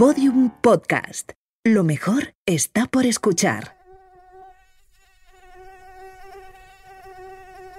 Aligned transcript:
Podium 0.00 0.48
Podcast. 0.62 1.32
Lo 1.62 1.84
mejor 1.84 2.32
está 2.46 2.86
por 2.86 3.04
escuchar. 3.04 3.76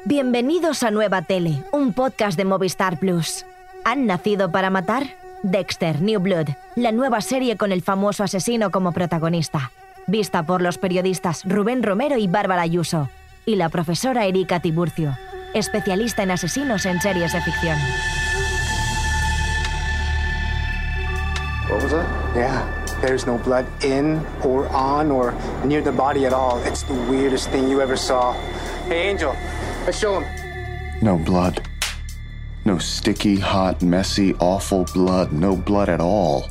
Bienvenidos 0.06 0.84
a 0.84 0.92
Nueva 0.92 1.24
Tele, 1.24 1.64
un 1.72 1.94
podcast 1.94 2.38
de 2.38 2.46
Movistar 2.46 3.00
Plus. 3.00 3.44
¿Han 3.86 4.06
nacido 4.06 4.52
para 4.52 4.70
matar? 4.70 5.18
Dexter, 5.42 6.00
New 6.00 6.20
Blood, 6.20 6.50
la 6.76 6.92
nueva 6.92 7.22
serie 7.22 7.58
con 7.58 7.72
el 7.72 7.82
famoso 7.82 8.24
asesino 8.24 8.70
como 8.70 8.92
protagonista. 8.92 9.72
Vista 10.06 10.46
por 10.46 10.62
los 10.62 10.78
periodistas 10.78 11.44
Rubén 11.44 11.82
Romero 11.82 12.20
y 12.20 12.28
Bárbara 12.28 12.62
Ayuso. 12.62 13.10
Y 13.48 13.56
la 13.56 13.70
profesora 13.70 14.28
Erika 14.28 14.60
Tiburcio, 14.60 15.18
especialista 15.56 16.22
en 16.22 16.30
asesinos 16.30 16.86
en 16.86 17.02
series 17.02 17.34
de 17.34 17.42
ficción. 17.42 17.80
What 21.72 21.84
was 21.84 21.92
that? 21.94 22.36
Yeah. 22.36 23.00
There's 23.00 23.26
no 23.26 23.38
blood 23.38 23.66
in 23.82 24.18
or 24.44 24.68
on 24.68 25.10
or 25.10 25.32
near 25.64 25.82
the 25.82 25.94
body 25.94 26.26
at 26.26 26.34
all. 26.34 26.62
It's 26.64 26.84
the 26.84 26.94
weirdest 26.94 27.50
thing 27.50 27.70
you 27.70 27.80
ever 27.80 27.96
saw. 27.96 28.34
Hey, 28.88 29.10
Angel, 29.10 29.34
let's 29.86 29.98
show 29.98 30.20
him. 30.20 31.00
No 31.02 31.18
blood. 31.18 31.66
No 32.66 32.78
sticky, 32.78 33.38
hot, 33.38 33.82
messy, 33.82 34.34
awful 34.36 34.84
blood. 34.94 35.32
No 35.32 35.56
blood 35.56 35.88
at 35.88 36.02
all. 36.02 36.50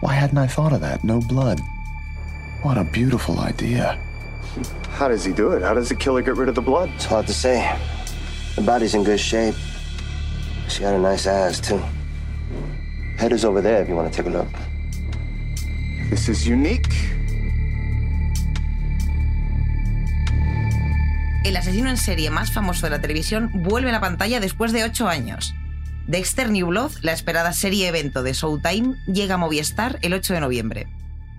Why 0.00 0.14
hadn't 0.14 0.38
I 0.38 0.46
thought 0.46 0.72
of 0.72 0.80
that? 0.80 1.02
No 1.02 1.20
blood. 1.20 1.60
What 2.62 2.78
a 2.78 2.84
beautiful 2.84 3.40
idea. 3.40 4.00
How 4.90 5.08
does 5.08 5.24
he 5.24 5.32
do 5.32 5.50
it? 5.52 5.62
How 5.62 5.74
does 5.74 5.88
the 5.88 5.96
killer 5.96 6.22
get 6.22 6.36
rid 6.36 6.48
of 6.48 6.54
the 6.54 6.62
blood? 6.62 6.88
It's 6.94 7.04
hard 7.04 7.26
to 7.26 7.34
say. 7.34 7.76
The 8.54 8.62
body's 8.62 8.94
in 8.94 9.02
good 9.02 9.18
shape. 9.18 9.56
She 10.68 10.84
had 10.84 10.94
a 10.94 10.98
nice 11.00 11.26
ass, 11.26 11.58
too. 11.58 11.82
Head 13.22 13.30
is 13.30 13.44
over 13.44 13.62
there 13.62 13.80
if 13.80 13.88
you 13.88 13.94
want 13.94 14.12
to 14.12 14.16
take 14.16 14.28
a 14.28 14.36
look. 14.36 14.48
This 16.10 16.28
is 16.28 16.44
unique. 16.44 16.88
El 21.44 21.56
asesino 21.56 21.88
en 21.88 21.98
serie 21.98 22.30
más 22.30 22.52
famoso 22.52 22.86
de 22.86 22.90
la 22.90 23.00
televisión 23.00 23.52
vuelve 23.54 23.90
a 23.90 23.92
la 23.92 24.00
pantalla 24.00 24.40
después 24.40 24.72
de 24.72 24.82
ocho 24.82 25.08
años. 25.08 25.54
Dexter 26.08 26.50
New 26.50 26.66
Blood, 26.66 26.90
la 27.02 27.12
esperada 27.12 27.52
serie 27.52 27.86
evento 27.86 28.24
de 28.24 28.32
Showtime, 28.32 28.96
llega 29.06 29.36
a 29.36 29.38
Movistar 29.38 30.00
el 30.02 30.14
8 30.14 30.34
de 30.34 30.40
noviembre. 30.40 30.88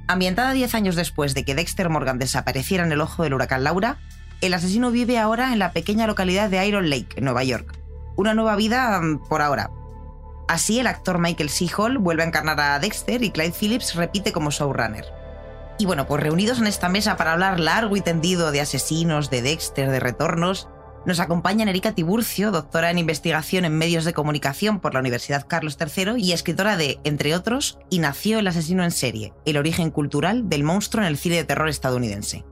Ambientada 0.07 0.53
10 0.53 0.75
años 0.75 0.95
después 0.95 1.33
de 1.33 1.43
que 1.43 1.53
Dexter 1.53 1.89
Morgan 1.89 2.17
desapareciera 2.17 2.85
en 2.85 2.93
el 2.93 3.01
ojo 3.01 3.23
del 3.23 3.33
huracán 3.33 3.65
Laura, 3.65 3.97
el 4.39 4.53
asesino 4.53 4.89
vive 4.89 5.19
ahora 5.19 5.51
en 5.51 5.59
la 5.59 5.73
pequeña 5.73 6.07
localidad 6.07 6.49
de 6.49 6.65
Iron 6.65 6.89
Lake, 6.89 7.17
en 7.17 7.25
Nueva 7.25 7.43
York. 7.43 7.77
Una 8.15 8.33
nueva 8.33 8.55
vida 8.55 9.01
mm, 9.01 9.27
por 9.27 9.41
ahora. 9.41 9.69
Así, 10.47 10.79
el 10.79 10.87
actor 10.87 11.19
Michael 11.19 11.49
C. 11.49 11.67
Hall 11.77 11.97
vuelve 11.97 12.23
a 12.23 12.27
encarnar 12.27 12.59
a 12.59 12.79
Dexter 12.79 13.23
y 13.23 13.31
Clyde 13.31 13.53
Phillips 13.57 13.95
repite 13.95 14.31
como 14.31 14.51
showrunner. 14.51 15.05
Y 15.79 15.85
bueno, 15.85 16.05
pues 16.05 16.21
reunidos 16.21 16.59
en 16.59 16.67
esta 16.67 16.89
mesa 16.89 17.17
para 17.17 17.33
hablar 17.33 17.59
largo 17.59 17.97
y 17.97 18.01
tendido 18.01 18.51
de 18.51 18.61
asesinos, 18.61 19.29
de 19.29 19.41
Dexter, 19.41 19.89
de 19.89 19.99
retornos, 19.99 20.67
nos 21.05 21.19
acompañan 21.19 21.67
Erika 21.67 21.93
Tiburcio, 21.93 22.51
doctora 22.51 22.89
en 22.89 22.97
investigación 22.97 23.65
en 23.65 23.77
medios 23.77 24.05
de 24.05 24.13
comunicación 24.13 24.79
por 24.79 24.93
la 24.93 25.01
Universidad 25.01 25.45
Carlos 25.45 25.77
III 25.77 26.13
y 26.17 26.31
escritora 26.31 26.77
de, 26.77 26.99
entre 27.03 27.35
otros, 27.35 27.77
Y 27.89 27.99
nació 27.99 28.39
el 28.39 28.47
asesino 28.47 28.85
en 28.85 28.91
serie, 28.91 29.33
el 29.45 29.57
origen 29.57 29.91
cultural 29.91 30.47
del 30.47 30.63
monstruo 30.63 31.03
en 31.03 31.09
el 31.09 31.17
cine 31.17 31.35
de 31.35 31.43
terror 31.43 31.67
estadounidense. 31.67 32.45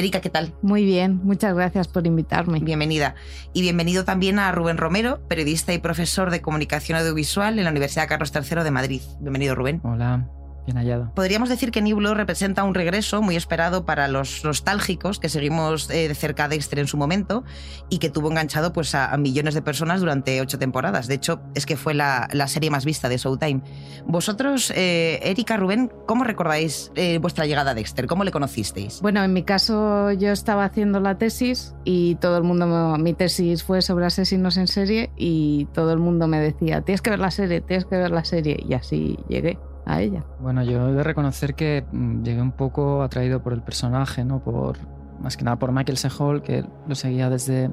Erika, 0.00 0.22
¿qué 0.22 0.30
tal? 0.30 0.54
Muy 0.62 0.84
bien, 0.84 1.20
muchas 1.24 1.54
gracias 1.54 1.86
por 1.86 2.06
invitarme. 2.06 2.58
Bienvenida. 2.60 3.14
Y 3.52 3.60
bienvenido 3.60 4.06
también 4.06 4.38
a 4.38 4.50
Rubén 4.50 4.78
Romero, 4.78 5.20
periodista 5.28 5.74
y 5.74 5.78
profesor 5.78 6.30
de 6.30 6.40
comunicación 6.40 6.98
audiovisual 6.98 7.58
en 7.58 7.64
la 7.64 7.70
Universidad 7.70 8.08
Carlos 8.08 8.32
III 8.34 8.64
de 8.64 8.70
Madrid. 8.70 9.02
Bienvenido, 9.20 9.54
Rubén. 9.54 9.80
Hola. 9.84 10.26
Bien 10.66 10.76
hallado. 10.76 11.10
Podríamos 11.14 11.48
decir 11.48 11.70
que 11.70 11.82
New 11.82 11.96
Blood 11.96 12.14
representa 12.14 12.64
un 12.64 12.74
regreso 12.74 13.22
muy 13.22 13.36
esperado 13.36 13.84
para 13.84 14.08
los 14.08 14.44
nostálgicos 14.44 15.18
que 15.18 15.28
seguimos 15.28 15.88
eh, 15.90 16.08
de 16.08 16.14
cerca 16.14 16.44
a 16.44 16.48
Dexter 16.48 16.78
en 16.78 16.86
su 16.86 16.96
momento 16.96 17.44
y 17.88 17.98
que 17.98 18.10
tuvo 18.10 18.30
enganchado 18.30 18.72
pues, 18.72 18.94
a, 18.94 19.12
a 19.12 19.16
millones 19.16 19.54
de 19.54 19.62
personas 19.62 20.00
durante 20.00 20.40
ocho 20.40 20.58
temporadas. 20.58 21.06
De 21.06 21.14
hecho, 21.14 21.40
es 21.54 21.66
que 21.66 21.76
fue 21.76 21.94
la, 21.94 22.28
la 22.32 22.46
serie 22.46 22.70
más 22.70 22.84
vista 22.84 23.08
de 23.08 23.16
Showtime. 23.16 23.62
Vosotros, 24.06 24.72
eh, 24.76 25.20
Erika, 25.22 25.56
Rubén, 25.56 25.90
¿cómo 26.06 26.24
recordáis 26.24 26.92
eh, 26.94 27.18
vuestra 27.18 27.46
llegada 27.46 27.72
a 27.72 27.74
Dexter? 27.74 28.06
¿Cómo 28.06 28.24
le 28.24 28.30
conocisteis? 28.30 29.00
Bueno, 29.00 29.22
en 29.24 29.32
mi 29.32 29.42
caso 29.42 30.12
yo 30.12 30.30
estaba 30.30 30.64
haciendo 30.64 31.00
la 31.00 31.18
tesis 31.18 31.74
y 31.84 32.16
todo 32.16 32.36
el 32.36 32.44
mundo, 32.44 32.66
mi 32.98 33.14
tesis 33.14 33.62
fue 33.62 33.82
sobre 33.82 34.06
asesinos 34.06 34.56
en 34.56 34.66
serie 34.66 35.10
y 35.16 35.66
todo 35.72 35.92
el 35.92 35.98
mundo 35.98 36.26
me 36.26 36.40
decía, 36.40 36.82
tienes 36.82 37.02
que 37.02 37.10
ver 37.10 37.18
la 37.18 37.30
serie, 37.30 37.60
tienes 37.60 37.86
que 37.86 37.96
ver 37.96 38.10
la 38.10 38.24
serie 38.24 38.62
y 38.68 38.74
así 38.74 39.18
llegué 39.28 39.58
a 39.94 40.00
ella. 40.00 40.24
Bueno, 40.40 40.62
yo 40.62 40.88
he 40.88 40.92
de 40.92 41.02
reconocer 41.02 41.54
que 41.54 41.84
mm, 41.90 42.22
llegué 42.22 42.42
un 42.42 42.52
poco 42.52 43.02
atraído 43.02 43.42
por 43.42 43.52
el 43.52 43.62
personaje, 43.62 44.24
¿no? 44.24 44.40
Por, 44.40 44.78
más 45.20 45.36
que 45.36 45.44
nada 45.44 45.58
por 45.58 45.72
Michael 45.72 45.98
C. 45.98 46.08
Que 46.42 46.64
lo 46.86 46.94
seguía 46.94 47.30
desde, 47.30 47.70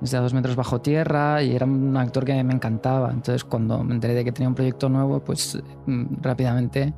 desde 0.00 0.16
a 0.16 0.20
dos 0.20 0.34
metros 0.34 0.56
bajo 0.56 0.80
tierra 0.80 1.42
y 1.42 1.54
era 1.54 1.66
un 1.66 1.96
actor 1.96 2.24
que 2.24 2.42
me 2.42 2.54
encantaba. 2.54 3.10
Entonces, 3.10 3.44
cuando 3.44 3.82
me 3.84 3.94
enteré 3.94 4.14
de 4.14 4.24
que 4.24 4.32
tenía 4.32 4.48
un 4.48 4.54
proyecto 4.54 4.88
nuevo, 4.88 5.20
pues 5.20 5.62
mm, 5.86 6.22
rápidamente 6.22 6.94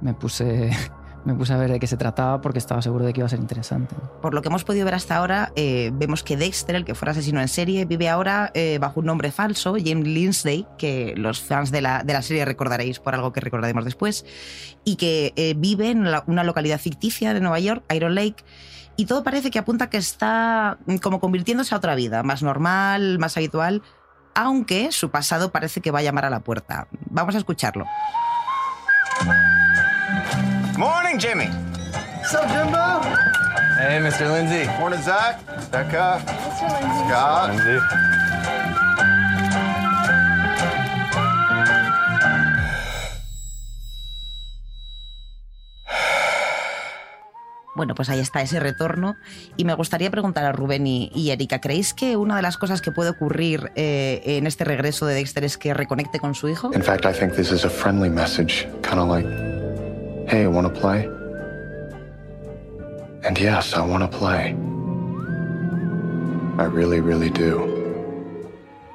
me 0.00 0.14
puse, 0.14 0.70
me 1.26 1.34
puse 1.34 1.52
a 1.52 1.56
ver 1.56 1.70
de 1.72 1.78
qué 1.80 1.86
se 1.88 1.96
trataba 1.96 2.40
porque 2.40 2.58
estaba 2.58 2.80
seguro 2.80 3.04
de 3.04 3.12
que 3.12 3.20
iba 3.20 3.26
a 3.26 3.28
ser 3.28 3.40
interesante. 3.40 3.94
Por 4.22 4.32
lo 4.32 4.40
que 4.42 4.48
hemos 4.48 4.64
podido 4.64 4.84
ver 4.84 4.94
hasta 4.94 5.16
ahora, 5.16 5.52
eh, 5.56 5.90
vemos 5.92 6.22
que 6.22 6.36
Dexter, 6.36 6.76
el 6.76 6.84
que 6.84 6.94
fuera 6.94 7.12
asesino 7.12 7.40
en 7.40 7.48
serie, 7.48 7.84
vive 7.84 8.08
ahora 8.08 8.52
eh, 8.54 8.78
bajo 8.80 9.00
un 9.00 9.06
nombre 9.06 9.32
falso, 9.32 9.72
James 9.74 10.06
Lindsay, 10.06 10.66
que 10.78 11.14
los 11.16 11.40
fans 11.42 11.70
de 11.72 11.82
la, 11.82 12.04
de 12.04 12.12
la 12.12 12.22
serie 12.22 12.44
recordaréis 12.44 13.00
por 13.00 13.14
algo 13.14 13.32
que 13.32 13.40
recordaremos 13.40 13.84
después, 13.84 14.24
y 14.84 14.96
que 14.96 15.32
eh, 15.36 15.54
vive 15.56 15.90
en 15.90 16.10
la- 16.10 16.22
una 16.28 16.44
localidad 16.44 16.78
ficticia 16.78 17.34
de 17.34 17.40
Nueva 17.40 17.58
York, 17.58 17.82
Iron 17.92 18.14
Lake, 18.14 18.44
y 18.96 19.06
todo 19.06 19.24
parece 19.24 19.50
que 19.50 19.58
apunta 19.58 19.90
que 19.90 19.96
está 19.98 20.78
mm, 20.86 20.96
como 20.98 21.18
convirtiéndose 21.20 21.74
a 21.74 21.78
otra 21.78 21.94
vida, 21.96 22.22
más 22.22 22.42
normal, 22.44 23.18
más 23.18 23.36
habitual, 23.36 23.82
aunque 24.36 24.92
su 24.92 25.10
pasado 25.10 25.50
parece 25.50 25.80
que 25.80 25.90
va 25.90 25.98
a 25.98 26.02
llamar 26.02 26.24
a 26.24 26.30
la 26.30 26.40
puerta. 26.40 26.86
Vamos 27.10 27.34
a 27.34 27.38
escucharlo. 27.38 27.84
Morning, 30.76 31.18
Jimmy. 31.18 31.46
What's 31.46 32.34
up, 32.34 32.46
Jimbo? 32.48 33.00
Hey, 33.78 33.98
Mr. 33.98 34.30
Lindsay. 34.30 34.68
Morning, 34.78 35.00
Zach. 35.00 35.40
Becca. 35.70 36.20
Mr. 36.20 36.68
Lindsay. 36.68 37.08
Scott. 37.08 37.48
Lindsay. 37.48 37.80
Bueno, 47.74 47.94
pues 47.94 48.10
ahí 48.10 48.20
está 48.20 48.42
ese 48.42 48.60
retorno. 48.60 49.16
Y 49.56 49.64
me 49.64 49.72
gustaría 49.72 50.10
preguntar 50.10 50.44
a 50.44 50.52
Rubén 50.52 50.86
y, 50.86 51.10
y 51.14 51.30
Erika, 51.30 51.58
¿creéis 51.58 51.94
que 51.94 52.18
una 52.18 52.36
de 52.36 52.42
las 52.42 52.58
cosas 52.58 52.82
que 52.82 52.92
puede 52.92 53.08
ocurrir 53.10 53.72
eh, 53.76 54.20
en 54.24 54.46
este 54.46 54.64
regreso 54.64 55.06
de 55.06 55.14
Dexter 55.14 55.44
es 55.44 55.56
que 55.56 55.72
reconecte 55.72 56.18
con 56.18 56.34
su 56.34 56.50
hijo? 56.50 56.70
In 56.74 56.82
fact, 56.82 57.06
I 57.06 57.18
think 57.18 57.34
this 57.34 57.50
is 57.50 57.64
a 57.64 57.70
friendly 57.70 58.10
message, 58.10 58.68
kind 58.82 58.98
of 58.98 59.08
like, 59.08 59.26
hey, 60.28 60.46
want 60.46 60.72
to 60.72 60.80
play? 60.80 61.08
And 63.24 63.38
yes, 63.38 63.74
I 63.74 63.80
want 63.80 64.02
to 64.02 64.18
play. 64.18 64.54
I 66.58 66.64
really, 66.64 67.00
really 67.00 67.30
do. 67.30 67.66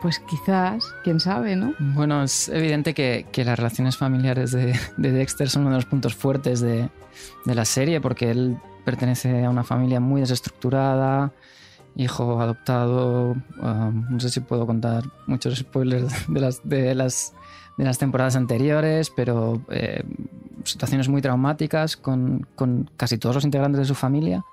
Pues 0.02 0.20
quizás, 0.20 0.84
quién 1.04 1.20
sabe, 1.20 1.56
¿no? 1.56 1.76
Bueno, 1.80 2.24
es 2.24 2.50
evidente 2.50 2.94
que, 2.94 3.28
que 3.32 3.46
las 3.46 3.58
relaciones 3.58 3.98
familiares 3.98 4.52
de, 4.52 4.74
de 4.98 5.12
Dexter 5.12 5.48
son 5.50 5.64
uno 5.64 5.72
de 5.72 5.78
los 5.78 5.86
puntos 5.86 6.16
fuertes 6.16 6.60
de, 6.60 6.90
de 7.46 7.56
la 7.56 7.66
serie 7.66 8.02
porque 8.02 8.32
él 8.32 8.58
pertenece 8.84 9.46
a 9.46 9.50
una 9.50 9.64
familia 9.64 10.00
muy 10.00 10.22
desestructurada, 10.22 11.32
hijo 11.96 12.42
adoptado, 12.42 13.36
um, 13.62 14.06
no 14.10 14.20
sé 14.20 14.30
si 14.30 14.40
puedo 14.40 14.66
contar 14.66 15.04
muchos 15.28 15.56
spoilers 15.58 16.28
de 16.28 16.40
las, 16.40 16.62
de 16.68 16.96
las, 16.96 17.34
de 17.82 17.88
las 17.88 17.98
temporadas 17.98 18.36
anteriores, 18.36 19.10
pero 19.10 19.60
eh, 19.72 20.04
situaciones 20.66 21.10
muy 21.10 21.20
traumáticas 21.20 21.98
con, 21.98 22.46
con 22.54 22.92
casi 22.96 23.18
todos 23.18 23.34
los 23.34 23.44
integrantes 23.44 23.80
de 23.80 23.86
su 23.86 23.96
familia. 23.96 24.46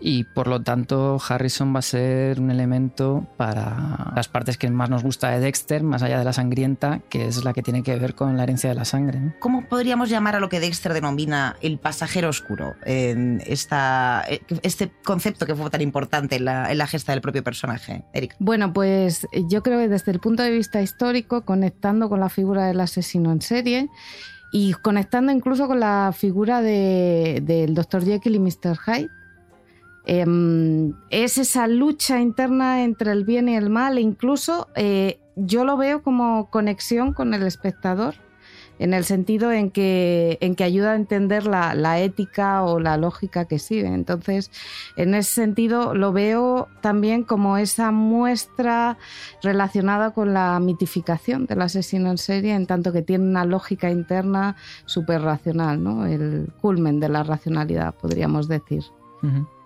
Y 0.00 0.24
por 0.24 0.46
lo 0.46 0.62
tanto, 0.62 1.18
Harrison 1.28 1.74
va 1.74 1.80
a 1.80 1.82
ser 1.82 2.40
un 2.40 2.50
elemento 2.50 3.26
para 3.36 4.12
las 4.14 4.28
partes 4.28 4.56
que 4.56 4.70
más 4.70 4.90
nos 4.90 5.02
gusta 5.02 5.30
de 5.30 5.40
Dexter, 5.40 5.82
más 5.82 6.02
allá 6.02 6.18
de 6.18 6.24
la 6.24 6.32
sangrienta, 6.32 7.00
que 7.08 7.26
es 7.26 7.44
la 7.44 7.52
que 7.52 7.62
tiene 7.62 7.82
que 7.82 7.96
ver 7.96 8.14
con 8.14 8.36
la 8.36 8.44
herencia 8.44 8.68
de 8.70 8.76
la 8.76 8.84
sangre. 8.84 9.18
¿no? 9.20 9.34
¿Cómo 9.40 9.66
podríamos 9.68 10.08
llamar 10.08 10.36
a 10.36 10.40
lo 10.40 10.48
que 10.48 10.60
Dexter 10.60 10.92
denomina 10.94 11.56
el 11.62 11.78
pasajero 11.78 12.28
oscuro? 12.28 12.74
En 12.84 13.42
esta, 13.46 14.24
este 14.62 14.92
concepto 15.04 15.46
que 15.46 15.54
fue 15.56 15.68
tan 15.70 15.80
importante 15.80 16.36
en 16.36 16.44
la, 16.44 16.70
en 16.70 16.78
la 16.78 16.86
gesta 16.86 17.12
del 17.12 17.20
propio 17.20 17.42
personaje, 17.42 18.04
Erika. 18.12 18.36
Bueno, 18.38 18.72
pues 18.72 19.26
yo 19.48 19.62
creo 19.62 19.78
que 19.80 19.88
desde 19.88 20.12
el 20.12 20.20
punto 20.20 20.42
de 20.42 20.50
vista 20.50 20.80
histórico, 20.80 21.44
conectando 21.44 22.08
con 22.08 22.20
la 22.20 22.28
figura 22.28 22.66
del 22.66 22.80
asesino 22.80 23.32
en 23.32 23.40
serie 23.42 23.88
y 24.52 24.72
conectando 24.74 25.32
incluso 25.32 25.66
con 25.66 25.80
la 25.80 26.12
figura 26.16 26.62
de- 26.62 27.40
del 27.42 27.74
Dr. 27.74 28.04
Jekyll 28.04 28.36
y 28.36 28.38
Mr. 28.38 28.76
Hyde, 28.86 29.08
em, 30.08 30.94
es 31.10 31.38
esa 31.38 31.68
lucha 31.68 32.20
interna 32.20 32.82
entre 32.82 33.12
el 33.12 33.24
bien 33.24 33.48
y 33.48 33.56
el 33.56 33.70
mal, 33.70 33.98
e 33.98 34.00
incluso 34.00 34.68
eh, 34.74 35.20
yo 35.36 35.64
lo 35.64 35.76
veo 35.76 36.02
como 36.02 36.50
conexión 36.50 37.12
con 37.12 37.34
el 37.34 37.44
espectador, 37.44 38.14
en 38.78 38.94
el 38.94 39.04
sentido 39.04 39.52
en 39.52 39.70
que, 39.70 40.38
en 40.40 40.54
que 40.54 40.64
ayuda 40.64 40.92
a 40.92 40.96
entender 40.96 41.46
la, 41.46 42.00
ética 42.00 42.62
o 42.62 42.80
la 42.80 42.96
lógica 42.96 43.44
que 43.46 43.58
sigue. 43.58 43.86
Entonces, 43.86 44.50
en 44.96 45.14
ese 45.14 45.32
sentido, 45.32 45.94
lo 45.94 46.12
veo 46.12 46.68
también 46.80 47.24
como 47.24 47.58
esa 47.58 47.90
muestra 47.90 48.96
relacionada 49.42 50.12
con 50.12 50.32
la 50.32 50.58
mitificación 50.60 51.46
del 51.46 51.62
asesino 51.62 52.10
en 52.10 52.18
serie, 52.18 52.54
en 52.54 52.66
tanto 52.66 52.92
que 52.92 53.02
tiene 53.02 53.24
una 53.24 53.44
lógica 53.44 53.90
interna 53.90 54.56
súper 54.86 55.22
racional, 55.22 55.82
¿no? 55.82 56.06
el 56.06 56.52
culmen 56.60 57.00
de 57.00 57.08
la 57.08 57.22
racionalidad, 57.24 57.94
podríamos 57.94 58.48
decir. 58.48 58.84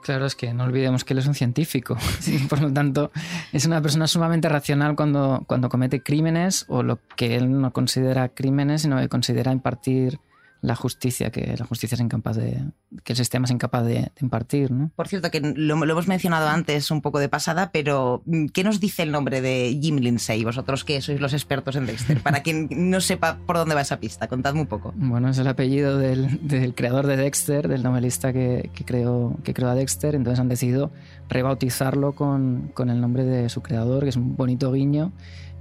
Claro, 0.02 0.26
es 0.26 0.34
que 0.34 0.52
no 0.52 0.64
olvidemos 0.64 1.04
que 1.04 1.14
él 1.14 1.20
es 1.20 1.26
un 1.26 1.34
científico. 1.34 1.96
Por 2.48 2.60
lo 2.60 2.72
tanto, 2.72 3.12
es 3.52 3.66
una 3.66 3.80
persona 3.80 4.08
sumamente 4.08 4.48
racional 4.48 4.96
cuando, 4.96 5.44
cuando 5.46 5.68
comete 5.68 6.02
crímenes 6.02 6.64
o 6.68 6.82
lo 6.82 6.98
que 7.16 7.36
él 7.36 7.60
no 7.60 7.72
considera 7.72 8.28
crímenes, 8.28 8.82
sino 8.82 8.98
que 8.98 9.08
considera 9.08 9.52
impartir 9.52 10.18
la 10.62 10.76
justicia, 10.76 11.30
que 11.30 11.56
la 11.58 11.66
justicia 11.66 11.96
es 11.96 12.00
incapaz 12.00 12.36
de, 12.36 12.62
que 13.02 13.12
el 13.12 13.16
sistema 13.16 13.46
es 13.46 13.50
incapaz 13.50 13.84
de, 13.84 14.12
impartir, 14.20 14.70
¿no? 14.70 14.92
Por 14.94 15.08
cierto, 15.08 15.28
que 15.30 15.40
lo, 15.40 15.74
hemos 15.82 16.06
mencionado 16.06 16.48
antes 16.48 16.92
un 16.92 17.02
poco 17.02 17.18
de 17.18 17.28
pasada, 17.28 17.72
pero 17.72 18.22
mm, 18.26 18.46
¿qué 18.46 18.62
nos 18.62 18.78
dice 18.78 19.02
el 19.02 19.10
nombre 19.10 19.40
de 19.40 19.76
Jim 19.82 19.96
Lindsay? 19.96 20.44
Vosotros 20.44 20.84
que 20.84 21.00
sois 21.02 21.20
los 21.20 21.32
expertos 21.32 21.74
en 21.74 21.86
Dexter, 21.86 22.20
para 22.22 22.42
quien 22.44 22.68
no 22.70 23.00
sepa 23.00 23.38
por 23.44 23.56
dónde 23.56 23.74
va 23.74 23.80
esa 23.80 23.98
pista, 23.98 24.28
contadme 24.28 24.60
un 24.60 24.68
poco. 24.68 24.94
Bueno, 24.94 25.30
es 25.30 25.38
el 25.38 25.48
apellido 25.48 25.98
del, 25.98 26.74
creador 26.76 27.08
de 27.08 27.16
Dexter, 27.16 27.66
del 27.66 27.82
novelista 27.82 28.32
que, 28.32 28.70
creó, 28.86 29.36
que 29.42 29.54
creó 29.54 29.68
a 29.68 29.74
Dexter, 29.74 30.14
entonces 30.14 30.38
han 30.38 30.48
decidido 30.48 30.92
rebautizarlo 31.28 32.12
con, 32.12 32.70
con 32.72 32.88
el 32.88 33.00
nombre 33.00 33.24
de 33.24 33.48
su 33.48 33.62
creador, 33.62 34.04
que 34.04 34.10
es 34.10 34.16
un 34.16 34.36
bonito 34.36 34.70
guiño 34.70 35.12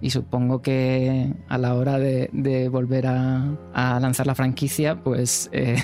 y 0.02 0.10
supongo 0.10 0.64
que 0.64 1.32
a 1.48 1.58
la 1.60 1.76
hora 1.76 2.00
de, 2.00 2.70
volver 2.70 3.06
a, 3.06 4.00
lanzar 4.02 4.26
la 4.26 4.36
franquicia, 4.36 4.96
pues 5.04 5.50
eh, 5.54 5.82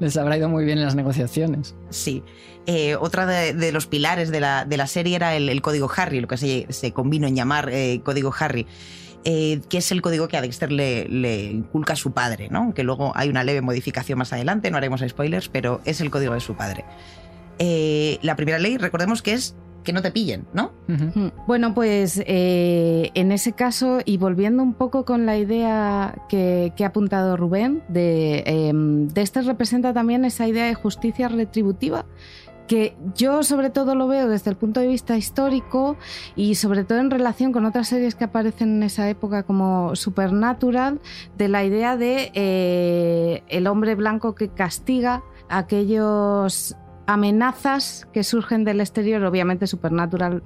les 0.00 0.16
habrá 0.16 0.38
ido 0.38 0.48
muy 0.48 0.64
bien 0.64 0.78
en 0.78 0.84
las 0.84 0.94
negociaciones. 0.94 1.76
Sí. 1.90 2.24
Eh, 2.66 2.96
otra 2.96 3.26
de, 3.26 3.72
los 3.72 3.86
pilares 3.86 4.30
de 4.30 4.40
la, 4.40 4.86
serie 4.86 5.16
era 5.16 5.36
el, 5.36 5.62
código 5.62 5.90
Harry, 5.94 6.20
lo 6.20 6.28
que 6.28 6.38
se, 6.38 6.66
se 6.70 6.92
convino 6.92 7.26
en 7.26 7.36
llamar 7.36 7.68
eh, 7.70 8.00
código 8.02 8.32
Harry. 8.38 8.66
que 9.24 9.66
es 9.70 9.92
el 9.92 10.00
código 10.00 10.28
que 10.28 10.38
a 10.38 10.40
Dexter 10.40 10.72
le, 10.72 11.06
le, 11.08 11.44
inculca 11.44 11.92
a 11.92 11.96
su 11.96 12.12
padre, 12.12 12.48
¿no? 12.50 12.72
que 12.72 12.82
luego 12.82 13.12
hay 13.14 13.28
una 13.28 13.44
leve 13.44 13.60
modificación 13.60 14.18
más 14.18 14.32
adelante, 14.32 14.70
no 14.70 14.78
haremos 14.78 15.02
spoilers, 15.06 15.48
pero 15.48 15.82
es 15.84 16.00
el 16.00 16.10
código 16.10 16.32
de 16.32 16.40
su 16.40 16.54
padre. 16.54 16.84
la 18.22 18.36
primera 18.36 18.58
ley, 18.58 18.78
recordemos 18.78 19.20
que 19.20 19.34
es 19.34 19.54
que 19.82 19.92
no 19.92 20.02
te 20.02 20.10
pillen, 20.10 20.46
¿no? 20.52 20.72
Mm, 20.88 21.28
bueno, 21.46 21.74
pues 21.74 22.22
eh, 22.26 23.10
en 23.14 23.32
ese 23.32 23.52
caso, 23.52 24.00
y 24.04 24.18
volviendo 24.18 24.62
un 24.62 24.74
poco 24.74 25.04
con 25.04 25.26
la 25.26 25.36
idea 25.36 26.22
que, 26.28 26.72
ha 26.80 26.86
apuntado 26.86 27.36
Rubén, 27.36 27.82
de, 27.88 28.72
de 28.72 29.22
este 29.22 29.42
representa 29.42 29.92
también 29.92 30.24
esa 30.24 30.46
idea 30.46 30.66
de 30.66 30.74
justicia 30.74 31.28
retributiva 31.28 32.04
que 32.70 32.96
yo 33.16 33.42
sobre 33.42 33.68
todo 33.68 33.96
lo 33.96 34.06
veo 34.06 34.28
desde 34.28 34.48
el 34.48 34.56
punto 34.56 34.78
de 34.78 34.86
vista 34.86 35.16
histórico 35.16 35.96
y 36.36 36.54
sobre 36.54 36.84
todo 36.84 37.00
en 37.00 37.10
relación 37.10 37.50
con 37.50 37.66
otras 37.66 37.88
series 37.88 38.14
que 38.14 38.22
aparecen 38.22 38.76
en 38.76 38.82
esa 38.84 39.10
época 39.10 39.42
como 39.42 39.96
Supernatural, 39.96 41.00
de 41.36 41.48
la 41.48 41.64
idea 41.64 41.96
de 41.96 42.30
eh, 42.32 43.42
el 43.48 43.66
hombre 43.66 43.96
blanco 43.96 44.36
que 44.36 44.50
castiga 44.50 45.24
a 45.48 45.58
aquellos 45.58 46.76
amenazas 47.12 48.06
que 48.12 48.22
surgen 48.22 48.64
del 48.64 48.80
exterior, 48.80 49.24
obviamente 49.24 49.66
Supernatural 49.66 50.42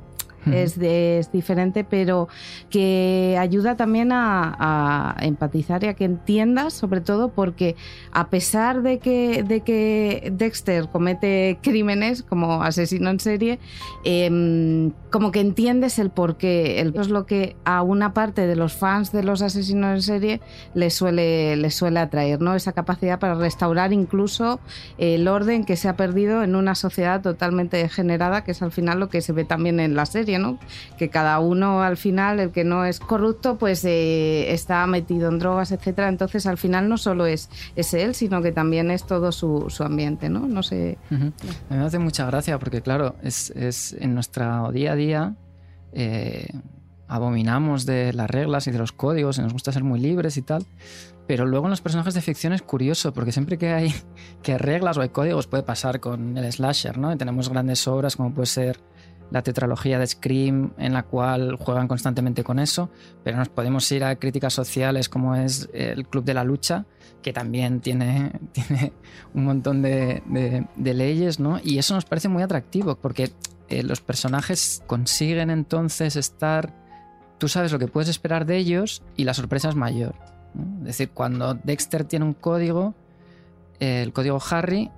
es, 0.53 0.79
es, 0.79 1.33
diferente, 1.33 1.85
pero 1.85 2.29
que 2.71 3.37
ayuda 3.39 3.77
también 3.77 4.11
a, 4.13 5.17
empatizar 5.21 5.85
y 5.85 5.89
a 5.89 5.95
que 5.95 6.05
entiendas, 6.05 6.75
sobre 6.75 7.01
todo 7.01 7.31
porque 7.31 7.77
a 8.13 8.29
pesar 8.29 8.83
de 8.83 8.99
que, 8.99 9.43
de 9.43 9.61
que 9.61 10.33
Dexter 10.33 10.89
comete 10.89 11.59
crímenes 11.63 12.23
como 12.23 12.63
asesino 12.63 13.11
en 13.11 13.21
serie, 13.21 13.59
em, 14.05 14.93
como 15.11 15.31
que 15.31 15.41
entiendes 15.41 15.99
el 15.99 16.11
porqué. 16.11 16.81
Eso 16.81 17.01
es 17.01 17.09
lo 17.09 17.27
que 17.27 17.57
a 17.65 17.83
una 17.83 18.13
parte 18.15 18.47
de 18.47 18.57
los 18.57 18.75
fans 18.75 19.13
de 19.13 19.23
los 19.23 19.43
asesinos 19.43 19.95
en 19.95 20.03
serie 20.03 20.41
les 20.75 20.95
suele, 20.95 21.57
les 21.57 21.75
suele 21.75 22.01
atraer, 22.01 22.41
¿no? 22.41 22.55
Esa 22.55 22.73
capacidad 22.73 23.19
para 23.19 23.35
restaurar 23.35 23.93
incluso 23.93 24.61
el 24.99 25.29
orden 25.29 25.65
que 25.65 25.77
se 25.77 25.89
ha 25.89 25.97
perdido 25.97 26.43
en 26.43 26.57
una 26.57 26.75
sociedad 26.75 27.23
totalmente 27.23 27.77
degenerada, 27.77 28.45
que 28.45 28.53
es 28.53 28.63
al 28.63 28.73
final 28.73 29.01
lo 29.01 29.09
que 29.09 29.21
se 29.21 29.33
ve 29.33 29.45
también 29.45 29.81
en 29.81 29.95
la 29.95 30.07
serie 30.07 30.34
que 30.99 31.09
cada 31.09 31.39
uno 31.39 31.83
al 31.83 31.97
final, 31.97 32.41
el 32.41 32.51
que 32.51 32.65
no 32.65 32.85
es 32.85 33.01
corrupto, 33.01 33.57
pues 33.57 33.85
eh, 33.85 34.53
está 34.53 34.87
metido 34.87 35.29
en 35.29 35.39
drogas, 35.39 35.73
etcétera. 35.73 36.09
Entonces 36.09 36.47
al 36.47 36.59
final 36.59 36.89
no 36.89 36.97
solo 36.99 37.27
es, 37.27 37.51
es 37.77 37.95
él, 37.95 38.15
sino 38.15 38.43
que 38.43 38.53
también 38.53 38.91
es 38.91 39.05
todo 39.05 39.33
su, 39.33 39.69
ambiente, 39.81 40.29
¿no? 40.29 40.41
No 40.41 40.63
sé. 40.63 40.99
Me 41.71 41.77
hace 41.79 41.99
mucha 41.99 42.27
gracia 42.27 42.59
porque, 42.59 42.81
claro, 42.81 43.17
es, 43.23 43.53
en 43.99 44.15
nuestro 44.15 44.71
día 44.73 44.93
a 44.93 44.97
día. 44.97 45.35
Eh, 45.93 46.49
abominamos 47.07 47.87
de 47.87 48.13
las 48.13 48.29
reglas 48.31 48.67
y 48.67 48.71
de 48.71 48.79
los 48.79 48.93
códigos 48.93 49.39
y 49.39 49.43
nos 49.43 49.53
gusta 49.53 49.73
ser 49.73 49.85
muy 49.85 50.01
libres 50.01 50.37
y 50.37 50.43
tal. 50.43 50.65
Pero 51.27 51.47
luego 51.47 51.67
en 51.67 51.71
los 51.71 51.81
personajes 51.81 52.15
de 52.15 52.21
ficción 52.21 52.53
es 52.53 52.63
curioso, 52.63 53.15
porque 53.15 53.33
siempre 53.33 53.57
que 53.57 53.73
hay 53.73 53.95
que 54.43 54.59
reglas 54.59 54.97
o 54.97 55.01
hay 55.01 55.09
códigos 55.09 55.47
puede 55.47 55.63
pasar 55.63 56.01
con 56.01 56.37
el 56.37 56.53
slasher, 56.53 56.99
¿no? 56.99 57.13
Y 57.13 57.17
tenemos 57.17 57.49
grandes 57.49 57.87
obras 57.89 58.17
como 58.17 58.33
puede 58.35 58.47
ser 58.47 58.81
la 59.31 59.43
tetralogía 59.43 59.99
de 59.99 60.07
Scream 60.07 60.73
en 60.79 60.93
la 60.93 61.03
cual 61.03 61.57
juegan 61.57 61.89
constantemente 61.89 62.45
con 62.45 62.59
eso, 62.59 62.91
pero 63.23 63.37
nos 63.37 63.49
podemos 63.49 63.91
ir 63.93 64.05
a 64.05 64.17
críticas 64.17 64.53
sociales 64.53 65.09
como 65.09 65.35
es 65.35 65.69
el 65.73 66.07
Club 66.07 66.25
de 66.25 66.35
la 66.35 66.45
Lucha, 66.45 66.87
que 67.23 67.33
también 67.33 67.81
tiene, 67.81 68.33
tiene 68.53 68.93
un 69.33 69.45
montón 69.45 69.83
de, 69.83 70.23
leyes, 70.77 71.41
¿no? 71.41 71.59
Y 71.65 71.79
eso 71.79 71.95
nos 71.95 72.05
parece 72.05 72.29
muy 72.29 72.43
atractivo, 72.43 72.97
porque 72.97 73.33
eh, 73.69 73.83
los 73.83 74.01
personajes 74.01 74.83
consiguen 74.87 75.51
entonces 75.51 76.17
estar... 76.17 76.73
Tú 77.39 77.49
sabes 77.49 77.73
lo 77.73 77.79
que 77.81 77.89
puedes 77.89 78.09
esperar 78.09 78.47
de 78.47 78.57
ellos 78.57 79.03
y 79.17 79.25
la 79.25 79.35
sorpresa 79.35 79.69
es 79.69 79.75
mayor. 79.75 80.15
Es 80.81 80.85
decir, 80.85 81.11
cuando 81.11 81.55
Dexter 81.55 82.05
tiene 82.05 82.25
un 82.25 82.35
código, 82.35 82.95
el 83.81 84.13
código 84.13 84.41
Harry, 84.51 84.91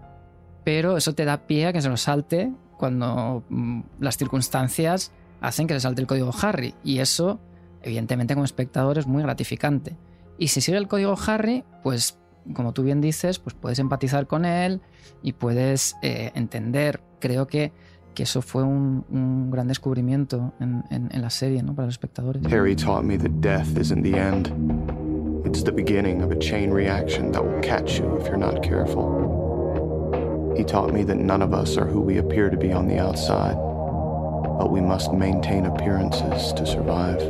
pero 0.63 0.97
eso 0.97 1.15
te 1.15 1.25
da 1.25 1.47
pie 1.47 1.67
a 1.67 1.73
que 1.73 1.81
se 1.81 1.89
lo 1.89 1.97
salte 1.97 2.53
cuando 2.77 3.45
mm, 3.49 3.81
las 4.01 4.17
circunstancias 4.17 5.13
hacen 5.41 5.67
que 5.67 5.75
le 5.75 5.81
salte 5.81 6.01
el 6.01 6.07
código 6.07 6.31
Harry. 6.43 6.75
Y 6.85 6.99
eso, 6.99 7.41
evidentemente, 7.83 8.35
como 8.35 8.45
espectador 8.45 8.99
es 8.99 9.07
muy 9.07 9.23
gratificante. 9.23 9.97
Y 10.39 10.49
si 10.49 10.61
sigue 10.61 10.79
el 10.79 10.89
código 10.89 11.15
Harry, 11.27 11.65
pues 11.83 12.19
como 12.55 12.73
tú 12.73 12.83
bien 12.83 13.01
dices, 13.01 13.39
pues 13.39 13.55
puedes 13.55 13.79
empatizar 13.79 14.27
con 14.27 14.45
él 14.45 14.81
y 15.23 15.33
puedes 15.33 15.97
eh, 16.03 16.31
entender. 16.35 17.01
Creo 17.19 17.47
que, 17.47 17.73
que 18.15 18.25
eso 18.25 18.43
fue 18.43 18.63
un, 18.63 19.05
un 19.11 19.51
gran 19.51 19.69
descubrimiento 19.69 20.53
en, 20.61 20.85
en, 20.91 21.09
en, 21.13 21.23
la 21.23 21.31
serie, 21.31 21.63
¿no? 21.63 21.75
Para 21.75 21.87
los 21.87 21.95
espectadores. 21.95 22.45
Harry 22.53 22.77
taught 22.77 23.05
me 23.05 23.17
that 23.19 23.41
death 23.41 23.77
isn't 23.79 24.03
the 24.03 24.17
end. 24.17 24.53
It's 25.45 25.63
the 25.63 25.73
beginning 25.73 26.23
of 26.23 26.31
a 26.31 26.39
chain 26.39 26.71
reaction 26.71 27.33
that 27.33 27.43
will 27.43 27.61
catch 27.61 27.99
you 27.99 28.17
if 28.19 28.27
you're 28.27 28.37
not 28.37 28.63
careful. 28.63 29.26
He 30.57 30.65
taught 30.65 30.93
me 30.93 31.03
that 31.05 31.19
none 31.19 31.43
of 31.43 31.53
us 31.53 31.77
are 31.77 31.85
who 31.85 32.01
we 32.01 32.17
appear 32.17 32.49
to 32.49 32.57
be 32.57 32.73
on 32.73 32.89
the 32.89 32.99
outside, 32.99 33.57
but 34.59 34.71
we 34.71 34.81
must 34.81 35.13
maintain 35.13 35.67
appearances 35.67 36.55
to 36.55 36.65
survive. 36.65 37.21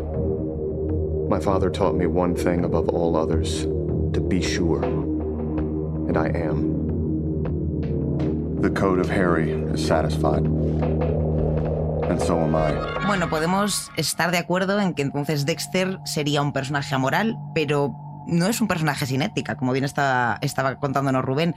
My 1.28 1.40
father 1.40 1.68
taught 1.68 1.97
me 1.97 2.06
one 2.06 2.37
thing 2.37 2.64
above 2.64 2.88
all 2.88 3.16
others 3.16 3.64
to 4.12 4.21
be 4.21 4.40
sure, 4.40 4.85
and 4.85 6.16
I 6.16 6.28
am. 6.28 6.76
The 8.61 8.71
code 8.71 9.00
of 9.00 9.09
Harry 9.09 9.50
is 9.50 9.85
satisfied. 9.85 10.47
And 12.09 12.23
so 12.23 12.38
am 12.38 12.54
I. 12.54 12.73
Bueno, 13.06 13.28
podemos 13.28 13.90
estar 13.97 14.30
de 14.30 14.38
acuerdo 14.38 14.80
en 14.80 14.95
que 14.95 15.02
entonces 15.02 15.45
Dexter 15.47 15.99
sería 16.04 16.42
un 16.42 16.52
personaje 16.52 16.95
amoral, 16.95 17.37
pero 17.54 18.06
no 18.26 18.47
es 18.49 18.61
un 18.61 18.68
personaje 18.68 19.06
sin 19.06 19.23
ética, 19.23 19.56
como 19.56 19.73
bien 19.73 19.85
estaba, 19.85 20.38
contándonos 20.80 21.25
Rubén. 21.25 21.54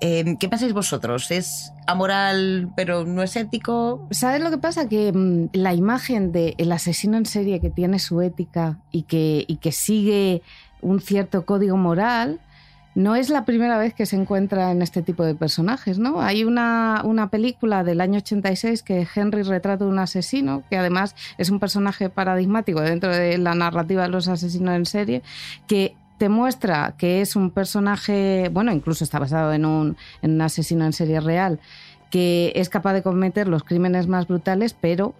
Eh, 0.00 0.36
¿Qué 0.38 0.48
pensáis 0.48 0.72
vosotros? 0.72 1.30
¿Es 1.30 1.72
amoral 1.86 2.70
pero 2.74 3.04
no 3.04 3.22
es 3.22 3.36
ético? 3.36 4.06
¿Sabes 4.10 4.40
lo 4.40 4.50
que 4.50 4.58
pasa? 4.58 4.88
Que 4.88 5.12
mm, 5.12 5.50
la 5.52 5.74
imagen 5.74 6.32
del 6.32 6.72
asesino 6.72 7.18
en 7.18 7.26
serie 7.26 7.60
que 7.60 7.70
tiene 7.70 7.98
su 7.98 8.20
ética 8.22 8.78
y 8.90 9.02
que, 9.02 9.44
y 9.46 9.56
que 9.56 9.72
sigue 9.72 10.42
un 10.80 11.00
cierto 11.00 11.44
código 11.44 11.76
moral, 11.76 12.40
no 12.94 13.14
es 13.14 13.30
la 13.30 13.44
primera 13.44 13.78
vez 13.78 13.94
que 13.94 14.04
se 14.04 14.16
encuentra 14.16 14.72
en 14.72 14.82
este 14.82 15.02
tipo 15.02 15.24
de 15.24 15.34
personajes, 15.34 15.98
¿no? 15.98 16.20
Hay 16.20 16.44
una, 16.44 17.02
una, 17.04 17.28
película 17.28 17.84
del 17.84 18.00
año 18.00 18.18
86 18.18 18.82
que 18.82 19.06
Henry 19.14 19.42
retrata 19.42 19.84
de 19.84 19.90
un 19.90 19.98
asesino, 19.98 20.64
que 20.68 20.76
además 20.76 21.14
es 21.38 21.50
un 21.50 21.60
personaje 21.60 22.10
paradigmático 22.10 22.80
dentro 22.80 23.14
de 23.14 23.38
la 23.38 23.54
narrativa 23.54 24.02
de 24.02 24.08
los 24.08 24.26
asesinos 24.26 24.74
en 24.74 24.86
serie, 24.86 25.22
que 25.68 25.94
te 26.20 26.28
muestra 26.28 26.96
que 26.98 27.22
es 27.22 27.34
un 27.34 27.50
personaje, 27.50 28.50
bueno, 28.52 28.72
incluso 28.72 29.04
está 29.04 29.18
basado 29.18 29.54
en 29.54 29.64
un, 29.64 29.96
asesino 30.42 30.84
en 30.84 30.92
serie 30.92 31.18
real, 31.18 31.60
que 32.10 32.52
es 32.56 32.68
capaz 32.68 32.92
de 32.92 33.02
cometer 33.02 33.48
los 33.48 33.64
crímenes 33.64 34.06
más 34.06 34.28
brutales, 34.28 34.76
pero 34.78 35.14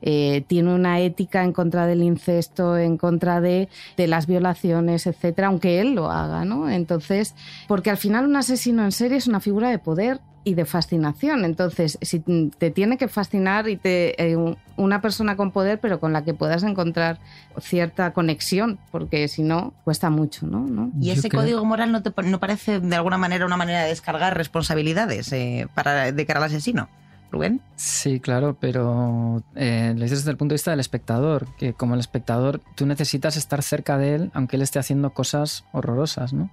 eh, 0.00 0.44
tiene 0.46 0.74
una 0.74 1.00
ética 1.00 1.44
en 1.44 1.52
contra 1.52 1.86
del 1.86 2.02
incesto, 2.02 2.78
en 2.78 2.96
contra 2.96 3.42
de, 3.42 3.68
de, 3.98 4.06
las 4.06 4.26
violaciones, 4.26 5.06
etcétera, 5.06 5.48
aunque 5.48 5.78
él 5.82 5.94
lo 5.94 6.10
haga, 6.10 6.46
¿no? 6.46 6.70
Entonces, 6.70 7.34
porque 7.68 7.90
al 7.90 7.98
final 7.98 8.24
un 8.24 8.36
asesino 8.36 8.82
en 8.82 8.92
serie 8.92 9.18
es 9.18 9.26
una 9.26 9.40
figura 9.40 9.68
de 9.68 9.78
poder 9.78 10.20
y 10.46 10.54
de 10.54 10.64
fascinación. 10.64 11.44
Entonces, 11.44 11.98
si 12.02 12.20
te 12.20 12.70
tiene 12.70 12.96
que 12.98 13.08
fascinar 13.08 13.68
y 13.68 13.76
te, 13.76 14.30
eh, 14.30 14.36
una 14.76 15.00
persona 15.00 15.36
con 15.36 15.50
poder, 15.50 15.80
pero 15.80 15.98
con 15.98 16.12
la 16.12 16.22
que 16.22 16.34
puedas 16.34 16.62
encontrar 16.62 17.18
cierta 17.58 18.12
conexión, 18.12 18.78
porque 18.92 19.26
si 19.26 19.42
no, 19.42 19.74
cuesta 19.82 20.08
mucho, 20.08 20.46
¿no? 20.46 20.92
¿Y 21.00 21.10
ese 21.10 21.30
código 21.30 21.64
moral 21.64 21.90
no, 21.90 22.00
te, 22.00 22.12
no 22.22 22.38
parece 22.38 22.78
de 22.78 22.94
alguna 22.94 23.18
manera 23.18 23.44
una 23.44 23.56
manera 23.56 23.82
de 23.82 23.88
descargar 23.88 24.36
responsabilidades 24.36 25.32
eh, 25.32 25.66
para, 25.74 26.12
de 26.12 26.26
cara 26.26 26.38
al 26.38 26.46
asesino? 26.46 26.88
Rubén. 27.32 27.60
Sí, 27.74 28.20
claro, 28.20 28.56
pero 28.60 29.42
eh, 29.56 29.94
lo 29.96 30.02
dices 30.04 30.20
desde 30.20 30.30
el 30.30 30.36
punto 30.36 30.52
de 30.52 30.58
vista 30.58 30.70
del 30.70 30.78
espectador, 30.78 31.48
que 31.58 31.72
como 31.72 31.94
el 31.94 32.00
espectador 32.00 32.60
tú 32.76 32.86
necesitas 32.86 33.36
estar 33.36 33.64
cerca 33.64 33.98
de 33.98 34.14
él, 34.14 34.30
aunque 34.32 34.54
él 34.54 34.62
esté 34.62 34.78
haciendo 34.78 35.10
cosas 35.10 35.64
horrorosas, 35.72 36.32
¿no? 36.32 36.50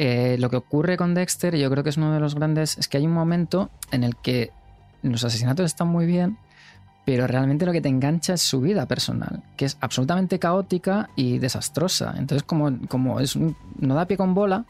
Eh, 0.00 0.36
lo 0.38 0.48
que 0.48 0.54
ocurre 0.54 0.96
con 0.96 1.12
Dexter, 1.12 1.56
yo 1.56 1.68
creo 1.72 1.82
que 1.82 1.90
es 1.90 1.96
uno 1.96 2.14
de 2.14 2.20
los 2.20 2.36
grandes, 2.36 2.78
es 2.78 2.86
que 2.86 2.98
hay 2.98 3.06
un 3.06 3.12
momento 3.12 3.68
en 3.90 4.04
el 4.04 4.14
que 4.14 4.52
los 5.02 5.24
asesinatos 5.24 5.66
están 5.66 5.88
muy 5.88 6.06
bien, 6.06 6.38
pero 7.04 7.26
realmente 7.26 7.66
lo 7.66 7.72
que 7.72 7.80
te 7.80 7.88
engancha 7.88 8.34
es 8.34 8.42
su 8.42 8.60
vida 8.60 8.86
personal, 8.86 9.42
que 9.56 9.64
es 9.64 9.76
absolutamente 9.80 10.38
caótica 10.38 11.10
y 11.16 11.38
desastrosa. 11.38 12.14
Entonces, 12.16 12.44
como, 12.44 12.78
como 12.86 13.18
es 13.18 13.34
no 13.34 13.94
da 13.96 14.06
pie 14.06 14.16
con 14.16 14.34
bola, 14.34 14.66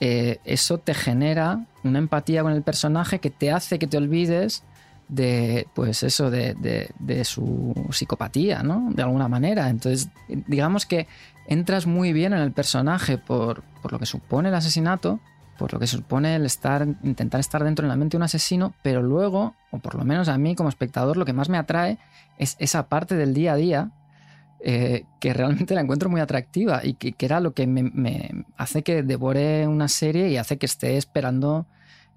eh, 0.00 0.40
eso 0.44 0.78
te 0.78 0.94
genera 0.94 1.64
una 1.84 2.00
empatía 2.00 2.42
con 2.42 2.50
el 2.50 2.62
personaje 2.62 3.20
que 3.20 3.30
te 3.30 3.52
hace 3.52 3.78
que 3.78 3.86
te 3.86 3.98
olvides 3.98 4.64
de, 5.08 5.68
pues 5.74 6.02
eso, 6.02 6.28
de, 6.28 6.56
de, 6.98 7.24
su 7.24 7.72
psicopatía, 7.92 8.64
¿no? 8.64 8.90
De 8.92 9.02
alguna 9.02 9.28
manera. 9.28 9.70
Entonces, 9.70 10.08
digamos 10.28 10.86
que 10.86 11.06
entras 11.46 11.86
muy 11.86 12.12
bien 12.12 12.32
en 12.32 12.40
el 12.40 12.52
personaje 12.52 13.18
por, 13.18 13.62
por 13.82 13.92
lo 13.92 13.98
que 13.98 14.06
supone 14.06 14.48
el 14.48 14.54
asesinato, 14.54 15.20
por 15.58 15.72
lo 15.72 15.78
que 15.78 15.86
supone 15.86 16.36
el 16.36 16.44
estar, 16.44 16.86
intentar 17.02 17.40
estar 17.40 17.64
dentro 17.64 17.84
de 17.84 17.88
la 17.88 17.96
mente 17.96 18.16
de 18.16 18.18
un 18.18 18.24
asesino, 18.24 18.74
pero 18.82 19.02
luego, 19.02 19.54
o 19.70 19.78
por 19.78 19.94
lo 19.94 20.04
menos 20.04 20.28
a 20.28 20.38
mí 20.38 20.54
como 20.54 20.68
espectador, 20.68 21.16
lo 21.16 21.24
que 21.24 21.32
más 21.32 21.48
me 21.48 21.58
atrae 21.58 21.98
es 22.38 22.56
esa 22.58 22.88
parte 22.88 23.16
del 23.16 23.34
día 23.34 23.52
a 23.52 23.56
día 23.56 23.90
eh, 24.60 25.04
que 25.20 25.32
realmente 25.32 25.74
la 25.74 25.82
encuentro 25.82 26.08
muy 26.08 26.20
atractiva 26.20 26.80
y 26.82 26.94
que, 26.94 27.14
era 27.24 27.40
lo 27.40 27.52
que 27.52 27.66
me, 27.66 28.44
hace 28.56 28.82
que 28.82 29.02
devore 29.02 29.66
una 29.66 29.88
serie 29.88 30.28
y 30.28 30.36
hace 30.36 30.58
que 30.58 30.66
esté 30.66 30.96
esperando 30.96 31.66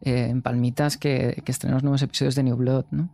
eh, 0.02 0.28
en 0.30 0.42
palmitas 0.42 0.98
que, 0.98 1.42
que 1.46 1.54
los 1.68 1.84
nuevos 1.84 2.02
episodios 2.02 2.36
de 2.36 2.44
New 2.44 2.56
Blood, 2.56 2.86
¿no? 2.92 3.10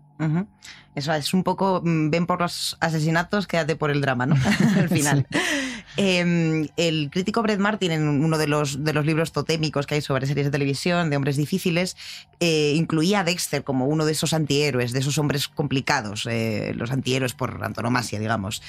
Eso 0.95 1.13
es 1.13 1.33
un 1.33 1.43
poco, 1.43 1.81
mm, 1.83 2.09
ven 2.09 2.25
por 2.25 2.39
los 2.39 2.77
asesinatos, 2.79 3.47
quédate 3.47 3.75
por 3.75 3.91
el 3.91 3.99
drama, 3.99 4.25
¿no? 4.25 4.35
Al 4.77 4.89
final. 4.89 5.27
Em, 5.97 6.67
el 6.75 7.09
crítico 7.09 7.41
Brett 7.41 7.59
Martin, 7.59 7.91
en 7.91 8.07
uno 8.07 8.37
de 8.37 8.47
los, 8.47 8.83
de 8.83 8.93
los 8.93 9.05
libros 9.05 9.31
totémicos 9.31 9.87
que 9.87 9.95
hay 9.95 10.01
sobre 10.01 10.27
series 10.27 10.45
de 10.45 10.51
televisión, 10.51 11.09
de 11.09 11.15
hombres 11.15 11.37
difíciles, 11.37 11.95
eh, 12.39 12.73
incluía 12.75 13.21
a 13.21 13.23
Dexter 13.23 13.63
como 13.63 13.87
uno 13.87 14.05
de 14.05 14.11
esos 14.11 14.33
antihéroes, 14.33 14.91
de 14.91 14.99
esos 14.99 15.17
hombres 15.17 15.47
complicados, 15.47 16.27
eh, 16.29 16.73
los 16.75 16.91
antihéroes 16.91 17.33
por 17.33 17.63
antonomasia, 17.63 18.19
digamos. 18.19 18.61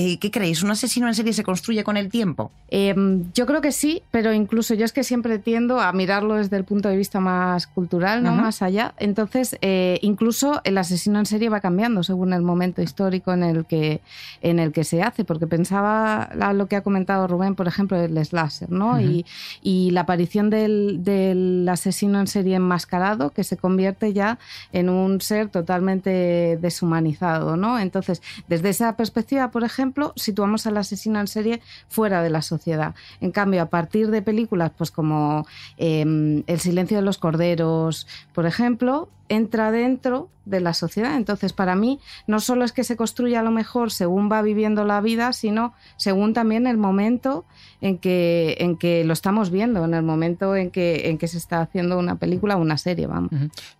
Eh, 0.00 0.16
¿Qué 0.20 0.30
creéis? 0.30 0.62
¿Un 0.62 0.70
asesino 0.70 1.08
en 1.08 1.14
serie 1.14 1.32
se 1.32 1.42
construye 1.42 1.82
con 1.82 1.96
el 1.96 2.08
tiempo? 2.08 2.52
Em, 2.68 3.32
yo 3.34 3.46
creo 3.46 3.60
que 3.60 3.72
sí, 3.72 4.00
pero 4.12 4.32
incluso 4.32 4.74
yo 4.74 4.84
es 4.84 4.92
que 4.92 5.02
siempre 5.02 5.40
tiendo 5.40 5.80
a 5.80 5.92
mirarlo 5.92 6.36
desde 6.36 6.56
el 6.56 6.62
punto 6.62 6.88
de 6.88 6.96
vista 6.96 7.18
más 7.18 7.66
cultural, 7.66 8.22
no 8.22 8.32
más 8.32 8.62
allá. 8.62 8.94
Entonces, 8.98 9.58
eh, 9.60 9.98
incluso 10.02 10.60
el 10.62 10.78
asesino 10.78 11.18
en 11.18 11.26
serie 11.26 11.48
va 11.48 11.60
cambiando 11.60 12.04
según 12.04 12.32
el 12.32 12.42
momento 12.42 12.80
histórico 12.80 13.32
en 13.32 13.42
el 13.42 13.64
que, 13.64 14.00
en 14.40 14.60
el 14.60 14.70
que 14.70 14.84
se 14.84 15.02
hace, 15.02 15.24
porque 15.24 15.48
pensaba 15.48 16.30
lo 16.54 16.68
que 16.68 16.76
ha 16.76 16.82
comentado 16.82 17.26
Rubén, 17.26 17.56
por 17.56 17.66
ejemplo, 17.66 18.00
el 18.00 18.24
slasher, 18.24 18.70
¿no? 18.70 19.00
y, 19.00 19.26
y, 19.62 19.90
la 19.90 20.02
aparición 20.02 20.48
del, 20.48 21.02
del 21.02 21.68
asesino 21.68 22.20
en 22.20 22.28
serie 22.28 22.54
enmascarado 22.54 23.30
que 23.30 23.42
se 23.42 23.56
convierte 23.56 24.12
ya 24.12 24.38
en 24.72 24.90
un 24.90 25.20
ser 25.20 25.48
totalmente 25.48 26.56
deshumanizado, 26.62 27.56
¿no? 27.56 27.80
Entonces, 27.80 28.22
desde 28.46 28.68
esa 28.68 28.96
perspectiva, 28.96 29.50
por 29.50 29.64
ejemplo, 29.64 29.87
situamos 30.16 30.66
al 30.66 30.76
asesino 30.76 31.20
en 31.20 31.26
serie 31.26 31.60
fuera 31.88 32.22
de 32.22 32.30
la 32.30 32.42
sociedad. 32.42 32.94
En 33.20 33.30
cambio, 33.30 33.62
a 33.62 33.66
partir 33.66 34.10
de 34.10 34.22
películas 34.22 34.72
pues 34.76 34.90
como 34.90 35.46
em, 35.76 36.42
El 36.46 36.60
silencio 36.60 36.96
de 36.96 37.02
los 37.02 37.18
corderos, 37.18 38.06
por 38.32 38.46
ejemplo, 38.46 39.08
entra 39.28 39.70
dentro 39.70 40.30
de 40.44 40.60
la 40.60 40.72
sociedad. 40.72 41.16
Entonces, 41.16 41.52
para 41.52 41.74
mí, 41.74 42.00
no 42.26 42.40
solo 42.40 42.64
es 42.64 42.72
que 42.72 42.84
se 42.84 42.96
construya 42.96 43.40
a 43.40 43.42
lo 43.42 43.50
mejor 43.50 43.90
según 43.90 44.30
va 44.32 44.40
viviendo 44.42 44.84
la 44.84 45.00
vida, 45.00 45.32
sino 45.32 45.74
según 45.96 46.32
también 46.32 46.66
el 46.66 46.78
momento 46.78 47.44
en 47.80 47.98
que, 47.98 48.56
en 48.60 48.76
que 48.76 49.04
lo 49.04 49.12
estamos 49.12 49.50
viendo, 49.50 49.84
en 49.84 49.94
el 49.94 50.02
momento 50.02 50.56
en 50.56 50.70
que, 50.70 51.10
en 51.10 51.18
que 51.18 51.28
se 51.28 51.38
está 51.38 51.60
haciendo 51.60 51.98
una 51.98 52.16
película 52.16 52.56
o 52.56 52.60
una 52.60 52.78
serie, 52.78 53.06
vamos. 53.06 53.30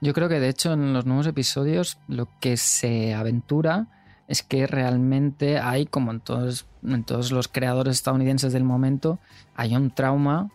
Yo 0.00 0.12
creo 0.12 0.29
que 0.29 0.41
de 0.41 0.49
hecho 0.49 0.75
en 0.75 0.93
los 0.93 1.07
nuevos 1.07 1.27
episodios 1.27 1.99
lo 2.07 2.29
que 2.41 2.57
se 2.57 3.15
aventura 3.15 3.87
es 4.28 4.42
que 4.42 4.66
realmente 4.66 5.58
hay, 5.58 5.87
como 5.87 6.12
en 6.12 6.20
todos, 6.20 6.66
en 6.87 7.02
todos 7.02 7.32
los 7.32 7.49
creadores 7.49 7.97
estadounidenses 7.97 8.52
del 8.52 8.62
momento, 8.62 9.18
hay 9.56 9.75
un 9.75 9.90
trauma, 9.90 10.50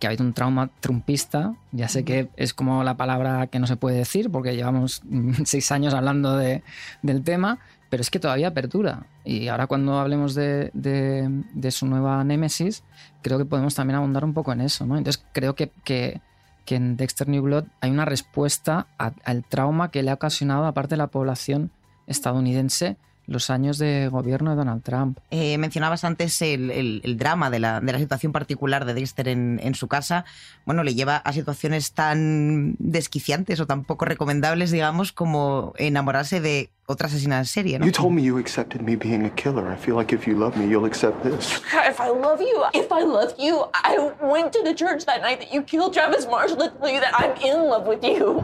que 0.00 0.06
ha 0.06 0.10
habido 0.10 0.24
un 0.24 0.32
trauma 0.32 0.70
trumpista. 0.80 1.54
Ya 1.70 1.88
sé 1.88 2.04
que 2.04 2.30
es 2.36 2.52
como 2.52 2.82
la 2.82 2.96
palabra 2.96 3.46
que 3.46 3.60
no 3.60 3.66
se 3.66 3.76
puede 3.76 3.98
decir 3.98 4.30
porque 4.30 4.56
llevamos 4.56 5.02
seis 5.44 5.70
años 5.70 5.94
hablando 5.94 6.36
de, 6.36 6.64
del 7.02 7.22
tema, 7.22 7.60
pero 7.90 8.00
es 8.00 8.10
que 8.10 8.18
todavía 8.18 8.52
perdura. 8.52 9.06
Y 9.24 9.48
ahora 9.48 9.68
cuando 9.68 10.00
hablemos 10.00 10.34
de, 10.34 10.70
de, 10.72 11.70
su 11.70 11.86
nueva 11.86 12.24
Némesis, 12.24 12.82
creo 13.22 13.38
que 13.38 13.44
podemos 13.44 13.74
también 13.74 13.96
abundar 13.96 14.24
un 14.24 14.34
poco 14.34 14.52
en 14.52 14.62
eso. 14.62 14.86
¿no? 14.86 14.96
Entonces 14.96 15.22
creo 15.32 15.54
que, 15.54 15.70
que, 15.84 16.20
que 16.64 16.76
en 16.76 16.96
Dexter 16.96 17.28
New 17.28 17.42
Blood 17.42 17.64
hay 17.80 17.90
una 17.90 18.06
respuesta 18.06 18.88
al 18.98 19.44
trauma 19.44 19.90
que 19.90 20.02
le 20.02 20.10
ha 20.10 20.14
ocasionado 20.14 20.64
a 20.64 20.72
parte 20.72 20.94
de 20.94 20.98
la 20.98 21.08
población 21.08 21.70
estadounidense 22.10 22.96
los 23.30 23.48
años 23.48 23.78
de 23.78 24.08
gobierno 24.08 24.50
de 24.50 24.56
Donald 24.56 24.82
Trump. 24.82 25.18
Eh, 25.30 25.56
mencionabas 25.56 26.02
antes 26.02 26.42
el, 26.42 27.00
drama 27.16 27.48
de 27.48 27.60
la, 27.60 27.80
situación 27.96 28.32
particular 28.32 28.84
de 28.84 28.92
Dexter 28.92 29.28
en, 29.28 29.74
su 29.74 29.86
casa. 29.86 30.24
Bueno, 30.66 30.82
le 30.82 30.94
lleva 30.94 31.16
a 31.16 31.32
situaciones 31.32 31.92
tan 31.92 32.74
desquiciantes 32.80 33.60
o 33.60 33.66
tan 33.66 33.84
poco 33.84 34.04
recomendables, 34.04 34.72
digamos, 34.72 35.12
como 35.12 35.74
enamorarse 35.76 36.40
de 36.40 36.70
otra 36.86 37.06
asesina 37.06 37.38
en 37.38 37.44
serie, 37.44 37.78
¿no? 37.78 37.86
You 37.86 37.92
told 37.92 38.12
me 38.12 38.22
you 38.22 38.36
accepted 38.36 38.80
me 38.80 38.96
being 38.96 39.24
a 39.24 39.30
killer. 39.30 39.72
I 39.72 39.76
feel 39.76 39.94
like 39.94 40.12
if 40.12 40.26
you 40.26 40.36
love 40.36 40.56
me, 40.56 40.66
you'll 40.66 40.86
accept 40.86 41.22
this. 41.22 41.62
If 41.88 42.00
I 42.00 42.08
love 42.08 42.40
you, 42.40 42.64
if 42.74 42.90
I 42.90 43.04
love 43.04 43.34
you, 43.38 43.66
I 43.72 44.10
went 44.20 44.52
to 44.54 44.62
the 44.64 44.74
church 44.74 45.04
that 45.06 45.22
night 45.22 45.38
that 45.38 45.54
you 45.54 45.62
killed 45.62 45.94
Travis 45.94 46.26
Marshall 46.26 46.56
to 46.56 46.70
tell 46.70 46.90
you 46.90 47.00
that 47.00 47.14
I'm 47.14 47.36
in 47.40 47.68
love 47.68 47.86
with 47.86 48.02
you. 48.02 48.40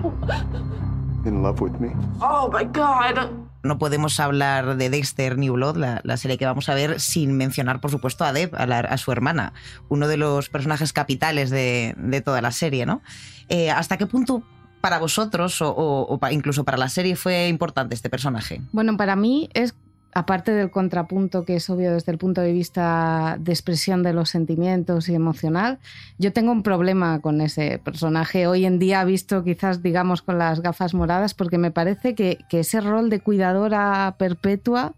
In 1.24 1.42
love 1.42 1.60
with 1.60 1.80
me? 1.80 1.90
Oh 2.20 2.48
my 2.52 2.62
God 2.62 3.45
no 3.66 3.78
podemos 3.78 4.18
hablar 4.20 4.76
de 4.76 4.90
Dexter 4.90 5.38
New 5.38 5.54
Blood, 5.54 5.76
la, 6.02 6.16
serie 6.16 6.38
que 6.38 6.46
vamos 6.46 6.68
a 6.68 6.74
ver, 6.74 7.00
sin 7.00 7.36
mencionar, 7.36 7.80
por 7.80 7.90
supuesto, 7.90 8.24
a 8.24 8.32
Deb, 8.32 8.54
a, 8.54 8.96
su 8.96 9.12
hermana, 9.12 9.52
uno 9.88 10.08
de 10.08 10.16
los 10.16 10.48
personajes 10.48 10.92
capitales 10.92 11.50
de, 11.50 12.22
toda 12.24 12.40
la 12.40 12.52
serie, 12.52 12.86
¿no? 12.86 13.02
Eh, 13.48 13.70
¿Hasta 13.70 13.96
qué 13.96 14.06
punto 14.06 14.42
para 14.80 14.98
vosotros 14.98 15.58
o, 15.60 16.20
incluso 16.30 16.64
para 16.64 16.78
la 16.78 16.88
serie 16.88 17.16
fue 17.16 17.48
importante 17.48 17.94
este 17.94 18.08
personaje? 18.08 18.60
Bueno, 18.72 18.96
para 18.96 19.16
mí 19.16 19.48
es 19.52 19.74
aparte 20.16 20.52
del 20.52 20.70
contrapunto 20.70 21.44
que 21.44 21.56
es 21.56 21.68
obvio 21.68 21.92
desde 21.92 22.10
el 22.10 22.16
punto 22.16 22.40
de 22.40 22.50
vista 22.50 23.36
de 23.38 23.52
expresión 23.52 24.02
de 24.02 24.14
los 24.14 24.30
sentimientos 24.30 25.10
y 25.10 25.14
emocional, 25.14 25.78
yo 26.16 26.32
tengo 26.32 26.52
un 26.52 26.62
problema 26.62 27.20
con 27.20 27.42
ese 27.42 27.78
personaje 27.84 28.46
hoy 28.46 28.64
en 28.64 28.78
día 28.78 29.04
visto 29.04 29.44
quizás 29.44 29.82
digamos 29.82 30.22
con 30.22 30.38
las 30.38 30.62
gafas 30.62 30.94
moradas 30.94 31.34
porque 31.34 31.58
me 31.58 31.70
parece 31.70 32.14
que, 32.14 32.38
ese 32.50 32.80
rol 32.80 33.10
de 33.10 33.20
cuidadora 33.20 34.14
perpetua 34.18 34.94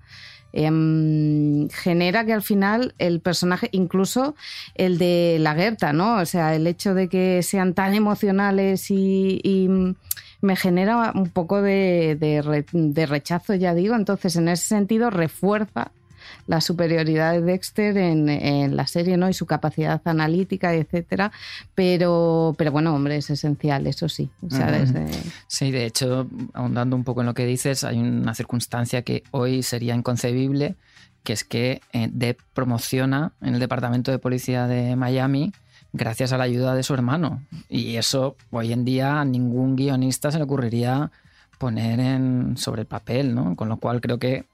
em, 0.52 1.68
genera 1.70 2.24
que 2.24 2.32
al 2.32 2.42
final 2.42 2.94
el 2.98 3.18
personaje, 3.18 3.70
incluso 3.72 4.36
el 4.76 4.98
de 4.98 5.38
la 5.40 5.56
Gerta, 5.56 5.92
¿no? 5.92 6.18
O 6.18 6.26
sea, 6.26 6.54
el 6.54 6.64
hecho 6.68 6.94
de 6.94 7.08
que 7.08 7.42
sean 7.42 7.74
tan 7.74 7.94
emocionales 7.94 8.88
y 8.92 9.96
me 10.40 10.56
genera 10.56 11.12
un 11.14 11.28
poco 11.30 11.62
de, 11.62 13.06
rechazo, 13.08 13.54
ya 13.54 13.74
digo. 13.74 13.94
Entonces, 13.94 14.36
en 14.36 14.48
ese 14.48 14.66
sentido, 14.66 15.10
refuerza 15.10 15.90
la 16.46 16.60
superioridad 16.60 17.32
de 17.32 17.42
Dexter 17.42 17.96
en, 17.96 18.76
la 18.76 18.86
serie 18.86 19.16
¿no? 19.16 19.28
y 19.28 19.34
su 19.34 19.46
capacidad 19.46 20.00
analítica, 20.04 20.74
etcétera. 20.74 21.32
Pero, 21.74 22.54
pero 22.56 22.72
bueno, 22.72 22.94
hombre, 22.94 23.16
es 23.16 23.30
esencial, 23.30 23.86
eso 23.86 24.08
sí. 24.08 24.30
Sí, 25.46 25.70
de 25.70 25.86
hecho, 25.86 26.28
ahondando 26.52 26.96
un 26.96 27.04
poco 27.04 27.20
en 27.20 27.26
lo 27.26 27.34
que 27.34 27.46
dices, 27.46 27.84
hay 27.84 27.98
una 27.98 28.34
circunstancia 28.34 29.02
que 29.02 29.24
hoy 29.30 29.62
sería 29.62 29.94
inconcebible, 29.94 30.76
que 31.24 31.32
es 31.32 31.44
que 31.44 31.80
eh, 31.92 32.08
Depp 32.12 32.40
promociona 32.54 33.32
en 33.40 33.54
el 33.54 33.60
Departamento 33.60 34.10
de 34.10 34.18
Policía 34.18 34.66
de 34.66 34.96
Miami 34.96 35.52
gracias 35.92 36.32
a 36.32 36.38
la 36.38 36.44
ayuda 36.44 36.74
de 36.74 36.82
su 36.82 36.94
hermano. 36.94 37.42
Y 37.68 37.96
eso 37.96 38.36
hoy 38.50 38.72
en 38.72 38.84
día 38.84 39.20
a 39.20 39.24
ningún 39.24 39.76
guionista 39.76 40.30
se 40.30 40.38
le 40.38 40.44
ocurriría 40.44 41.10
poner 41.58 41.98
en, 41.98 42.56
sobre 42.56 42.82
el 42.82 42.86
papel, 42.86 43.34
¿no? 43.34 43.56
Con 43.56 43.68
lo 43.68 43.78
cual 43.78 44.00
creo 44.00 44.18
que 44.18 44.46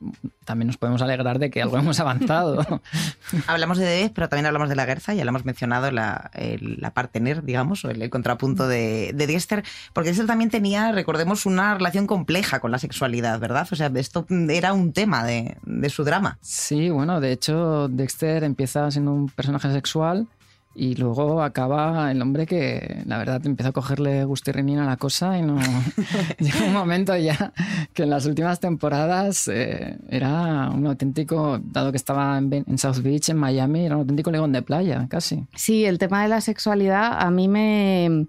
también 0.44 0.66
nos 0.66 0.78
podemos 0.78 1.02
alegrar 1.02 1.38
de 1.38 1.50
que 1.50 1.60
algo 1.62 1.76
hemos 1.76 2.00
avanzado. 2.00 2.64
hablamos 3.46 3.78
de 3.78 3.84
Debes, 3.84 4.10
pero 4.10 4.28
también 4.28 4.46
hablamos 4.46 4.70
de 4.70 4.74
la 4.74 4.86
Guerza, 4.86 5.12
ya 5.12 5.24
lo 5.24 5.28
hemos 5.28 5.44
mencionado, 5.44 5.90
la, 5.90 6.30
la 6.60 6.90
partener, 6.92 7.44
digamos, 7.44 7.84
o 7.84 7.90
el, 7.90 8.08
contrapunto 8.08 8.66
de, 8.66 9.12
de, 9.14 9.26
Dexter, 9.26 9.64
porque 9.92 10.08
Dexter 10.08 10.26
también 10.26 10.50
tenía, 10.50 10.92
recordemos, 10.92 11.44
una 11.44 11.74
relación 11.74 12.06
compleja 12.06 12.60
con 12.60 12.70
la 12.70 12.78
sexualidad, 12.78 13.38
¿verdad? 13.38 13.68
O 13.70 13.76
sea, 13.76 13.92
esto 13.94 14.26
era 14.48 14.72
un 14.72 14.92
tema 14.92 15.24
de, 15.24 15.58
de 15.62 15.90
su 15.90 16.04
drama. 16.04 16.38
Sí, 16.40 16.88
bueno, 16.88 17.20
de 17.20 17.32
hecho, 17.32 17.88
Dexter 17.88 18.44
empieza 18.44 18.90
siendo 18.90 19.12
un 19.12 19.28
personaje 19.28 19.70
sexual 19.72 20.26
y 20.74 20.96
luego 20.96 21.42
acaba 21.42 22.10
el 22.10 22.20
hombre 22.20 22.46
que, 22.46 23.02
la 23.06 23.18
verdad, 23.18 23.44
empieza 23.46 23.70
a 23.70 23.72
cogerle 23.72 24.24
gustirrinina 24.24 24.84
a 24.84 24.86
la 24.86 24.96
cosa 24.96 25.38
y 25.38 25.42
no. 25.42 25.58
Llega 26.38 26.64
un 26.66 26.72
momento 26.72 27.16
ya 27.16 27.52
que 27.92 28.02
en 28.02 28.10
las 28.10 28.26
últimas 28.26 28.60
temporadas 28.60 29.48
eh, 29.48 29.98
era 30.08 30.70
un 30.70 30.86
auténtico, 30.86 31.60
dado 31.62 31.90
que 31.92 31.96
estaba 31.96 32.38
en, 32.38 32.52
en, 32.52 32.78
South 32.78 33.02
Beach, 33.02 33.28
en 33.28 33.36
Miami, 33.36 33.86
era 33.86 33.96
un 33.96 34.02
auténtico 34.02 34.30
legón 34.30 34.52
de 34.52 34.62
playa, 34.62 35.06
casi. 35.08 35.44
Sí, 35.54 35.84
el 35.84 35.98
tema 35.98 36.22
de 36.22 36.28
la 36.28 36.40
sexualidad 36.40 37.20
a 37.20 37.30
mí 37.30 37.48
me 37.48 38.26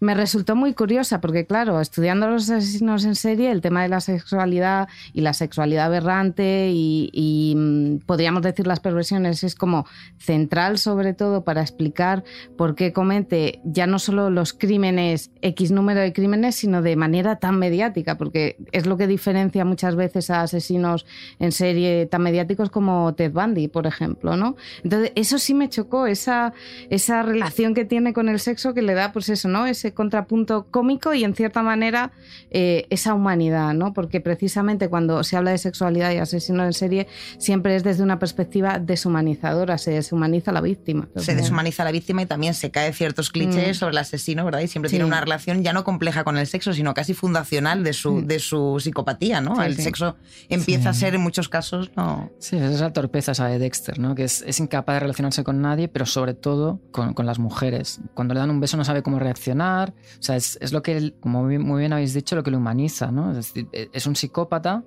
me 0.00 0.14
resultó 0.14 0.54
muy 0.54 0.74
curiosa 0.74 1.20
porque, 1.20 1.44
claro, 1.46 1.80
estudiando 1.80 2.28
los 2.28 2.48
asesinos 2.50 3.04
en 3.04 3.14
serie, 3.14 3.50
el 3.50 3.60
tema 3.60 3.82
de 3.82 3.88
la 3.88 4.00
sexualidad 4.00 4.88
y 5.12 5.22
la 5.22 5.34
sexualidad 5.34 5.86
aberrante 5.86 6.70
y, 6.72 7.54
mm, 7.56 8.06
podríamos 8.06 8.42
decir 8.42 8.66
las 8.66 8.80
perversiones 8.80 9.42
es 9.42 9.54
como 9.54 9.86
central 10.18 10.78
sobre 10.78 11.14
todo 11.14 11.44
para 11.44 11.62
explicar 11.62 12.24
por 12.56 12.74
qué 12.74 12.92
comete 12.92 13.60
ya 13.64 13.86
no 13.86 13.98
solo 13.98 14.30
los 14.30 14.52
crímenes, 14.52 15.30
X 15.42 15.70
número 15.70 16.00
de 16.00 16.12
crímenes, 16.12 16.54
sino 16.54 16.82
de 16.82 16.96
manera 16.96 17.36
tan 17.36 17.58
mediática, 17.58 18.16
porque 18.16 18.56
es 18.72 18.86
lo 18.86 18.96
que 18.96 19.06
diferencia 19.06 19.64
muchas 19.64 19.96
veces 19.96 20.30
a 20.30 20.42
asesinos 20.42 21.06
en 21.38 21.52
serie 21.52 22.06
tan 22.06 22.22
mediáticos 22.22 22.70
como 22.70 23.14
Ted 23.14 23.32
Bundy, 23.32 23.68
por 23.68 23.86
ejemplo, 23.86 24.36
¿no? 24.36 24.56
Entonces, 24.84 25.12
eso 25.14 25.38
sí 25.38 25.54
me 25.54 25.68
chocó, 25.68 26.06
esa, 26.06 26.52
esa 26.90 27.22
relación 27.22 27.74
que 27.74 27.84
tiene 27.84 28.12
con 28.12 28.28
el 28.28 28.38
sexo 28.38 28.74
que 28.74 28.82
le 28.82 28.94
da, 28.94 29.12
pues 29.12 29.28
eso, 29.28 29.48
¿no? 29.48 29.66
Ese 29.66 29.87
contrapunto 29.92 30.66
cómico 30.70 31.14
y 31.14 31.24
en 31.24 31.34
cierta 31.34 31.62
manera 31.62 32.12
eh, 32.50 32.86
esa 32.90 33.14
humanidad, 33.14 33.74
¿no? 33.74 33.92
Porque 33.92 34.20
precisamente 34.20 34.88
cuando 34.88 35.22
se 35.24 35.36
habla 35.36 35.50
de 35.50 35.58
sexualidad 35.58 36.12
y 36.12 36.18
asesino 36.18 36.64
en 36.64 36.72
serie 36.72 37.06
siempre 37.38 37.76
es 37.76 37.84
desde 37.84 38.02
una 38.02 38.18
perspectiva 38.18 38.78
deshumanizadora, 38.78 39.78
se 39.78 39.92
deshumaniza 39.92 40.52
la 40.52 40.60
víctima. 40.60 41.08
Se 41.16 41.34
deshumaniza 41.34 41.84
la 41.84 41.92
víctima 41.92 42.22
y 42.22 42.26
también 42.26 42.54
se 42.54 42.70
cae 42.70 42.92
ciertos 42.92 43.30
clichés 43.30 43.76
mm. 43.76 43.80
sobre 43.80 43.92
el 43.92 43.98
asesino, 43.98 44.44
¿verdad? 44.44 44.60
Y 44.60 44.68
siempre 44.68 44.90
tiene 44.90 45.04
una 45.04 45.20
relación 45.20 45.62
ya 45.62 45.72
no 45.72 45.84
compleja 45.84 46.24
con 46.24 46.36
el 46.38 46.46
sexo, 46.46 46.72
sino 46.72 46.94
casi 46.94 47.14
fundacional 47.14 47.84
de 47.84 47.92
su, 47.92 48.12
mm. 48.14 48.26
de 48.26 48.38
su 48.38 48.80
psicopatía, 48.80 49.40
¿no? 49.40 49.62
el 49.62 49.76
sexo 49.76 50.16
empieza 50.48 50.90
a 50.90 50.94
ser 50.94 51.14
en 51.14 51.20
muchos 51.20 51.48
casos, 51.48 51.90
¿no? 51.96 52.30
Sí, 52.38 52.56
esa 52.56 52.70
es 52.70 52.80
la 52.80 52.92
torpeza 52.92 53.32
esa 53.32 53.46
de 53.46 53.58
Dexter, 53.58 53.98
¿no? 53.98 54.14
Que 54.14 54.24
es, 54.24 54.42
es 54.46 54.60
incapaz 54.60 54.96
de 54.96 55.00
relacionarse 55.00 55.44
con 55.44 55.60
nadie, 55.60 55.88
pero 55.88 56.06
sobre 56.06 56.34
todo 56.34 56.80
con, 56.90 57.14
con 57.14 57.26
las 57.26 57.38
mujeres. 57.38 58.00
Cuando 58.14 58.34
le 58.34 58.40
dan 58.40 58.50
un 58.50 58.60
beso 58.60 58.76
no 58.76 58.84
sabe 58.84 59.02
cómo 59.02 59.18
reaccionar, 59.18 59.77
o 59.86 60.22
sea, 60.22 60.36
es, 60.36 60.72
lo 60.72 60.82
que, 60.82 61.14
como 61.20 61.44
muy 61.44 61.80
bien 61.80 61.92
habéis 61.92 62.14
dicho, 62.14 62.36
lo 62.36 62.42
que 62.42 62.50
lo 62.50 62.58
humaniza, 62.58 63.10
¿no? 63.10 63.36
Es 63.36 63.52
e, 63.56 63.90
es 63.92 64.06
un 64.06 64.16
psicópata 64.16 64.84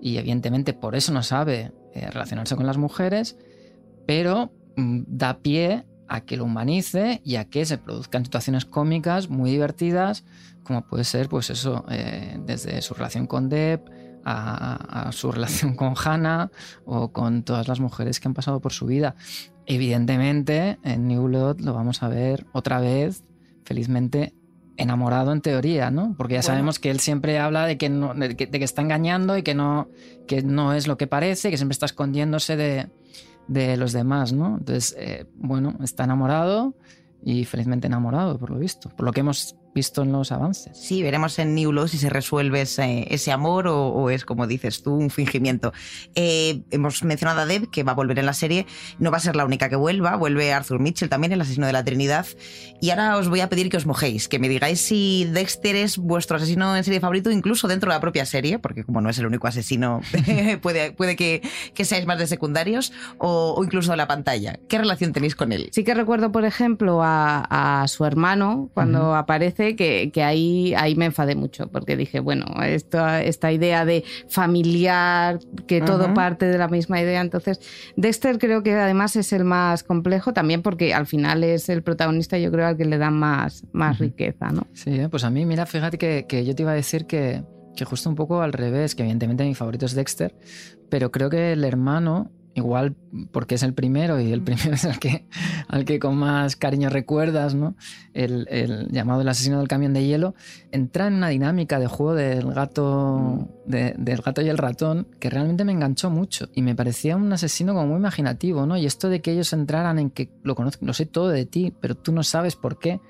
y 0.00 0.16
evidentemente 0.16 0.72
por 0.72 0.94
eso 0.94 1.12
no 1.12 1.22
sabe 1.22 1.72
eh, 1.94 2.10
relacionarse 2.10 2.56
con 2.56 2.66
las 2.66 2.78
mujeres, 2.78 3.36
pero 4.06 4.52
mm, 4.76 5.02
da 5.06 5.38
pie 5.38 5.86
a 6.08 6.22
que 6.22 6.36
lo 6.36 6.44
humanice 6.44 7.22
y 7.24 7.36
a 7.36 7.44
que 7.46 7.64
se 7.64 7.78
produzcan 7.78 8.24
situaciones 8.24 8.64
cómicas 8.64 9.30
muy 9.30 9.50
divertidas, 9.50 10.24
como 10.64 10.86
puede 10.86 11.04
ser, 11.04 11.28
pues 11.28 11.50
eso, 11.50 11.84
eh, 11.88 12.38
desde 12.44 12.82
su 12.82 12.94
relación 12.94 13.26
con 13.26 13.48
Deb, 13.48 13.80
a, 14.24 15.08
a, 15.08 15.12
su 15.12 15.32
relación 15.32 15.74
con 15.76 15.94
Hannah 15.96 16.50
o 16.84 17.12
con 17.12 17.42
todas 17.42 17.68
las 17.68 17.80
mujeres 17.80 18.20
que 18.20 18.28
han 18.28 18.34
pasado 18.34 18.60
por 18.60 18.72
su 18.72 18.86
vida. 18.86 19.14
Evidentemente, 19.66 20.78
en 20.82 21.06
New 21.06 21.24
Blood 21.24 21.60
lo 21.60 21.74
vamos 21.74 22.02
a 22.02 22.08
ver 22.08 22.46
otra 22.52 22.80
vez, 22.80 23.24
felizmente, 23.64 24.34
enamorado 24.76 25.32
en 25.32 25.40
teoría, 25.40 25.90
¿no? 25.90 26.14
Porque 26.16 26.34
ya 26.34 26.42
sabemos 26.42 26.78
que 26.78 26.90
él 26.90 27.00
siempre 27.00 27.38
habla 27.38 27.66
de 27.66 27.76
que, 27.78 27.88
no, 27.88 28.14
de 28.14 28.36
que, 28.36 28.64
está 28.64 28.82
engañando 28.82 29.36
y 29.36 29.42
que 29.42 29.54
no, 29.54 29.88
que 30.26 30.42
no 30.42 30.72
es 30.72 30.86
lo 30.86 30.96
que 30.96 31.06
parece, 31.06 31.50
que 31.50 31.56
siempre 31.56 31.72
está 31.72 31.86
escondiéndose 31.86 32.56
de, 32.56 32.88
de 33.48 33.76
los 33.76 33.92
demás, 33.92 34.32
¿no? 34.32 34.56
Entonces, 34.58 34.94
eh, 34.98 35.26
bueno, 35.36 35.76
está 35.82 36.04
enamorado 36.04 36.74
y 37.22 37.44
felizmente 37.44 37.86
enamorado, 37.86 38.38
por 38.38 38.50
lo 38.50 38.58
visto, 38.58 38.88
por 38.90 39.04
lo 39.04 39.12
que 39.12 39.20
hemos 39.20 39.56
visto 39.74 40.02
en 40.02 40.12
los 40.12 40.32
avances. 40.32 40.76
Sí, 40.76 41.02
veremos 41.02 41.38
en 41.38 41.54
New 41.54 41.72
Law 41.72 41.88
si 41.88 41.98
se 41.98 42.10
resuelve 42.10 42.62
ese, 42.62 43.32
amor 43.32 43.66
o, 43.68 44.10
es, 44.10 44.24
como 44.24 44.46
dices 44.46 44.82
tú, 44.82 44.94
un 44.94 45.10
fingimiento. 45.10 45.72
Eh, 46.14 46.62
hemos 46.70 47.02
mencionado 47.04 47.40
a 47.40 47.46
Deb, 47.46 47.70
que 47.70 47.82
va 47.82 47.92
a 47.92 47.94
volver 47.94 48.18
en 48.18 48.26
la 48.26 48.34
serie. 48.34 48.66
No 48.98 49.10
va 49.10 49.16
a 49.18 49.20
ser 49.20 49.36
la 49.36 49.44
única 49.44 49.68
que 49.68 49.76
vuelva. 49.76 50.16
Vuelve 50.16 50.52
Arthur 50.52 50.80
Mitchell 50.80 51.08
también, 51.08 51.32
el 51.32 51.40
asesino 51.40 51.66
de 51.66 51.72
la 51.72 51.84
Trinidad. 51.84 52.26
Y 52.80 52.90
ahora 52.90 53.16
os 53.16 53.28
voy 53.28 53.40
a 53.40 53.48
pedir 53.48 53.68
que 53.68 53.76
os 53.76 53.86
mojéis, 53.86 54.28
que 54.28 54.38
me 54.38 54.48
digáis 54.48 54.80
si 54.80 55.24
Dexter 55.30 55.76
es 55.76 55.98
vuestro 55.98 56.36
asesino 56.36 56.76
en 56.76 56.84
serie 56.84 57.00
favorito, 57.00 57.30
incluso 57.30 57.68
dentro 57.68 57.90
de 57.90 57.96
la 57.96 58.00
propia 58.00 58.26
serie, 58.26 58.58
porque 58.58 58.84
como 58.84 59.00
no 59.00 59.10
es 59.10 59.18
el 59.18 59.26
único 59.26 59.46
asesino, 59.46 60.00
puede, 60.62 60.92
puede 60.92 61.16
que, 61.16 61.42
que, 61.74 61.84
seáis 61.84 62.06
más 62.06 62.18
de 62.18 62.26
secundarios, 62.26 62.92
o, 63.18 63.60
incluso 63.62 63.92
de 63.92 63.96
la 63.96 64.08
pantalla. 64.08 64.58
¿Qué 64.68 64.78
relación 64.78 65.12
tenéis 65.12 65.36
con 65.36 65.52
él? 65.52 65.68
Sí 65.72 65.84
que 65.84 65.94
recuerdo, 65.94 66.32
por 66.32 66.44
ejemplo, 66.44 67.00
a, 67.02 67.84
su 67.88 68.04
hermano 68.04 68.70
cuando 68.74 69.14
aparece 69.14 69.61
que, 69.76 70.10
ahí, 70.22 70.74
ahí 70.74 70.94
me 70.94 71.06
enfadé 71.06 71.34
mucho, 71.34 71.68
porque 71.68 71.96
dije, 71.96 72.20
bueno, 72.20 72.46
esta, 72.64 73.22
esta 73.22 73.52
idea 73.52 73.84
de 73.84 74.04
familiar, 74.28 75.38
que 75.66 75.80
todo 75.80 76.12
parte 76.14 76.46
de 76.46 76.58
la 76.58 76.68
misma 76.68 77.00
idea. 77.00 77.20
Entonces, 77.20 77.60
Dexter 77.96 78.38
creo 78.38 78.62
que 78.62 78.74
además 78.74 79.16
es 79.16 79.32
el 79.32 79.44
más 79.44 79.82
complejo 79.82 80.32
también 80.32 80.62
porque 80.62 80.94
al 80.94 81.06
final 81.06 81.44
es 81.44 81.68
el 81.68 81.82
protagonista, 81.82 82.38
yo 82.38 82.50
creo, 82.50 82.66
al 82.66 82.76
que 82.76 82.84
le 82.84 82.98
da 82.98 83.10
más, 83.10 83.64
más 83.72 83.98
riqueza, 83.98 84.50
¿no? 84.50 84.66
Sí, 84.72 84.90
¿eh? 84.90 85.08
pues 85.08 85.24
a 85.24 85.30
mí, 85.30 85.46
mira, 85.46 85.66
fíjate 85.66 85.98
que, 85.98 86.26
que 86.28 86.44
yo 86.44 86.54
te 86.54 86.62
iba 86.62 86.72
a 86.72 86.74
decir 86.74 87.06
que, 87.06 87.42
que 87.76 87.84
justo 87.84 88.08
un 88.08 88.16
poco 88.16 88.42
al 88.42 88.52
revés, 88.52 88.94
que 88.94 89.02
evidentemente 89.02 89.44
mi 89.44 89.54
favorito 89.54 89.86
es 89.86 89.94
Dexter, 89.94 90.34
pero 90.88 91.10
creo 91.10 91.30
que 91.30 91.52
el 91.52 91.64
hermano 91.64 92.30
igual 92.54 92.94
porque 93.30 93.54
es 93.54 93.62
el 93.62 93.74
primero 93.74 94.20
y 94.20 94.32
el 94.32 94.42
primero 94.42 94.74
es 94.74 94.84
el 94.84 94.98
que, 94.98 95.26
al 95.68 95.84
que 95.84 95.98
con 95.98 96.16
más 96.16 96.56
cariño 96.56 96.90
recuerdas, 96.90 97.54
¿no? 97.54 97.76
El, 98.14 98.88
llamado 98.90 99.22
El 99.22 99.28
asesino 99.28 99.58
del 99.58 99.68
camión 99.68 99.92
de 99.92 100.04
hielo, 100.04 100.34
entra 100.70 101.06
en 101.06 101.14
una 101.14 101.28
dinámica 101.28 101.78
de 101.78 101.86
juego 101.86 102.14
del 102.14 102.52
gato, 102.52 103.48
del 103.66 104.22
gato 104.22 104.42
y 104.42 104.48
el 104.48 104.58
ratón 104.58 105.08
que 105.18 105.30
realmente 105.30 105.64
me 105.64 105.72
enganchó 105.72 106.10
mucho 106.10 106.48
y 106.54 106.62
me 106.62 106.74
parecía 106.74 107.16
un 107.16 107.32
asesino 107.32 107.74
como 107.74 107.86
muy 107.86 107.96
imaginativo, 107.96 108.66
¿no? 108.66 108.76
Y 108.76 108.86
esto 108.86 109.08
de 109.08 109.20
que 109.20 109.32
ellos 109.32 109.52
entraran 109.52 109.98
en 109.98 110.10
que 110.10 110.30
lo 110.42 110.54
conozco, 110.54 110.84
lo 110.84 110.92
sé 110.92 111.06
todo 111.06 111.28
de 111.28 111.46
ti, 111.46 111.72
pero 111.80 111.94
tú 111.94 112.12
no 112.12 112.22
sabes 112.22 112.56
por 112.56 112.78
qué. 112.78 113.00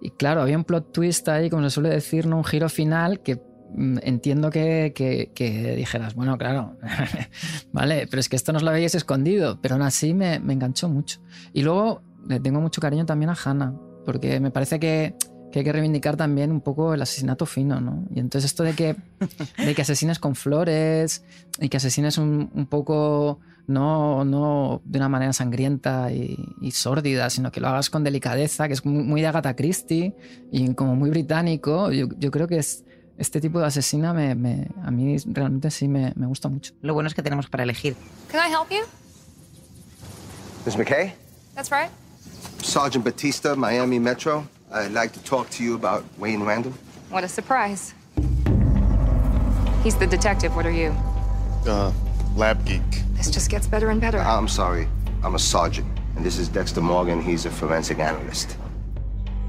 Y 0.00 0.10
claro, 0.10 0.42
había 0.42 0.58
un 0.58 0.64
plot 0.64 0.92
twist 0.92 1.28
ahí, 1.28 1.48
como 1.48 1.62
se 1.62 1.70
suele 1.70 1.88
decir, 1.88 2.26
¿no? 2.26 2.36
un 2.36 2.44
giro 2.44 2.68
final 2.68 3.20
que 3.20 3.36
Mm, 3.36 3.51
entiendo 3.76 4.50
que, 4.50 4.92
que, 4.94 5.76
dijeras, 5.76 6.14
bueno, 6.14 6.36
claro, 6.38 6.76
vale, 7.72 8.06
pero 8.08 8.20
es 8.20 8.28
que 8.28 8.36
esto 8.36 8.52
nos 8.52 8.62
lo 8.62 8.70
habéis 8.70 8.94
escondido, 8.94 9.60
pero 9.60 9.74
aún 9.74 9.82
así 9.82 10.14
me, 10.14 10.38
me, 10.40 10.52
enganchó 10.52 10.88
mucho. 10.88 11.20
Y 11.52 11.62
luego 11.62 12.02
le 12.28 12.40
tengo 12.40 12.60
mucho 12.60 12.80
cariño 12.80 13.06
también 13.06 13.30
a 13.30 13.36
Hannah, 13.42 13.74
porque 14.04 14.40
me 14.40 14.50
parece 14.50 14.78
que, 14.78 15.14
que, 15.50 15.60
hay 15.60 15.64
que 15.64 15.72
reivindicar 15.72 16.16
también 16.16 16.52
un 16.52 16.60
poco 16.60 16.94
el 16.94 17.02
asesinato 17.02 17.46
fino, 17.46 17.80
¿no? 17.80 18.04
Y 18.14 18.20
entonces 18.20 18.50
esto 18.50 18.62
de 18.62 18.74
que, 18.74 18.96
de 19.64 19.74
que 19.74 19.82
asesines 19.82 20.18
con 20.18 20.34
flores 20.34 21.24
y 21.60 21.68
que 21.68 21.78
asesines 21.78 22.18
un, 22.18 22.50
un 22.54 22.66
poco 22.66 23.40
no, 23.66 24.24
no 24.24 24.82
de 24.84 24.98
una 24.98 25.08
manera 25.08 25.32
sangrienta 25.32 26.12
y, 26.12 26.36
y, 26.60 26.72
sórdida, 26.72 27.30
sino 27.30 27.52
que 27.52 27.60
lo 27.60 27.68
hagas 27.68 27.90
con 27.90 28.04
delicadeza, 28.04 28.66
que 28.66 28.74
es 28.74 28.84
muy, 28.84 29.02
muy 29.04 29.20
de 29.20 29.28
Agatha 29.28 29.54
Christie 29.54 30.14
y 30.50 30.74
como 30.74 30.96
muy 30.96 31.10
británico, 31.10 31.90
yo, 31.92 32.08
yo 32.18 32.30
creo 32.30 32.46
que 32.48 32.58
es 32.58 32.84
este 33.18 33.40
tipo 33.40 33.60
de 33.60 33.66
asesina 33.66 34.12
me, 34.12 34.34
me, 34.34 34.68
a 34.84 34.90
mí 34.90 35.16
realmente 35.26 35.70
sí 35.70 35.88
me, 35.88 36.12
me, 36.16 36.26
gusta 36.26 36.48
mucho. 36.48 36.72
Lo 36.82 36.94
bueno 36.94 37.08
es 37.08 37.14
que 37.14 37.22
tenemos 37.22 37.48
para 37.48 37.62
elegir. 37.62 37.96
Can 38.28 38.40
I 38.40 38.50
help 38.50 38.70
you? 38.70 38.84
Miss 40.64 40.76
McKay? 40.76 41.12
That's 41.54 41.70
right. 41.70 41.90
Sergeant 42.62 43.04
Batista, 43.04 43.54
Miami 43.56 43.98
Metro. 43.98 44.46
I'd 44.72 44.92
like 44.92 45.12
to 45.12 45.22
talk 45.22 45.50
to 45.50 45.64
you 45.64 45.74
about 45.74 46.04
Wayne 46.18 46.42
Randall. 46.44 46.72
What 47.10 47.24
a 47.24 47.28
surprise. 47.28 47.94
He's 49.84 49.96
the 49.96 50.06
detective. 50.06 50.54
What 50.54 50.64
are 50.64 50.70
you? 50.70 50.94
Uh, 51.66 51.92
lab 52.36 52.64
geek. 52.64 52.82
This 53.16 53.30
just 53.30 53.50
gets 53.50 53.66
better 53.66 53.90
and 53.90 54.00
better. 54.00 54.18
I'm 54.18 54.48
sorry. 54.48 54.88
I'm 55.22 55.34
a 55.34 55.38
sergeant. 55.38 55.86
And 56.16 56.24
this 56.24 56.38
is 56.38 56.48
Dexter 56.48 56.80
Morgan. 56.80 57.20
He's 57.20 57.46
a 57.46 57.50
forensic 57.50 57.98
analyst. 57.98 58.56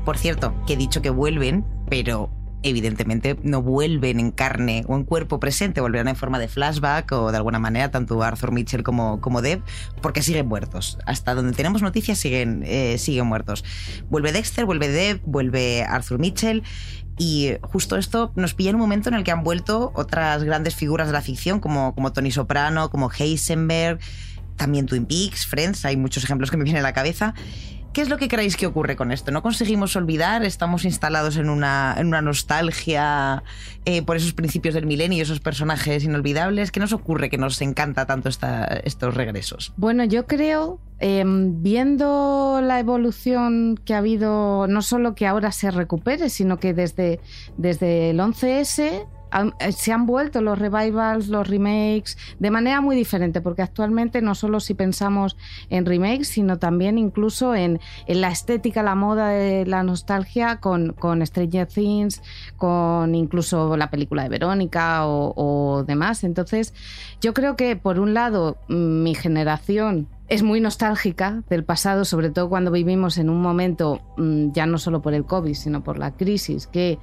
Por 0.06 0.17
cierto, 0.17 0.54
que 0.67 0.73
he 0.73 0.78
dicho 0.78 1.02
que 1.02 1.12
vuelven, 1.12 1.63
pero 1.89 2.30
evidentemente 2.63 3.38
no 3.43 3.62
vuelven 3.62 4.19
en 4.19 4.32
carne 4.32 4.84
o 4.88 4.95
en 4.95 5.04
cuerpo 5.04 5.39
presente, 5.39 5.82
volverán 5.82 6.08
en 6.08 6.15
forma 6.15 6.39
de 6.39 6.47
flashback 6.47 7.12
o 7.12 7.32
de 7.32 7.38
alguna 7.38 7.60
manera 7.60 7.91
tanto 7.91 8.21
Arthur 8.23 8.52
Mitchell 8.52 8.84
como, 8.84 9.21
como 9.21 9.41
Deb, 9.41 9.62
porque 10.02 10.21
siguen 10.21 10.47
muertos. 10.47 10.97
Hasta 11.06 11.36
donde 11.36 11.54
tenemos 11.54 11.82
noticias 11.82 12.17
siguen, 12.17 12.63
eh, 12.65 12.97
siguen 12.97 13.28
muertos. 13.28 13.63
Vuelve 14.10 14.32
Dexter, 14.32 14.65
vuelve 14.65 14.89
Deb, 14.89 15.21
vuelve 15.26 15.84
Arthur 15.84 16.19
Mitchell. 16.19 16.63
Y 17.17 17.52
justo 17.62 17.95
esto 17.95 18.32
nos 18.36 18.56
pilla 18.56 18.71
en 18.71 18.78
un 18.78 18.82
momento 18.82 19.10
en 19.10 19.15
el 19.15 19.23
que 19.23 19.32
han 19.32 19.43
vuelto 19.43 19.91
otras 19.95 20.43
grandes 20.43 20.76
figuras 20.76 21.08
de 21.08 21.13
la 21.13 21.21
ficción, 21.21 21.60
como, 21.60 21.93
como 21.93 22.12
Tony 22.12 22.32
Soprano, 22.32 22.89
como 22.89 23.12
Heisenberg, 23.12 23.99
también 24.56 24.86
Twin 24.86 25.06
Peaks, 25.06 25.45
Friends, 25.45 25.86
hay 25.86 25.97
muchos 25.97 26.23
ejemplos 26.23 26.49
que 26.49 26.58
me 26.58 26.63
vienen 26.63 26.82
a 26.82 26.84
la 26.84 26.93
cabeza. 26.93 27.34
¿Qué 27.93 28.01
es 28.01 28.10
lo 28.10 28.17
que 28.17 28.27
creéis 28.27 28.58
que 28.58 28.65
ocurre 28.65 28.95
con 28.95 29.12
esto? 29.12 29.29
¿No 29.29 29.43
conseguimos 29.43 29.95
olvidar? 29.95 30.43
¿Estamos 30.43 30.84
instalados 30.84 31.38
en 31.38 31.47
una, 31.47 31.93
en 31.95 32.08
una 32.08 32.23
nostalgia 32.23 33.43
eh, 33.86 34.01
por 34.01 34.17
esos 34.17 34.34
principios 34.34 34.73
del 34.73 34.88
milenio 34.88 35.21
esos 35.21 35.39
personajes 35.39 36.03
inolvidables? 36.03 36.71
¿Qué 36.71 36.79
nos 36.79 36.91
ocurre 36.91 37.29
que 37.29 37.38
nos 37.38 37.62
encanta 37.62 38.08
tanto 38.08 38.29
estos 38.29 39.13
regresos? 39.13 39.73
Bueno, 39.77 40.06
yo 40.06 40.25
creo, 40.25 40.79
em, 40.97 41.62
viendo 41.62 42.62
la 42.63 42.79
evolución 42.79 43.79
que 43.86 43.93
ha 43.93 43.99
habido, 43.99 44.65
no 44.65 44.82
solo 44.82 45.13
que 45.13 45.27
ahora 45.27 45.51
se 45.51 45.69
recupere, 45.69 46.29
sino 46.29 46.58
que 46.58 46.73
desde, 46.73 47.19
desde 47.58 48.10
el 48.10 48.19
11S 48.19 49.06
eh, 49.59 49.71
se 49.71 49.91
han 49.91 50.05
vuelto 50.05 50.41
los 50.41 50.59
revivals, 50.59 51.27
los 51.27 51.47
remakes, 51.47 52.17
de 52.39 52.51
manera 52.51 52.81
muy 52.81 52.95
diferente, 52.95 53.41
porque 53.41 53.61
actualmente 53.61 54.21
no 54.21 54.35
solo 54.35 54.59
si 54.59 54.73
pensamos 54.73 55.37
en 55.69 55.85
remakes, 55.85 56.27
sino 56.27 56.59
también 56.59 56.97
incluso 56.97 57.55
en, 57.55 57.79
la 58.07 58.29
estética, 58.29 58.83
la 58.83 58.95
moda 58.95 59.29
de 59.29 59.65
la 59.65 59.83
nostalgia 59.83 60.57
con, 60.57 60.93
con, 60.93 61.25
Stranger 61.25 61.67
Things, 61.67 62.21
con 62.57 63.15
incluso 63.15 63.77
la 63.77 63.89
película 63.89 64.23
de 64.23 64.29
Verónica 64.29 65.05
o, 65.07 65.33
o 65.35 65.83
demás. 65.83 66.23
Entonces, 66.23 66.73
yo 67.21 67.33
creo 67.33 67.55
que 67.55 67.75
por 67.75 67.99
un 67.99 68.13
lado, 68.13 68.57
mi 68.67 69.15
generación 69.15 70.07
es 70.29 70.41
muy 70.41 70.61
nostálgica 70.61 71.43
del 71.49 71.63
pasado, 71.63 72.05
sobre 72.05 72.29
todo 72.29 72.49
cuando 72.49 72.71
vivimos 72.71 73.17
en 73.17 73.29
un 73.29 73.41
momento, 73.41 74.01
mm, 74.17 74.51
ya 74.51 74.65
no 74.65 74.77
solo 74.77 75.01
por 75.01 75.13
el 75.13 75.25
COVID, 75.25 75.53
sino 75.53 75.83
por 75.83 75.97
la 75.97 76.11
crisis, 76.11 76.67
que 76.67 76.97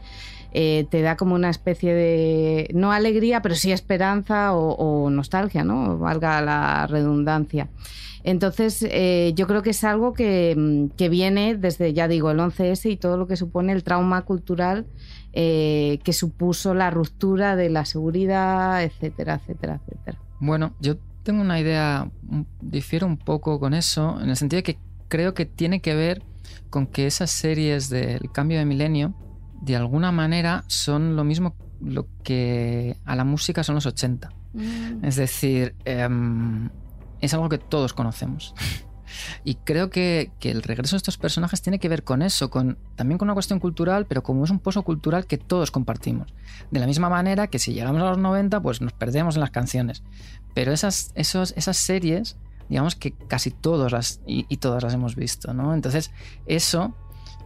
eh, 0.53 0.87
te 0.91 1.03
da 1.03 1.17
como 1.17 1.35
una 1.35 1.51
especie 1.51 1.95
de, 1.95 2.71
no 2.75 2.93
alegría, 2.93 3.43
pero 3.43 3.55
sí 3.55 3.73
esperanza 3.73 4.55
o, 4.55 5.11
nostalgia, 5.11 5.65
¿no? 5.65 5.99
Valga 5.99 6.41
la 6.41 6.87
redundancia. 6.87 7.69
Entonces, 8.23 8.85
eh, 8.91 9.33
yo 9.35 9.47
creo 9.47 9.63
que 9.63 9.71
es 9.71 9.83
algo 9.83 10.13
que, 10.13 10.89
que, 10.97 11.09
viene 11.09 11.57
desde, 11.57 11.95
ya 11.95 12.07
digo, 12.07 12.31
el 12.31 12.39
11S 12.39 12.91
y 12.91 12.97
todo 12.97 13.17
lo 13.17 13.27
que 13.27 13.37
supone 13.37 13.73
el 13.73 13.83
trauma 13.83 14.23
cultural 14.23 14.87
eh, 15.33 16.01
que 16.03 16.13
supuso 16.13 16.75
la 16.75 16.91
ruptura 16.91 17.55
de 17.55 17.71
la 17.71 17.85
seguridad, 17.85 18.83
etcétera, 18.83 19.35
etcétera, 19.35 19.81
etcétera. 19.81 20.19
Bueno, 20.41 20.75
yo 20.81 20.97
tengo 21.23 21.41
una 21.41 21.61
idea, 21.61 22.11
difiero 22.61 23.07
un 23.07 23.17
poco 23.17 23.61
con 23.61 23.73
eso, 23.73 24.21
en 24.21 24.31
el 24.31 24.37
sentido 24.37 24.59
de 24.59 24.63
que 24.65 24.79
creo 25.07 25.33
que 25.33 25.47
tiene 25.47 25.81
que 25.81 25.95
ver 25.95 26.25
con 26.69 26.89
que 26.89 27.07
esas 27.07 27.31
series 27.31 27.91
del 27.91 28.33
cambio 28.33 28.59
de 28.59 28.65
milenio, 28.65 29.15
de 29.61 29.77
alguna 29.77 30.13
manera 30.13 30.65
son 30.67 31.17
lo 31.17 31.25
mismo 31.25 31.55
lo 31.81 32.07
que 32.23 32.97
a 33.05 33.17
la 33.17 33.25
música 33.25 33.65
son 33.65 33.75
los 33.75 33.87
80. 33.87 34.31
Mm. 34.53 35.05
Es 35.05 35.17
decir, 35.17 35.75
em, 35.85 36.69
es 37.21 37.35
algo 37.35 37.49
que 37.49 37.59
todos 37.59 37.93
conocemos. 37.93 38.55
Y 39.45 39.57
creo 39.57 39.91
que, 39.91 40.31
el 40.41 40.63
regreso 40.63 40.95
de 40.95 40.99
estos 40.99 41.19
personajes 41.19 41.63
tiene 41.63 41.79
que 41.79 41.89
ver 41.89 42.05
con 42.05 42.23
eso, 42.23 42.49
con, 42.51 42.79
también 42.97 43.19
con 43.19 43.27
una 43.27 43.35
cuestión 43.35 43.59
cultural, 43.59 44.07
pero 44.07 44.23
como 44.23 44.45
es 44.45 44.51
un 44.51 44.61
pozo 44.61 44.83
cultural 44.83 45.27
que 45.27 45.39
todos 45.39 45.71
compartimos. 45.71 46.33
De 46.71 46.81
la 46.81 46.87
misma 46.87 47.09
manera 47.09 47.49
que 47.49 47.59
si 47.59 47.73
llegamos 47.73 48.03
a 48.03 48.11
los 48.11 48.19
90, 48.19 48.61
pues 48.61 48.81
nos 48.81 48.93
perdemos 48.93 49.35
en 49.35 49.41
las 49.41 49.51
canciones. 49.51 50.03
Pero 50.55 50.73
esas, 50.73 51.13
esos, 51.15 51.55
esas 51.57 51.77
series, 51.77 52.37
digamos 52.69 52.95
que 52.95 53.13
casi 53.13 53.51
todos 53.51 53.93
las, 53.93 54.21
y, 54.27 54.45
todas 54.59 54.83
las 54.83 54.95
hemos 54.95 55.17
visto, 55.17 55.53
¿no? 55.55 55.75
Entonces, 55.75 56.11
eso 56.47 56.95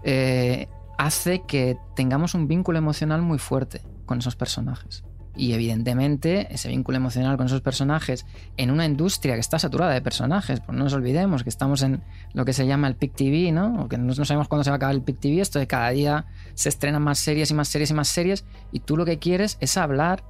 eh, 0.02 0.68
hace 0.98 1.42
que 1.42 1.76
tengamos 1.94 2.34
un 2.34 2.48
vínculo 2.48 2.78
emocional 2.78 3.22
muy 3.22 3.38
fuerte 3.38 3.82
con 4.06 4.18
esos 4.18 4.36
personajes. 4.36 5.04
Y 5.36 5.52
evidentemente 5.52 6.46
ese 6.54 6.68
vínculo 6.68 6.96
emocional 6.96 7.36
con 7.36 7.46
esos 7.46 7.60
personajes 7.60 8.24
en 8.56 8.70
una 8.70 8.86
industria 8.86 9.34
que 9.34 9.40
está 9.40 9.58
saturada 9.58 9.92
de 9.92 10.00
personajes, 10.00 10.60
pues 10.60 10.78
no 10.78 10.84
nos 10.84 10.92
olvidemos 10.92 11.42
que 11.42 11.48
estamos 11.48 11.82
en 11.82 12.04
lo 12.34 12.44
que 12.44 12.52
se 12.52 12.66
llama 12.66 12.86
el 12.86 12.94
Pic 12.94 13.14
TV, 13.14 13.50
¿no? 13.50 13.82
O 13.82 13.88
que 13.88 13.98
no, 13.98 14.14
sabemos 14.14 14.46
cuándo 14.46 14.62
se 14.62 14.70
va 14.70 14.74
a 14.74 14.76
acabar 14.76 14.94
el 14.94 15.02
Pic 15.02 15.18
TV, 15.18 15.40
esto 15.40 15.58
de 15.58 15.66
cada 15.66 15.90
día 15.90 16.26
se 16.54 16.68
estrenan 16.68 17.02
más 17.02 17.18
series 17.18 17.50
y 17.50 17.54
más 17.54 17.66
series 17.68 17.90
y 17.90 17.94
más 17.94 18.08
series 18.08 18.44
y 18.70 18.80
tú 18.80 18.96
lo 18.96 19.04
que 19.04 19.18
quieres 19.18 19.56
es 19.60 19.76
hablar 19.76 20.22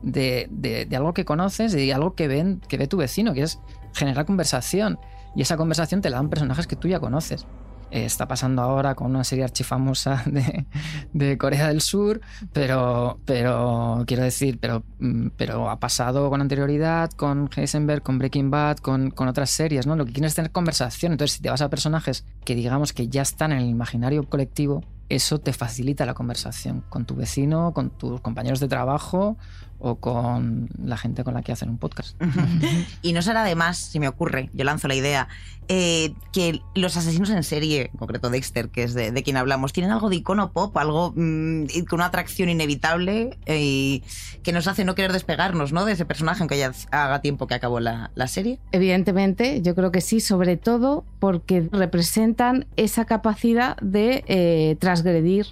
de, 0.00 0.48
de 0.50 0.96
algo 0.96 1.12
que 1.12 1.24
conoces, 1.24 1.72
de 1.72 1.92
algo 1.92 2.14
que, 2.14 2.28
ven, 2.28 2.60
que 2.68 2.76
ve 2.78 2.86
tu 2.86 2.96
vecino, 2.96 3.34
que 3.34 3.42
es 3.42 3.58
generar 3.94 4.26
conversación. 4.26 4.98
Y 5.34 5.42
esa 5.42 5.56
conversación 5.56 6.00
te 6.00 6.10
la 6.10 6.16
dan 6.16 6.28
personajes 6.28 6.66
que 6.66 6.76
tú 6.76 6.88
ya 6.88 7.00
conoces. 7.00 7.46
Eh, 7.92 8.06
está 8.06 8.26
pasando 8.26 8.62
ahora 8.62 8.94
con 8.94 9.10
una 9.10 9.22
serie 9.22 9.44
archifamosa 9.44 10.22
de, 10.26 10.64
de 11.12 11.36
Corea 11.36 11.68
del 11.68 11.82
Sur, 11.82 12.22
pero, 12.54 13.20
pero 13.26 14.04
quiero 14.06 14.22
decir, 14.22 14.58
pero, 14.58 14.82
mm, 14.98 15.28
pero 15.36 15.68
ha 15.68 15.78
pasado 15.78 16.30
con 16.30 16.40
anterioridad 16.40 17.10
con 17.10 17.50
Heisenberg, 17.54 18.02
con 18.02 18.18
Breaking 18.18 18.50
Bad, 18.50 18.78
con, 18.78 19.10
con 19.10 19.28
otras 19.28 19.50
series, 19.50 19.86
¿no? 19.86 19.94
Lo 19.94 20.06
que 20.06 20.12
quieres 20.12 20.30
es 20.32 20.36
tener 20.36 20.52
conversación. 20.52 21.12
Entonces, 21.12 21.36
si 21.36 21.42
te 21.42 21.50
vas 21.50 21.60
a 21.60 21.68
personajes 21.68 22.24
que 22.46 22.54
digamos 22.54 22.94
que 22.94 23.08
ya 23.08 23.20
están 23.20 23.52
en 23.52 23.58
el 23.58 23.68
imaginario 23.68 24.22
colectivo, 24.24 24.82
eso 25.10 25.38
te 25.38 25.52
facilita 25.52 26.06
la 26.06 26.14
conversación 26.14 26.82
con 26.88 27.04
tu 27.04 27.14
vecino, 27.14 27.74
con 27.74 27.90
tus 27.90 28.22
compañeros 28.22 28.60
de 28.60 28.68
trabajo 28.68 29.36
o 29.82 29.96
con 29.96 30.68
la 30.82 30.96
gente 30.96 31.24
con 31.24 31.34
la 31.34 31.42
que 31.42 31.52
hacen 31.52 31.68
un 31.68 31.76
podcast. 31.76 32.16
y 33.02 33.12
no 33.12 33.20
será 33.20 33.42
de 33.42 33.56
más, 33.56 33.78
si 33.78 33.98
me 33.98 34.08
ocurre, 34.08 34.48
yo 34.54 34.64
lanzo 34.64 34.86
la 34.86 34.94
idea, 34.94 35.28
eh, 35.68 36.14
que 36.32 36.60
los 36.74 36.96
asesinos 36.96 37.30
en 37.30 37.42
serie, 37.42 37.90
en 37.92 37.98
concreto 37.98 38.30
Dexter, 38.30 38.68
que 38.68 38.84
es 38.84 38.94
de, 38.94 39.12
quien 39.22 39.36
hablamos, 39.36 39.72
tienen 39.72 39.90
algo 39.90 40.08
de 40.08 40.16
icono 40.16 40.52
pop, 40.52 40.76
algo 40.76 41.12
mm, 41.16 41.66
con 41.88 41.98
una 41.98 42.06
atracción 42.06 42.48
inevitable 42.48 43.38
eh, 43.46 43.60
y 43.60 44.04
que 44.42 44.52
nos 44.52 44.68
hace 44.68 44.84
no 44.84 44.94
querer 44.94 45.12
despegarnos 45.12 45.72
¿no? 45.72 45.84
de 45.84 45.92
ese 45.92 46.04
personaje, 46.04 46.42
aunque 46.42 46.58
ya 46.58 46.72
haga 46.90 47.20
tiempo 47.20 47.46
que 47.48 47.54
acabó 47.54 47.80
la, 47.80 48.10
serie. 48.26 48.60
Evidentemente, 48.70 49.62
yo 49.62 49.74
creo 49.74 49.90
que 49.90 50.00
sí, 50.00 50.20
sobre 50.20 50.56
todo 50.56 51.04
porque 51.18 51.68
representan 51.72 52.66
esa 52.76 53.04
capacidad 53.04 53.76
de 53.78 54.24
eh, 54.28 54.76
transgredir 54.78 55.46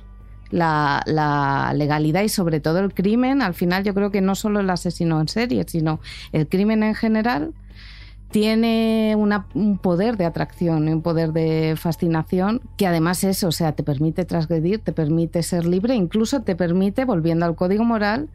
la, 0.51 1.73
legalidad 1.75 2.23
y 2.23 2.29
sobre 2.29 2.61
todo 2.61 2.81
el 2.81 2.93
crimen, 2.93 3.43
al 3.43 3.55
final 3.55 3.85
yo 3.85 3.95
creo 3.95 4.11
que 4.11 4.21
no 4.21 4.35
solo 4.35 4.61
el 4.61 4.71
asesino 4.71 5.21
en 5.21 5.29
serie, 5.29 5.65
sino 5.67 6.01
el 6.33 6.49
crimen 6.49 6.83
en 6.83 6.95
general, 6.95 7.53
tiene 8.31 9.17
un 9.17 9.79
poder 9.79 10.17
de 10.17 10.25
atracción, 10.25 10.89
un 10.89 11.03
poder 11.03 11.33
de 11.33 11.75
fascinación 11.77 12.61
que 12.77 12.87
además 12.87 13.25
eso, 13.25 13.49
o 13.49 13.53
sea, 13.53 13.73
te 13.73 13.83
permite 13.83 14.25
transgredir, 14.25 14.79
te 14.79 14.93
permite 14.93 15.43
ser 15.43 15.67
libre, 15.67 15.97
incluso 15.97 16.43
te 16.43 16.55
permite, 16.55 17.05
volviendo 17.05 17.45
al 17.45 17.57
código 17.57 17.83
moral, 17.83 18.29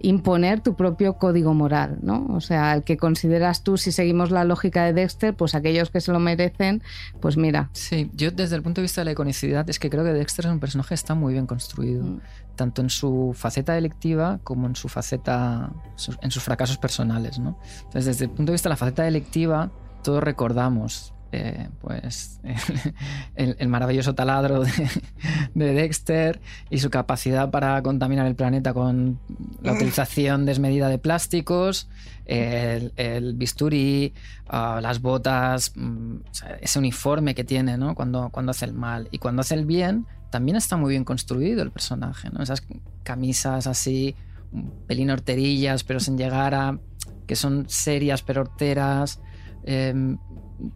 imponer 0.00 0.60
tu 0.60 0.74
propio 0.74 1.14
código 1.14 1.54
moral, 1.54 1.98
¿no? 2.02 2.26
O 2.30 2.40
sea, 2.40 2.74
el 2.74 2.84
que 2.84 2.96
consideras 2.96 3.62
tú, 3.62 3.78
si 3.78 3.90
seguimos 3.90 4.30
la 4.30 4.44
lógica 4.44 4.84
de 4.84 4.92
Dexter, 4.92 5.34
pues 5.34 5.54
aquellos 5.54 5.90
que 5.90 6.00
se 6.00 6.12
lo 6.12 6.20
merecen, 6.20 6.82
pues 7.20 7.36
mira. 7.36 7.70
Sí, 7.72 8.10
yo 8.14 8.30
desde 8.30 8.56
el 8.56 8.62
punto 8.62 8.80
de 8.80 8.84
vista 8.84 9.00
de 9.00 9.06
la 9.06 9.12
iconicidad 9.12 9.68
es 9.70 9.78
que 9.78 9.88
creo 9.88 10.04
que 10.04 10.12
Dexter 10.12 10.46
es 10.46 10.52
un 10.52 10.60
personaje 10.60 10.88
que 10.88 10.94
está 10.94 11.14
muy 11.14 11.32
bien 11.32 11.46
construido, 11.46 12.04
mm. 12.04 12.20
tanto 12.54 12.82
en 12.82 12.90
su 12.90 13.34
faceta 13.34 13.72
delictiva 13.72 14.40
como 14.44 14.66
en 14.66 14.76
su 14.76 14.88
faceta, 14.88 15.72
en 16.20 16.30
sus 16.30 16.42
fracasos 16.42 16.76
personales, 16.76 17.38
¿no? 17.38 17.58
Entonces, 17.84 18.04
desde 18.04 18.24
el 18.26 18.30
punto 18.30 18.52
de 18.52 18.54
vista 18.54 18.68
de 18.68 18.72
la 18.74 18.76
faceta 18.76 19.04
delictiva, 19.04 19.70
todos 20.02 20.22
recordamos 20.22 21.13
eh, 21.36 21.68
pues 21.80 22.40
el, 23.34 23.68
maravilloso 23.68 24.14
taladro 24.14 24.62
de, 24.62 25.72
Dexter 25.72 26.40
y 26.70 26.78
su 26.78 26.90
capacidad 26.90 27.50
para 27.50 27.82
contaminar 27.82 28.26
el 28.26 28.36
planeta 28.36 28.72
con 28.72 29.18
la 29.60 29.72
utilización 29.72 30.46
desmedida 30.46 30.88
de 30.88 30.98
plásticos, 30.98 31.88
el, 32.24 33.34
bisturí, 33.34 34.14
ah, 34.46 34.78
las 34.80 35.00
botas, 35.00 35.72
mm, 35.74 36.18
ese 36.60 36.78
uniforme 36.78 37.34
que 37.34 37.42
tiene 37.42 37.76
¿no? 37.76 37.96
cuando, 37.96 38.30
cuando 38.30 38.50
hace 38.50 38.66
el 38.66 38.74
mal 38.74 39.08
y 39.10 39.18
cuando 39.18 39.40
hace 39.40 39.54
el 39.54 39.66
bien, 39.66 40.06
también 40.30 40.56
está 40.56 40.76
muy 40.76 40.90
bien 40.90 41.04
construido 41.04 41.62
el 41.62 41.72
personaje, 41.72 42.30
¿no? 42.30 42.44
esas 42.44 42.62
camisas 43.02 43.66
así, 43.66 44.14
pelín 44.86 45.10
horterillas, 45.10 45.82
pero 45.82 45.98
sin 45.98 46.16
llegar 46.16 46.54
a 46.54 46.78
que 47.26 47.34
son 47.34 47.68
serias 47.68 48.22
pero 48.22 48.42
horteras. 48.42 49.20
Em, 49.64 50.18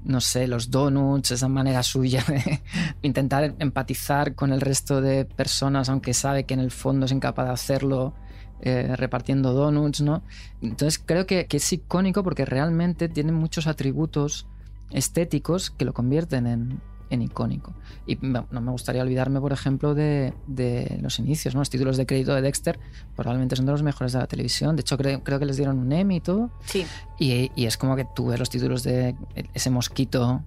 no 0.05 0.21
sé, 0.21 0.47
los 0.47 0.71
donuts, 0.71 1.31
esa 1.31 1.49
manera 1.49 1.83
suya 1.83 2.25
de 2.27 2.63
intentar 3.03 3.55
empatizar 3.59 4.35
con 4.35 4.53
el 4.53 4.61
resto 4.61 5.01
de 5.01 5.25
personas, 5.25 5.89
aunque 5.89 6.15
sabe 6.15 6.45
que 6.45 6.55
en 6.55 6.61
el 6.61 6.71
fondo 6.71 7.07
es 7.07 7.13
incapaz 7.13 7.47
de 7.47 7.53
hacerlo 7.53 8.15
eh, 8.61 8.97
repartiendo 8.97 9.53
donuts, 9.53 10.01
¿no? 10.01 10.23
Entonces 10.61 11.01
creo 11.05 11.27
que, 11.27 11.47
es 11.49 11.73
icónico 11.73 12.25
porque 12.25 12.45
realmente 12.45 13.09
tiene 13.09 13.33
muchos 13.33 13.67
atributos 13.67 14.47
estéticos 14.91 15.71
que 15.71 15.85
lo 15.85 15.95
convierten 15.95 16.47
en, 16.47 16.81
en 17.11 17.23
icónico. 17.23 17.75
Y 18.07 18.19
no 18.21 18.47
me 18.51 18.71
gustaría 18.71 19.03
olvidarme, 19.03 19.41
por 19.41 19.53
ejemplo, 19.53 19.95
de, 19.95 20.33
de, 20.47 20.99
los 21.03 21.19
inicios, 21.19 21.55
¿no? 21.55 21.61
Los 21.61 21.71
títulos 21.71 21.97
de 21.97 22.07
crédito 22.07 22.35
de 22.35 22.43
Dexter 22.43 22.79
probablemente 23.17 23.57
son 23.57 23.67
de 23.67 23.73
los 23.73 23.83
mejores 23.83 24.13
de 24.13 24.19
la 24.19 24.27
televisión. 24.27 24.77
De 24.77 24.81
hecho, 24.81 24.97
creo, 24.97 25.23
creo 25.23 25.39
que 25.39 25.47
les 25.47 25.57
dieron 25.57 25.79
un 25.79 25.93
Emmy 25.93 26.17
y 26.17 26.21
todo. 26.21 26.51
Sí. 26.65 26.87
Y, 27.19 27.51
y, 27.55 27.67
es 27.67 27.77
como 27.77 27.97
que 27.97 28.07
tú 28.15 28.27
ves 28.29 28.39
los 28.39 28.51
títulos 28.51 28.83
de 28.83 29.15
ese 29.55 29.71
mosquito 29.71 30.43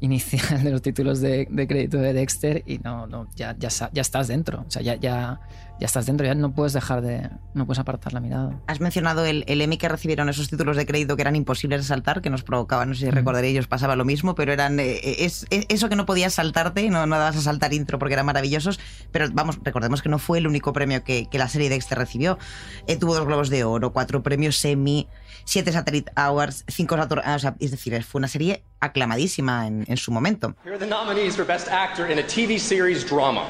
inicial 0.00 0.62
de 0.62 0.70
los 0.70 0.82
títulos 0.82 1.20
de, 1.20 1.46
de 1.50 1.66
crédito 1.66 1.98
de 1.98 2.12
Dexter 2.12 2.62
y 2.66 2.78
no, 2.78 3.06
no 3.06 3.28
ya, 3.34 3.56
ya, 3.58 3.68
ya, 3.68 4.00
estás 4.00 4.28
dentro. 4.28 4.64
O 4.66 4.70
sea, 4.70 4.82
ya, 4.82 4.94
ya, 4.96 5.40
ya 5.80 5.86
estás 5.86 6.06
dentro, 6.06 6.26
ya 6.26 6.34
no 6.34 6.52
puedes 6.52 6.72
dejar 6.72 7.02
de. 7.02 7.30
no 7.54 7.66
puedes 7.66 7.78
apartar 7.78 8.12
la 8.12 8.20
mirada. 8.20 8.60
Has 8.66 8.80
mencionado 8.80 9.24
el, 9.24 9.44
el 9.46 9.60
Emmy 9.60 9.78
que 9.78 9.88
recibieron 9.88 10.28
esos 10.28 10.48
títulos 10.48 10.76
de 10.76 10.86
crédito 10.86 11.16
que 11.16 11.22
eran 11.22 11.36
imposibles 11.36 11.80
de 11.80 11.86
saltar, 11.86 12.20
que 12.20 12.30
nos 12.30 12.42
provocaban, 12.42 12.88
no 12.88 12.94
sé 12.94 13.06
si 13.06 13.12
mm. 13.12 13.14
recordaréis, 13.14 13.66
pasaba 13.66 13.94
lo 13.94 14.04
mismo, 14.04 14.34
pero 14.34 14.52
eran 14.52 14.80
eh, 14.80 15.00
es, 15.02 15.46
eso 15.50 15.88
que 15.88 15.96
no 15.96 16.06
podías 16.06 16.34
saltarte, 16.34 16.90
no, 16.90 17.06
no 17.06 17.18
dabas 17.18 17.36
a 17.36 17.40
saltar 17.40 17.72
intro 17.72 17.98
porque 17.98 18.14
eran 18.14 18.26
maravillosos, 18.26 18.80
pero 19.12 19.28
vamos, 19.32 19.58
recordemos 19.62 20.02
que 20.02 20.08
no 20.08 20.18
fue 20.18 20.38
el 20.38 20.46
único 20.46 20.72
premio 20.72 21.04
que, 21.04 21.28
que 21.30 21.38
la 21.38 21.48
serie 21.48 21.68
Dexter 21.68 21.98
recibió. 21.98 22.38
Eh, 22.86 22.96
tuvo 22.96 23.14
dos 23.14 23.26
Globos 23.26 23.48
de 23.48 23.64
Oro, 23.64 23.92
cuatro 23.92 24.22
premios 24.22 24.64
Emmy, 24.64 25.08
siete 25.44 25.72
Satellite 25.72 26.10
Awards, 26.16 26.64
cinco 26.66 26.96
o 26.96 27.38
sea, 27.38 27.54
es 27.60 27.70
decir, 27.70 28.02
fue 28.02 28.18
una 28.18 28.28
serie 28.28 28.64
aclamadísima 28.80 29.66
en, 29.66 29.84
en 29.86 29.96
su 29.96 30.10
momento. 30.10 30.56
Here 30.64 30.74
are 30.74 30.78
the 30.78 30.86
nominees 30.86 31.36
for 31.36 31.46
Best 31.46 31.68
Actor 31.68 32.10
in 32.10 32.18
a 32.18 32.22
TV 32.22 32.58
series 32.58 33.08
drama. 33.08 33.42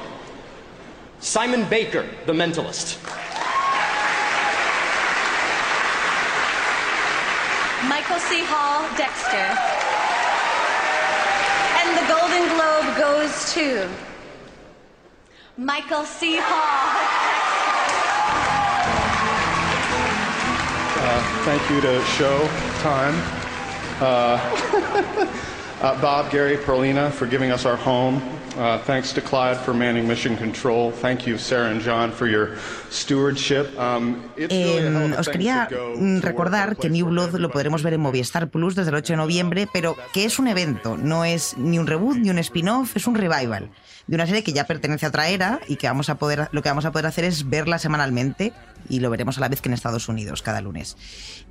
Simon 1.20 1.68
Baker, 1.68 2.07
The 2.26 2.33
Mentalist. 2.33 2.96
Michael 7.88 8.18
C. 8.18 8.42
Hall, 8.44 8.87
Dexter. 8.96 9.48
And 11.81 11.96
the 11.98 12.07
Golden 12.09 12.48
Globe 12.54 12.96
goes 12.96 13.52
to 13.54 13.88
Michael 15.57 16.04
C. 16.04 16.38
Hall. 16.40 17.28
Uh, 21.00 21.42
thank 21.44 21.70
you 21.70 21.81
to 21.81 21.98
Showtime. 22.14 23.14
Uh, 24.00 24.38
uh, 25.83 26.00
Bob, 26.00 26.31
Gary, 26.31 26.57
Perlina 26.57 27.11
for 27.11 27.26
giving 27.26 27.50
us 27.50 27.66
our 27.66 27.76
home. 27.76 28.22
Uh, 28.59 28.77
thanks 28.87 29.12
to 29.12 29.21
Clyde 29.21 29.57
for 29.57 29.73
manning 29.73 30.09
mission 30.09 30.37
control. 30.37 30.90
Thank 30.90 31.29
you, 31.29 31.38
Sarah 31.38 31.71
and 31.71 31.81
John, 31.81 32.11
for 32.11 32.27
your 32.27 32.57
stewardship. 32.90 33.71
Um, 33.79 34.16
eh, 34.37 35.14
os 35.16 35.29
quería 35.29 35.68
recordar 36.21 36.77
que 36.77 36.90
New 36.90 37.07
Blood 37.07 37.37
lo 37.38 37.51
podremos 37.51 37.85
ver 37.85 37.94
en 37.94 38.01
Movistar 38.01 38.51
Plus 38.51 38.75
desde 38.75 38.90
el 38.90 38.97
8 38.97 39.12
de 39.12 39.16
noviembre, 39.16 39.68
pero 39.73 39.97
que 40.12 40.25
es 40.25 40.40
un 40.40 40.49
evento, 40.49 40.97
no 40.97 41.25
es 41.25 41.57
ni 41.57 41.79
un 41.79 41.87
reboot 41.87 42.16
ni 42.16 42.31
un 42.31 42.38
spin-off, 42.38 42.97
es 42.97 43.07
un 43.07 43.14
revival 43.14 43.71
de 44.09 44.14
una 44.16 44.27
serie 44.27 44.42
que 44.42 44.53
ya 44.53 44.66
pertenece 44.66 45.07
a 45.07 45.11
otra 45.11 45.29
era 45.29 45.61
y 45.68 45.77
que 45.77 45.87
vamos 45.87 46.09
a 46.09 46.16
poder, 46.16 46.49
lo 46.51 46.62
que 46.62 46.68
vamos 46.68 46.85
a 46.85 46.90
poder 46.90 47.07
hacer 47.07 47.25
es 47.25 47.49
verla 47.49 47.79
semanalmente 47.79 48.53
y 48.88 49.01
lo 49.01 49.11
veremos 49.11 49.37
a 49.37 49.40
la 49.40 49.49
vez 49.49 49.61
que 49.61 49.68
en 49.68 49.75
Estados 49.75 50.09
Unidos 50.09 50.42
cada 50.42 50.61
lunes. 50.61 50.97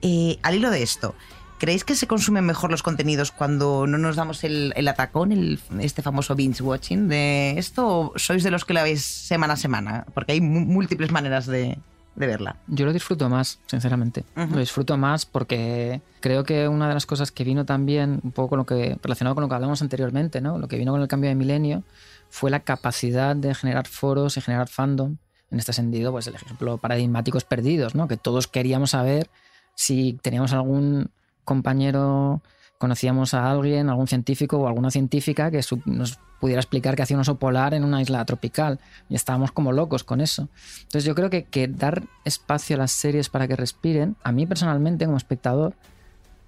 Eh, 0.02 0.40
al 0.42 0.56
hilo 0.56 0.72
de 0.72 0.84
esto, 0.84 1.16
¿Creéis 1.58 1.84
que 1.84 1.96
se 1.96 2.06
consumen 2.06 2.46
mejor 2.46 2.70
los 2.70 2.84
contenidos 2.84 3.32
cuando 3.32 3.88
no 3.88 3.98
nos 3.98 4.16
damos 4.16 4.44
el, 4.44 4.74
el 4.76 4.88
atacón, 4.88 5.32
el, 5.32 5.60
este 5.80 6.04
famoso 6.04 6.36
binge 6.36 6.62
watching 6.62 7.08
de 7.08 7.58
esto? 7.58 7.88
¿O 7.88 8.14
sois 8.16 8.44
de 8.44 8.52
los 8.52 8.64
que 8.64 8.76
la 8.76 8.84
veis 8.84 9.04
semana 9.04 9.54
a 9.54 9.58
semana? 9.58 10.06
Porque 10.14 10.34
hay 10.34 10.42
múltiples 10.42 11.12
maneras 11.12 11.48
de, 11.48 11.80
de, 12.16 12.28
verla. 12.28 12.58
Yo 12.68 12.86
lo 12.86 12.94
disfruto 12.94 13.28
más, 13.28 13.60
sinceramente. 13.66 14.24
Lo 14.36 14.60
disfruto 14.60 14.98
más 14.98 15.26
porque 15.26 16.02
creo 16.20 16.44
que 16.44 16.68
una 16.68 16.88
de 16.88 16.94
las 16.94 17.08
cosas 17.08 17.32
que 17.32 17.44
vino 17.44 17.66
también, 17.66 18.20
un 18.24 18.32
poco 18.32 18.50
con 18.50 18.60
lo 18.60 18.66
que, 18.68 19.00
relacionado 19.02 19.34
con 19.34 19.42
lo 19.42 19.50
que 19.50 19.56
hablamos 19.56 19.82
anteriormente, 19.82 20.42
¿no? 20.42 20.60
lo 20.60 20.68
que 20.68 20.78
vino 20.78 20.92
con 20.92 21.02
el 21.02 21.08
cambio 21.08 21.30
de 21.30 21.36
milenio, 21.36 21.84
fue 22.30 22.52
la 22.52 22.60
capacidad 22.60 23.36
de 23.36 23.56
generar 23.56 23.88
foros 23.88 24.38
y 24.38 24.42
generar 24.42 24.68
fandom. 24.68 25.18
En 25.50 25.58
este 25.58 25.74
sentido, 25.74 26.12
pues 26.12 26.28
el 26.28 26.36
ejemplo 26.36 26.78
paradigmáticos 26.78 27.46
perdidos, 27.46 27.96
¿no? 27.96 28.08
que 28.08 28.18
todos 28.18 28.48
queríamos 28.48 28.92
saber 28.92 29.28
si 29.74 30.20
teníamos 30.22 30.54
algún 30.54 31.10
compañero 31.48 32.42
conocíamos 32.78 33.34
a 33.34 33.50
alguien, 33.50 33.90
algún 33.90 34.08
científico 34.08 34.58
o 34.58 34.68
alguna 34.68 34.92
científica 34.92 35.50
que 35.50 35.62
nos 35.86 36.20
pudiera 36.40 36.60
explicar 36.60 36.96
que 36.96 37.02
hacía 37.02 37.18
un 37.18 37.22
oso 37.22 37.40
polar 37.40 37.74
en 37.74 37.84
una 37.84 38.02
isla 38.02 38.24
tropical. 38.26 38.80
Y 39.10 39.16
estábamos 39.16 39.52
como 39.52 39.72
locos 39.72 40.04
con 40.04 40.22
eso. 40.22 40.50
Entonces 40.84 41.06
yo 41.06 41.16
creo 41.16 41.32
que, 41.32 41.68
dar 41.70 42.04
espacio 42.26 42.76
a 42.76 42.80
las 42.80 42.92
series 42.92 43.30
para 43.30 43.48
que 43.48 43.56
respiren, 43.56 44.16
a 44.24 44.32
mí 44.32 44.46
personalmente 44.46 45.06
como 45.06 45.18
espectador, 45.18 45.74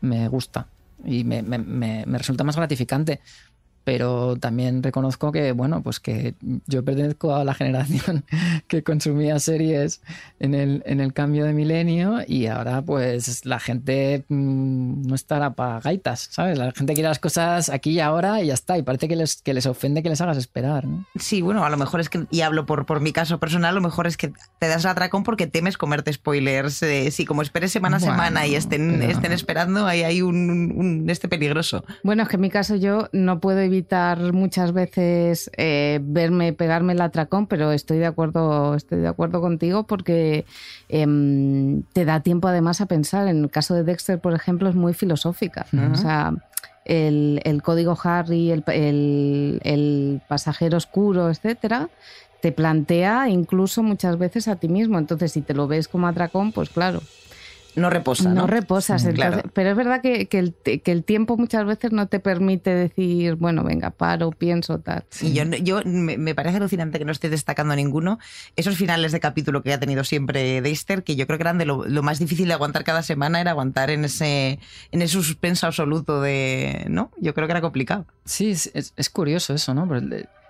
me 0.02 0.28
gusta 0.28 0.68
y 1.04 1.24
me 1.24 2.06
resulta 2.06 2.44
más 2.44 2.58
gratificante 2.58 3.22
pero 3.90 4.36
también 4.36 4.84
reconozco 4.84 5.32
que, 5.32 5.52
bueno, 5.52 5.82
pues 5.82 6.00
que 6.00 6.36
yo 6.68 6.86
pertenezco 6.86 7.34
a 7.34 7.44
la 7.44 7.56
generación 7.56 8.24
que 8.68 8.84
consumía 8.84 9.40
series 9.40 10.04
en 10.40 10.54
el, 10.54 10.84
en 10.86 11.00
el 11.00 11.12
cambio 11.12 11.44
de 11.44 11.54
milenio 11.54 12.20
y 12.28 12.46
ahora 12.46 12.84
pues 12.84 13.48
la 13.48 13.60
gente 13.60 14.26
mm, 14.30 15.08
no 15.08 15.16
estará 15.16 15.56
para 15.56 15.80
gaitas, 15.80 16.30
¿sabes? 16.32 16.60
La 16.60 16.72
gente 16.72 16.94
quiere 16.94 17.10
las 17.10 17.18
cosas 17.18 17.70
aquí 17.70 17.94
y 17.94 18.00
ahora 18.00 18.44
y 18.44 18.48
ya 18.50 18.54
está, 18.54 18.78
y 18.78 18.84
parece 18.84 19.08
que 19.08 19.16
les, 19.16 19.42
que 19.42 19.56
les 19.56 19.66
ofende 19.66 20.04
que 20.04 20.10
les 20.10 20.22
hagas 20.22 20.38
esperar. 20.38 20.86
Sí, 21.16 21.42
bueno, 21.42 21.66
a 21.66 21.70
lo 21.72 21.78
mejor 21.78 22.00
es 22.00 22.10
que, 22.10 22.28
y 22.30 22.42
hablo 22.42 22.68
por, 22.68 22.86
por 22.86 23.00
mi 23.00 23.12
caso 23.12 23.40
personal, 23.40 23.72
a 23.72 23.74
lo 23.74 23.82
mejor 23.82 24.06
es 24.06 24.18
que 24.18 24.32
te 24.60 24.68
das 24.68 24.84
la 24.84 24.92
atracón 24.92 25.24
porque 25.24 25.48
temes 25.48 25.80
comerte 25.80 26.14
spoilers. 26.14 26.84
Eh, 26.84 27.10
si 27.10 27.26
como 27.26 27.42
esperes 27.42 27.72
semana 27.72 27.98
a 27.98 28.00
semana 28.00 28.46
y 28.46 28.54
estén, 28.54 29.02
estén 29.02 29.32
esperando, 29.32 29.88
ahí 29.88 30.04
hay 30.04 30.22
un, 30.22 30.76
un, 30.76 31.10
este 31.10 31.28
peligroso. 31.28 31.84
Bueno, 32.04 32.22
es 32.22 32.30
que 32.30 32.36
en 32.36 32.42
mi 32.42 32.52
caso 32.52 32.76
yo 32.76 33.10
no 33.14 33.40
puedo 33.40 33.58
evitar 33.62 33.79
muchas 34.34 34.72
veces 34.74 35.50
eh, 35.58 36.00
verme, 36.02 36.54
pegarme 36.54 36.94
el 36.94 37.02
atracón, 37.02 37.48
pero 37.48 37.72
estoy 37.72 37.98
de 37.98 38.06
acuerdo, 38.06 38.76
estoy 38.76 39.00
de 39.00 39.08
acuerdo 39.08 39.42
contigo 39.42 39.84
porque 39.84 40.46
em, 40.88 41.84
te 41.94 42.06
da 42.06 42.22
tiempo 42.22 42.48
además 42.48 42.82
a 42.82 42.86
pensar. 42.86 43.28
En 43.28 43.44
el 43.44 43.50
caso 43.50 43.76
de 43.76 43.84
Dexter, 43.84 44.20
por 44.20 44.34
ejemplo, 44.34 44.70
es 44.70 44.76
muy 44.76 44.94
filosófica. 44.94 45.66
O 45.92 45.96
sea, 45.96 46.34
el, 46.86 47.62
código 47.64 47.98
Harry, 48.04 48.52
el, 48.52 48.64
el, 49.64 50.22
pasajero 50.28 50.78
oscuro, 50.78 51.30
etcétera, 51.30 51.90
te 52.42 52.52
plantea 52.52 53.30
incluso 53.30 53.84
muchas 53.84 54.18
veces 54.18 54.48
a 54.48 54.56
ti 54.56 54.68
mismo. 54.68 54.98
Entonces, 54.98 55.32
si 55.32 55.42
te 55.42 55.54
lo 55.54 55.68
ves 55.68 55.88
como 55.88 56.08
atracón, 56.08 56.52
pues 56.52 56.70
claro, 56.70 57.02
no 57.80 57.90
reposa. 57.90 58.30
No, 58.30 58.48
reposas, 58.48 59.08
pero 59.54 59.70
es 59.70 59.76
verdad 59.76 60.02
que, 60.02 60.28
el, 60.32 60.54
que, 60.54 60.92
el, 60.92 61.04
tiempo 61.04 61.38
muchas 61.38 61.66
veces 61.66 61.92
no 61.92 62.08
te 62.08 62.20
permite 62.20 62.70
decir, 62.74 63.36
bueno, 63.36 63.64
venga, 63.64 63.92
paro, 63.92 64.32
pienso, 64.32 64.80
tal. 64.80 65.06
Sí, 65.10 65.34
yo, 65.34 65.44
yo 65.44 65.82
me, 65.86 66.36
parece 66.36 66.58
alucinante 66.58 67.00
que 67.00 67.06
no 67.06 67.12
esté 67.12 67.30
destacando 67.30 67.76
ninguno. 67.76 68.20
Esos 68.56 68.76
finales 68.76 69.12
de 69.12 69.20
capítulo 69.20 69.64
que 69.64 69.74
ha 69.74 69.80
tenido 69.80 70.04
siempre 70.04 70.62
Dexter, 70.62 71.04
que 71.04 71.16
yo 71.16 71.26
creo 71.28 71.38
que 71.38 71.44
eran 71.44 71.58
de 71.58 71.66
lo, 71.66 72.04
más 72.04 72.20
difícil 72.20 72.48
de 72.48 72.54
aguantar 72.54 72.84
cada 72.84 73.04
semana, 73.04 73.42
era 73.42 73.52
aguantar 73.52 73.90
en 73.90 74.06
ese, 74.06 74.60
en 74.92 75.02
ese 75.02 75.14
suspenso 75.14 75.68
absoluto 75.68 76.22
de, 76.22 76.86
¿no? 76.90 77.12
Yo 77.20 77.34
creo 77.34 77.48
que 77.48 77.52
era 77.52 77.62
complicado. 77.62 78.06
Sí, 78.26 78.52
es, 78.52 78.72
es 78.74 79.10
curioso 79.10 79.54
eso, 79.54 79.74
¿no? 79.74 79.88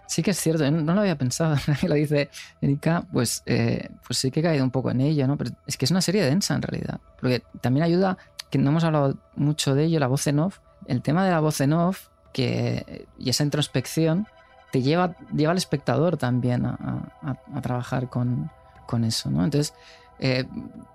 Sí 0.09 0.23
que 0.23 0.31
es 0.31 0.39
cierto, 0.39 0.69
no 0.71 0.95
lo 0.95 1.01
había 1.01 1.15
pensado, 1.19 1.55
lo 1.87 1.93
dice. 1.93 2.31
Erika, 2.61 3.03
pues, 3.13 3.43
eh, 3.45 3.89
pues 4.07 4.17
sí 4.17 4.31
que 4.31 4.39
he 4.39 4.43
caído 4.43 4.63
un 4.63 4.71
poco 4.71 4.89
en 4.89 5.01
ello, 5.01 5.27
¿no? 5.27 5.37
Pero 5.37 5.51
es 5.67 5.77
que 5.77 5.85
es 5.85 5.91
una 5.91 6.01
serie 6.01 6.25
densa 6.25 6.55
en 6.55 6.63
realidad, 6.63 6.99
porque 7.21 7.43
también 7.61 7.83
ayuda, 7.83 8.17
que 8.49 8.57
no 8.57 8.71
hemos 8.71 8.83
hablado 8.83 9.17
mucho 9.35 9.75
de 9.75 9.83
ello, 9.83 9.99
la 9.99 10.07
voz 10.07 10.25
en 10.25 10.39
off, 10.39 10.61
el 10.87 11.03
tema 11.03 11.23
de 11.23 11.29
la 11.29 11.39
voz 11.39 11.61
en 11.61 11.73
off 11.73 12.07
que, 12.33 13.05
y 13.19 13.29
esa 13.29 13.43
introspección 13.43 14.25
te 14.71 14.81
lleva, 14.81 15.15
lleva 15.31 15.51
al 15.51 15.59
espectador 15.59 16.17
también 16.17 16.65
a, 16.65 17.11
trabajar 17.61 18.09
con, 18.09 18.49
con, 18.87 19.03
eso, 19.03 19.29
¿no? 19.29 19.43
Entonces, 19.43 19.75
eh, 20.17 20.45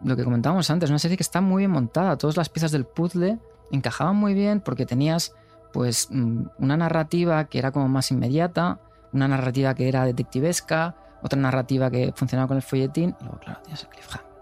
lo 0.03 0.17
que 0.17 0.25
comentábamos 0.25 0.69
antes, 0.71 0.91
una 0.91 0.99
serie 0.99 1.17
que 1.17 1.23
está 1.23 1.41
muy 1.41 1.61
bien 1.61 1.71
montada, 1.71 2.19
todas 2.19 2.37
las 2.37 2.49
piezas 2.49 2.73
del 2.73 2.85
puzzle 2.85 3.39
encajaban 3.71 4.17
muy 4.17 4.35
bien 4.35 4.59
porque 4.59 4.87
tenías 4.87 5.37
pues 5.73 6.09
mm, 6.11 6.47
una 6.59 6.77
narrativa 6.77 7.45
que 7.45 7.61
era 7.61 7.71
como 7.71 7.87
más 7.89 8.11
inmediata, 8.11 8.81
una 9.15 9.29
narrativa 9.29 9.75
que 9.75 9.89
era 9.89 10.05
detectivesca, 10.05 10.95
otra 11.23 11.41
narrativa 11.41 11.91
que 11.91 12.13
funcionaba 12.15 12.49
con 12.49 12.57
el 12.59 12.63
folletín, 12.63 13.17
y 13.19 13.25
luego, 13.25 13.39
claro, 13.39 13.61
tienes 13.63 13.83
el 13.83 13.89
cliffhanger. 13.89 14.35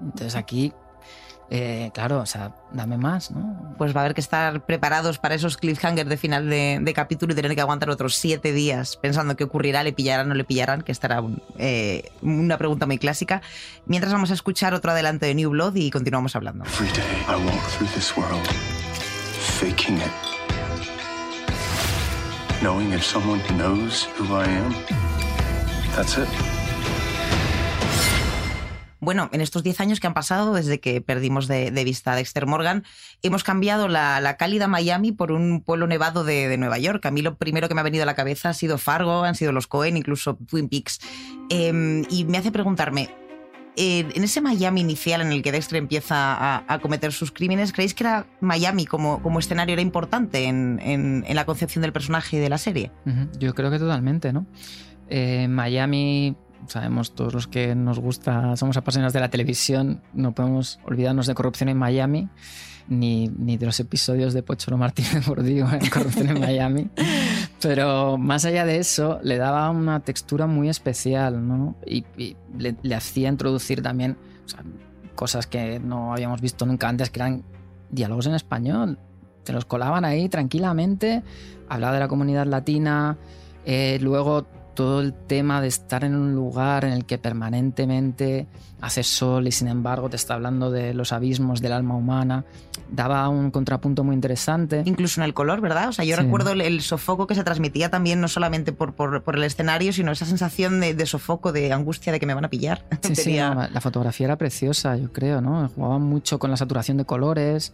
Entonces 0.00 0.34
aquí, 0.34 0.72
eh, 1.50 1.90
claro, 1.92 2.20
o 2.20 2.26
sea, 2.26 2.54
dame 2.72 2.96
más, 2.96 3.30
¿no? 3.30 3.74
Pues 3.76 3.94
va 3.94 4.00
a 4.00 4.04
haber 4.04 4.14
que 4.14 4.22
estar 4.22 4.64
preparados 4.64 5.18
para 5.18 5.34
esos 5.34 5.58
cliffhangers 5.58 6.08
de 6.08 6.16
final 6.16 6.48
de, 6.48 6.92
capítulo 6.94 7.34
y 7.34 7.36
tener 7.36 7.54
que 7.54 7.60
aguantar 7.60 7.90
otros 7.90 8.14
siete 8.14 8.52
días 8.52 8.96
pensando 8.96 9.36
qué 9.36 9.44
ocurrirá, 9.44 9.82
le 9.82 9.92
pillarán 9.92 10.26
o 10.26 10.28
no 10.30 10.34
le 10.34 10.44
pillarán, 10.44 10.80
que 10.80 10.92
estará 10.92 11.22
eh, 11.58 12.10
una 12.22 12.56
pregunta 12.56 12.86
muy 12.86 12.96
clásica. 12.96 13.42
Mientras 13.84 14.12
vamos 14.12 14.30
a 14.30 14.34
escuchar 14.34 14.72
otro 14.72 14.92
adelanto 14.92 15.26
de 15.26 15.34
New 15.34 15.50
Blood 15.50 15.74
y 15.76 15.90
continuamos 15.90 16.34
hablando. 16.36 16.64
Bueno, 29.00 29.28
en 29.32 29.40
estos 29.40 29.64
10 29.64 29.80
años 29.80 29.98
que 29.98 30.06
han 30.06 30.14
pasado 30.14 30.54
desde 30.54 30.78
que 30.78 31.00
perdimos 31.00 31.48
de, 31.48 31.72
vista 31.84 32.12
a 32.12 32.16
Dexter 32.16 32.46
Morgan, 32.46 32.84
hemos 33.22 33.42
cambiado 33.42 33.88
la, 33.88 34.36
cálida 34.38 34.68
Miami 34.68 35.10
por 35.10 35.32
un 35.32 35.60
pueblo 35.60 35.88
nevado 35.88 36.22
de, 36.22 36.56
Nueva 36.56 36.78
York. 36.78 37.04
A 37.04 37.10
mí 37.10 37.20
lo 37.20 37.34
primero 37.34 37.66
que 37.66 37.74
me 37.74 37.80
ha 37.80 37.84
venido 37.84 38.04
a 38.04 38.06
la 38.06 38.14
cabeza 38.14 38.50
ha 38.50 38.54
sido 38.54 38.78
Fargo, 38.78 39.24
han 39.24 39.34
sido 39.34 39.50
los 39.50 39.66
Cohen, 39.66 39.96
incluso 39.96 40.36
Twin 40.36 40.68
Peaks. 40.68 41.00
Eh, 41.50 42.04
y 42.10 42.24
me 42.26 42.38
hace 42.38 42.52
preguntarme, 42.52 43.10
eh, 43.76 44.06
en 44.14 44.24
ese 44.24 44.40
Miami 44.40 44.82
inicial 44.82 45.22
en 45.22 45.32
el 45.32 45.42
que 45.42 45.50
Dexter 45.50 45.78
empieza 45.78 46.34
a, 46.34 46.64
a, 46.68 46.78
cometer 46.80 47.12
sus 47.12 47.32
crímenes, 47.32 47.72
¿creéis 47.72 47.94
que 47.94 48.04
era 48.04 48.26
Miami 48.40 48.84
como, 48.84 49.22
como 49.22 49.38
escenario 49.38 49.72
era 49.72 49.82
importante 49.82 50.44
en, 50.44 50.78
en, 50.82 51.24
en, 51.26 51.36
la 51.36 51.46
concepción 51.46 51.82
del 51.82 51.92
personaje 51.92 52.36
y 52.36 52.40
de 52.40 52.50
la 52.50 52.58
serie? 52.58 52.90
Uh 53.06 53.10
-huh. 53.10 53.38
Yo 53.38 53.54
creo 53.54 53.70
que 53.70 53.78
totalmente, 53.78 54.32
¿no? 54.32 54.46
Eh, 55.08 55.48
Miami, 55.48 56.36
sabemos 56.66 57.14
todos 57.14 57.32
los 57.32 57.46
que 57.48 57.74
nos 57.74 57.98
gusta, 57.98 58.56
somos 58.56 58.76
apasionados 58.76 59.12
de 59.12 59.20
la 59.20 59.30
televisión, 59.30 60.02
no 60.12 60.34
podemos 60.34 60.78
olvidarnos 60.84 61.26
de 61.26 61.34
corrupción 61.34 61.68
en 61.68 61.78
Miami. 61.78 62.28
Ni, 62.88 63.28
ni, 63.28 63.56
de 63.56 63.66
los 63.66 63.78
episodios 63.78 64.34
de 64.34 64.42
Pocholo 64.42 64.76
Martínez 64.76 65.24
Bordillo 65.24 65.70
en 65.72 65.88
Corrupción 65.88 66.30
en 66.30 66.40
Miami. 66.46 66.90
Pero 67.62 68.18
más 68.18 68.44
allá 68.44 68.64
de 68.64 68.78
eso, 68.78 69.20
le 69.22 69.36
daba 69.38 69.70
una 69.70 70.00
textura 70.00 70.46
muy 70.46 70.68
especial, 70.68 71.46
¿no? 71.46 71.76
Y, 71.86 72.04
le, 72.58 72.94
hacía 72.94 73.28
introducir 73.28 73.82
también 73.82 74.16
cosas 75.14 75.46
que 75.46 75.78
no 75.78 76.12
habíamos 76.12 76.40
visto 76.40 76.66
nunca 76.66 76.88
antes, 76.88 77.10
que 77.10 77.20
eran 77.20 77.44
diálogos 77.90 78.26
en 78.26 78.34
español. 78.34 78.98
Se 79.44 79.52
los 79.52 79.64
colaban 79.64 80.04
ahí 80.04 80.28
tranquilamente, 80.28 81.22
hablaba 81.68 81.94
de 81.94 82.00
la 82.00 82.08
comunidad 82.08 82.46
latina, 82.46 83.18
eh, 83.64 83.98
luego 84.00 84.44
todo 84.74 85.00
el 85.00 85.12
tema 85.12 85.60
de 85.60 85.68
estar 85.68 86.04
en 86.04 86.14
un 86.14 86.34
lugar 86.34 86.84
en 86.84 86.92
el 86.92 87.04
que 87.04 87.18
permanentemente 87.18 88.46
hace 88.82 89.04
sol 89.04 89.46
y 89.46 89.52
sin 89.52 89.68
embargo 89.68 90.10
te 90.10 90.16
está 90.16 90.34
hablando 90.34 90.70
de 90.70 90.92
los 90.92 91.12
abismos 91.12 91.62
del 91.62 91.72
alma 91.72 91.94
humana, 91.96 92.44
daba 92.90 93.28
un 93.28 93.52
contrapunto 93.52 94.02
muy 94.02 94.14
interesante. 94.14 94.82
Incluso 94.84 95.20
en 95.20 95.24
el 95.24 95.34
color, 95.34 95.60
¿verdad? 95.60 95.88
O 95.88 95.92
sea, 95.92 96.04
yo 96.04 96.16
sí. 96.16 96.22
recuerdo 96.22 96.50
el, 96.50 96.60
el, 96.60 96.82
sofoco 96.82 97.28
que 97.28 97.36
se 97.36 97.44
transmitía 97.44 97.90
también 97.90 98.20
no 98.20 98.26
solamente 98.26 98.72
por, 98.72 98.92
por, 98.94 99.22
por 99.22 99.36
el 99.36 99.44
escenario, 99.44 99.92
sino 99.92 100.10
esa 100.10 100.26
sensación 100.26 100.80
de, 100.80 100.94
de, 100.94 101.06
sofoco, 101.06 101.52
de 101.52 101.72
angustia 101.72 102.12
de 102.12 102.18
que 102.18 102.26
me 102.26 102.34
van 102.34 102.44
a 102.44 102.50
pillar. 102.50 102.84
Sí, 103.02 103.16
sí, 103.16 103.36
no, 103.36 103.68
la 103.68 103.80
fotografía 103.80 104.26
era 104.26 104.36
preciosa, 104.36 104.96
yo 104.96 105.12
creo, 105.12 105.40
¿no? 105.40 105.68
Jugaban 105.68 106.02
mucho 106.02 106.38
con 106.38 106.50
la 106.50 106.56
saturación 106.56 106.96
de 106.96 107.04
colores, 107.04 107.72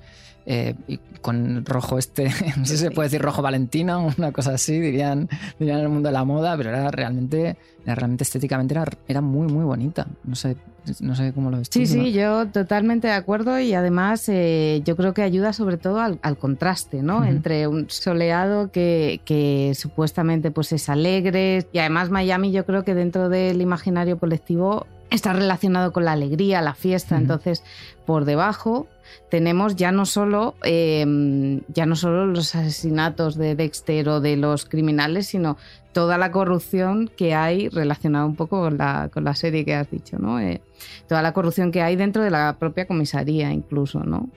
eh, 0.51 0.75
y 0.87 0.99
con 1.21 1.66
rojo 1.66 1.99
este, 1.99 2.25
no 2.57 2.64
sé 2.64 2.79
si 2.79 2.85
se 2.85 2.90
puede 2.90 3.09
decir 3.09 3.21
rojo 3.21 3.42
Valentino, 3.42 4.11
una 4.16 4.33
cosa 4.33 4.55
así, 4.55 4.81
dirían, 4.81 5.29
dirían 5.59 5.79
en 5.79 5.85
el 5.85 5.90
mundo 5.90 6.09
de 6.09 6.14
la 6.14 6.25
moda, 6.25 6.57
pero 6.57 6.71
era 6.71 6.90
realmente, 6.90 7.59
era 7.85 7.94
realmente 7.94 8.25
estéticamente 8.25 8.73
era, 8.73 8.87
era 9.07 9.21
muy, 9.21 9.47
muy 9.53 9.64
bonita. 9.64 10.07
No 10.25 10.35
sé, 10.35 10.57
no 11.01 11.15
sé 11.15 11.33
cómo 11.33 11.51
lo 11.51 11.59
ves. 11.59 11.69
Sí, 11.71 11.87
sí, 11.87 12.13
yo 12.13 12.47
totalmente 12.49 13.09
de 13.09 13.15
acuerdo 13.15 13.59
y 13.59 13.75
además 13.75 14.29
eh, 14.29 14.83
yo 14.85 14.97
creo 14.97 15.15
que 15.15 15.23
ayuda 15.23 15.53
sobre 15.53 15.77
todo 15.77 16.01
al, 16.01 16.19
al 16.23 16.37
contraste, 16.37 17.03
¿no? 17.03 17.19
Uh 17.19 17.21
-huh. 17.23 17.29
Entre 17.29 17.67
un 17.67 17.89
soleado 17.91 18.71
que, 18.71 19.21
que, 19.25 19.73
supuestamente 19.75 20.51
pues 20.51 20.73
es 20.73 20.89
alegre 20.89 21.67
y 21.73 21.79
además 21.79 22.11
Miami 22.11 22.53
yo 22.53 22.65
creo 22.65 22.85
que 22.85 22.95
dentro 22.95 23.29
del 23.29 23.61
imaginario 23.61 24.19
colectivo 24.19 24.87
está 25.11 25.33
relacionado 25.33 25.93
con 25.93 26.05
la 26.05 26.13
alegría, 26.13 26.61
la 26.63 26.75
fiesta, 26.75 27.15
uh 27.15 27.19
-huh. 27.19 27.23
entonces 27.23 27.63
por 28.07 28.25
debajo 28.25 28.87
tenemos 29.31 29.77
ya 29.77 29.93
no 29.93 30.05
solo 30.07 30.55
eh, 30.65 31.61
ya 31.69 31.87
no 31.87 31.97
solo 31.97 32.27
los 32.27 32.55
asesinatos 32.55 33.37
de 33.37 33.55
Dexter 33.55 34.09
o 34.09 34.21
de 34.21 34.37
los 34.37 34.65
criminales, 34.65 35.27
sino 35.29 35.57
toda 35.93 36.19
la 36.19 36.31
corrupción 36.31 37.11
que 37.17 37.35
hay 37.35 37.69
relacionada 37.69 38.25
un 38.25 38.37
poco 38.37 38.61
con 38.61 38.79
la, 38.79 39.11
con 39.13 39.25
la 39.25 39.35
serie 39.35 39.65
que 39.65 39.75
has 39.75 39.91
dicho, 39.91 40.19
¿no? 40.19 40.39
Eh, 40.41 40.61
toda 41.09 41.23
la 41.23 41.33
corrupción 41.33 41.73
que 41.73 41.83
hay 41.83 41.97
dentro 41.97 42.23
de 42.23 42.31
la 42.31 42.57
propia 42.59 42.87
comisaría, 42.87 43.53
incluso, 43.53 44.01
¿no? 44.01 44.29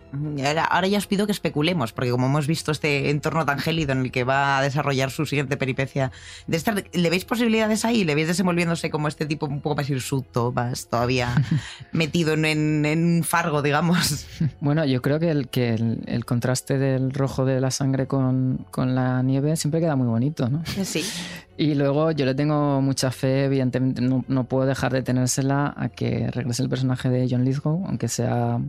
Ahora, 0.45 0.65
ahora, 0.65 0.87
ya 0.87 0.97
os 0.97 1.07
pido 1.07 1.25
que 1.25 1.31
especulemos, 1.31 1.93
porque 1.93 2.11
como 2.11 2.25
hemos 2.25 2.45
visto 2.45 2.71
este 2.71 3.09
entorno 3.09 3.45
tan 3.45 3.59
gélido 3.59 3.93
en 3.93 3.99
el 3.99 4.11
que 4.11 4.23
va 4.23 4.57
a 4.57 4.61
desarrollar 4.61 5.09
su 5.09 5.25
siguiente 5.25 5.55
peripecia 5.57 6.11
de 6.47 6.57
estar, 6.57 6.83
¿le 6.91 7.09
veis 7.09 7.23
posibilidades 7.23 7.85
ahí? 7.85 8.03
¿Le 8.03 8.15
veis 8.15 8.27
desenvolviéndose 8.27 8.89
como 8.89 9.07
este 9.07 9.25
tipo 9.25 9.45
un 9.45 9.61
poco 9.61 9.77
más 9.77 9.89
hirsuto, 9.89 10.51
más 10.51 10.87
todavía 10.87 11.33
metido 11.93 12.33
en, 12.33 12.45
en, 12.45 12.85
en, 12.85 13.05
un 13.05 13.23
fargo, 13.23 13.61
digamos? 13.61 14.27
Bueno, 14.59 14.85
yo 14.85 15.01
creo 15.01 15.19
que 15.19 15.31
el, 15.31 15.47
que 15.47 15.73
el, 15.73 16.01
el 16.05 16.25
contraste 16.25 16.77
del 16.77 17.11
rojo 17.13 17.45
de 17.45 17.61
la 17.61 17.71
sangre 17.71 18.07
con, 18.07 18.65
con 18.69 18.95
la 18.95 19.21
nieve 19.23 19.55
siempre 19.55 19.79
queda 19.79 19.95
muy 19.95 20.07
bonito, 20.07 20.49
¿no? 20.49 20.63
Sí. 20.65 21.03
Y 21.57 21.75
luego 21.75 22.11
yo 22.11 22.25
le 22.25 22.33
tengo 22.33 22.81
mucha 22.81 23.11
fe, 23.11 23.45
evidentemente 23.45 24.01
no, 24.01 24.25
no, 24.27 24.45
puedo 24.45 24.65
dejar 24.65 24.93
de 24.93 25.03
tenérsela 25.03 25.73
a 25.75 25.89
que 25.89 26.31
regrese 26.31 26.63
el 26.63 26.69
personaje 26.69 27.09
de 27.09 27.27
John 27.29 27.45
Lithgow, 27.45 27.85
aunque 27.85 28.07
sea 28.07 28.59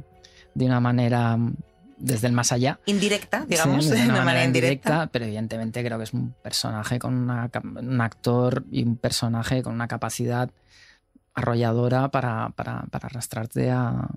de 0.54 0.66
una 0.66 0.80
manera 0.80 1.38
desde 1.96 2.26
el 2.26 2.32
más 2.32 2.52
allá. 2.52 2.80
Indirecta, 2.86 3.46
digamos, 3.46 3.84
sí, 3.84 3.90
de 3.94 4.02
una, 4.02 4.14
una 4.14 4.24
manera, 4.24 4.44
indirecta. 4.44 4.88
indirecta. 4.90 5.12
Pero 5.12 5.24
evidentemente 5.24 5.84
creo 5.84 5.98
que 5.98 6.04
es 6.04 6.12
un 6.12 6.34
personaje 6.42 6.98
con 6.98 7.14
una, 7.14 7.50
un 7.62 8.00
actor 8.00 8.64
y 8.70 8.82
un 8.82 8.96
personaje 8.96 9.62
con 9.62 9.72
una 9.72 9.88
capacidad 9.88 10.50
arrolladora 11.34 12.10
para, 12.10 12.50
para, 12.50 12.82
para 12.90 13.06
arrastrarte 13.06 13.70
a, 13.70 14.08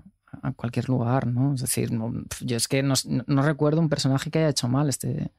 a, 0.42 0.52
cualquier 0.52 0.88
lugar, 0.88 1.26
¿no? 1.26 1.54
Es 1.54 1.62
decir, 1.62 1.92
no, 1.92 2.12
yo 2.40 2.56
es 2.56 2.68
que 2.68 2.82
no, 2.82 2.94
no 3.26 3.42
recuerdo 3.42 3.80
un 3.80 3.88
personaje 3.88 4.30
que 4.30 4.40
haya 4.40 4.48
hecho 4.48 4.68
mal 4.68 4.88
este, 4.88 5.30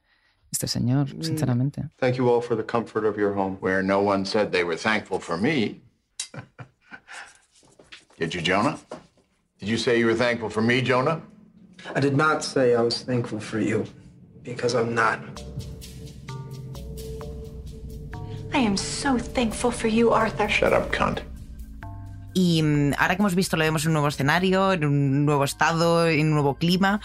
este 0.50 0.66
señor, 0.66 1.08
sinceramente. 1.20 1.88
Thank 1.98 2.16
you 2.16 2.28
all 2.28 2.40
for 2.40 2.56
the 2.56 2.64
comfort 2.64 3.04
of 3.04 3.16
your 3.16 3.34
home. 3.34 3.56
Where 3.60 3.82
no 3.82 4.00
one 4.00 4.24
said 4.24 4.50
they 4.52 4.64
were 4.64 4.76
thankful 4.76 5.18
for 5.18 5.36
me. 5.36 5.80
did 8.18 8.34
you, 8.34 8.40
Jonah? 8.40 8.78
Did 9.58 9.68
you 9.68 9.76
say 9.76 9.98
you 9.98 10.06
were 10.06 10.14
thankful 10.14 10.50
for 10.50 10.62
me, 10.62 10.80
Jonah? 10.80 11.20
I 11.94 12.00
did 12.00 12.16
not 12.16 12.44
say 12.44 12.74
I 12.74 12.82
was 12.82 13.02
thankful 13.02 13.40
for 13.40 13.60
you, 13.60 13.84
because 14.42 14.74
I'm 14.74 14.94
not. 14.94 15.20
I 18.52 18.58
am 18.58 18.76
so 18.76 19.18
thankful 19.18 19.70
for 19.70 19.88
you, 19.88 20.10
Arthur. 20.10 20.48
Shut 20.48 20.72
up, 20.72 20.90
cunt. 20.90 21.22
Y 22.34 22.62
mm, 22.62 22.94
ahora 22.98 23.16
que 23.16 23.22
hemos 23.22 23.34
visto, 23.34 23.56
lo 23.56 23.64
vemos 23.64 23.84
en 23.84 23.88
un 23.88 23.94
nuevo 23.94 24.08
escenario, 24.08 24.72
en 24.72 24.84
un 24.84 25.24
nuevo 25.24 25.44
estado, 25.44 26.06
en 26.06 26.26
un 26.28 26.34
nuevo 26.34 26.54
clima. 26.56 27.00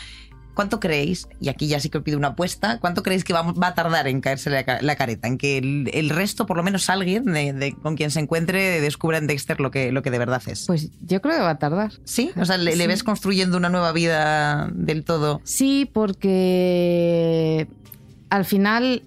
¿Cuánto 0.54 0.80
creéis, 0.80 1.28
y 1.40 1.50
aquí 1.50 1.68
ya 1.68 1.80
sí 1.80 1.90
que 1.90 1.98
os 1.98 2.04
pido 2.04 2.18
una 2.18 2.30
apuesta, 2.30 2.80
cuánto 2.80 3.02
creéis 3.02 3.24
que 3.24 3.34
va, 3.34 3.42
va 3.42 3.68
a 3.68 3.74
tardar 3.74 4.08
en 4.08 4.22
caerse 4.22 4.50
la, 4.50 4.80
la 4.82 4.96
careta? 4.96 5.28
En 5.28 5.38
que 5.38 5.58
el, 5.58 5.90
el, 5.94 6.10
resto, 6.10 6.46
por 6.46 6.58
lo 6.58 6.64
menos 6.64 6.90
alguien 6.90 7.26
de, 7.26 7.54
de, 7.54 7.74
con 7.74 7.96
quien 7.96 8.12
se 8.12 8.20
encuentre, 8.20 8.80
descubra 8.80 9.18
en 9.18 9.26
Dexter 9.26 9.60
lo 9.60 9.72
que, 9.72 9.92
lo 9.92 10.04
que 10.04 10.12
de 10.12 10.20
verdad 10.20 10.42
es. 10.46 10.66
Pues 10.68 10.92
yo 11.02 11.22
creo 11.22 11.38
que 11.38 11.42
va 11.42 11.50
a 11.52 11.60
tardar. 11.60 11.94
¿Sí? 12.04 12.32
O 12.38 12.46
sea, 12.46 12.58
¿le, 12.58 12.74
sí. 12.74 12.78
¿le 12.78 12.88
ves 12.88 13.04
construyendo 13.04 13.58
una 13.58 13.70
nueva 13.70 13.92
vida 13.94 14.70
del 14.74 15.04
todo? 15.04 15.42
Sí, 15.44 15.90
porque 15.92 17.68
al 18.30 18.46
final 18.46 19.04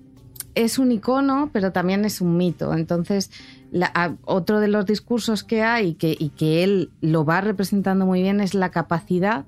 es 0.56 0.78
un 0.78 0.90
icono, 0.90 1.50
pero 1.52 1.70
también 1.70 2.04
es 2.04 2.20
un 2.20 2.36
mito. 2.36 2.74
Entonces, 2.74 3.30
la, 3.70 3.90
a, 3.94 4.14
otro 4.24 4.58
de 4.58 4.68
los 4.68 4.86
discursos 4.86 5.44
que 5.44 5.62
hay 5.62 5.88
y 5.88 5.94
que, 5.94 6.16
y 6.18 6.30
que 6.30 6.64
él 6.64 6.90
lo 7.00 7.24
va 7.24 7.40
representando 7.40 8.06
muy 8.06 8.22
bien 8.22 8.40
es 8.40 8.54
la 8.54 8.70
capacidad 8.70 9.44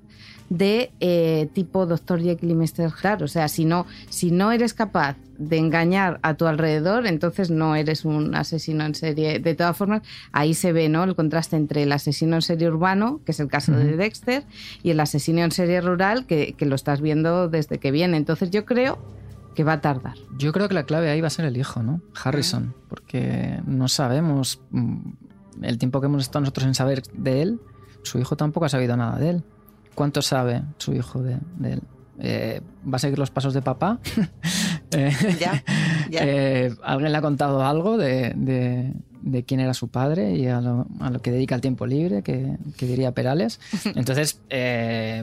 de 0.50 0.92
eh, 1.00 1.48
tipo 1.52 1.86
Dr. 1.86 2.20
Jekyll 2.20 2.50
y 2.50 2.54
Mr. 2.54 2.92
Hyde. 2.92 3.24
O 3.24 3.28
sea, 3.28 3.48
si 3.48 3.64
no, 3.64 3.86
si 4.08 4.30
no 4.30 4.52
eres 4.52 4.74
capaz 4.74 5.16
de 5.38 5.58
engañar 5.58 6.18
a 6.22 6.34
tu 6.34 6.46
alrededor, 6.46 7.06
entonces 7.06 7.50
no 7.50 7.76
eres 7.76 8.04
un 8.04 8.34
asesino 8.34 8.84
en 8.84 8.94
serie. 8.94 9.38
De 9.38 9.54
todas 9.54 9.76
formas, 9.76 10.02
ahí 10.32 10.54
se 10.54 10.72
ve 10.72 10.88
¿no? 10.88 11.04
el 11.04 11.14
contraste 11.14 11.56
entre 11.56 11.84
el 11.84 11.92
asesino 11.92 12.36
en 12.36 12.42
serie 12.42 12.68
urbano, 12.68 13.20
que 13.24 13.32
es 13.32 13.40
el 13.40 13.48
caso 13.48 13.72
uh 13.72 13.76
-huh. 13.76 13.84
de 13.84 13.96
Dexter, 13.96 14.44
y 14.82 14.90
el 14.90 15.00
asesino 15.00 15.40
en 15.40 15.52
serie 15.52 15.80
rural, 15.80 16.26
que, 16.26 16.54
que 16.54 16.66
lo 16.66 16.74
estás 16.74 17.00
viendo 17.00 17.48
desde 17.48 17.78
que 17.78 17.90
viene. 17.90 18.16
Entonces 18.16 18.50
yo 18.50 18.64
creo 18.64 18.98
que 19.54 19.64
va 19.64 19.74
a 19.74 19.80
tardar. 19.80 20.14
Yo 20.38 20.52
creo 20.52 20.68
que 20.68 20.74
la 20.74 20.84
clave 20.84 21.10
ahí 21.10 21.20
va 21.20 21.26
a 21.26 21.30
ser 21.30 21.44
el 21.44 21.56
hijo, 21.56 21.82
¿no? 21.82 22.00
Harrison, 22.22 22.74
porque 22.88 23.60
no 23.66 23.88
sabemos 23.88 24.60
mm, 24.70 24.98
el 25.62 25.78
tiempo 25.78 26.00
que 26.00 26.06
hemos 26.06 26.22
estado 26.22 26.42
nosotros 26.42 26.66
en 26.66 26.74
saber 26.74 27.02
de 27.12 27.42
él, 27.42 27.60
su 28.02 28.18
hijo 28.18 28.36
tampoco 28.36 28.66
ha 28.66 28.68
sabido 28.68 28.96
nada 28.96 29.18
de 29.18 29.30
él. 29.30 29.44
¿Cuánto 29.98 30.22
sabe 30.22 30.62
su 30.76 30.94
hijo 30.94 31.24
de, 31.24 31.38
de 31.56 31.72
él? 31.72 31.82
Eh, 32.20 32.60
¿Va 32.86 32.94
a 32.94 32.98
seguir 33.00 33.18
los 33.18 33.32
pasos 33.32 33.52
de 33.52 33.62
papá? 33.62 33.98
eh, 34.92 35.10
ya, 35.40 35.64
ya. 36.08 36.20
Eh, 36.22 36.72
¿Alguien 36.84 37.10
le 37.10 37.18
ha 37.18 37.20
contado 37.20 37.66
algo 37.66 37.98
de, 37.98 38.32
de, 38.36 38.92
de 39.22 39.42
quién 39.42 39.58
era 39.58 39.74
su 39.74 39.88
padre 39.88 40.36
y 40.36 40.46
a 40.46 40.60
lo, 40.60 40.86
a 41.00 41.10
lo, 41.10 41.18
que 41.18 41.32
dedica 41.32 41.56
el 41.56 41.60
tiempo 41.60 41.84
libre, 41.84 42.22
que, 42.22 42.58
que 42.76 42.86
diría 42.86 43.10
Perales? 43.10 43.58
Entonces, 43.96 44.40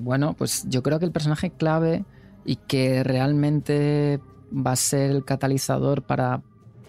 bueno, 0.04 0.34
pues 0.34 0.66
yo 0.68 0.84
creo 0.84 1.00
que 1.00 1.06
el 1.06 1.14
personaje 1.14 1.52
clave 1.52 2.04
y 2.44 2.58
que 2.58 3.02
realmente 3.06 4.20
va 4.52 4.74
a 4.74 4.76
ser 4.76 5.10
el 5.10 5.24
catalizador 5.24 6.04
para 6.04 6.42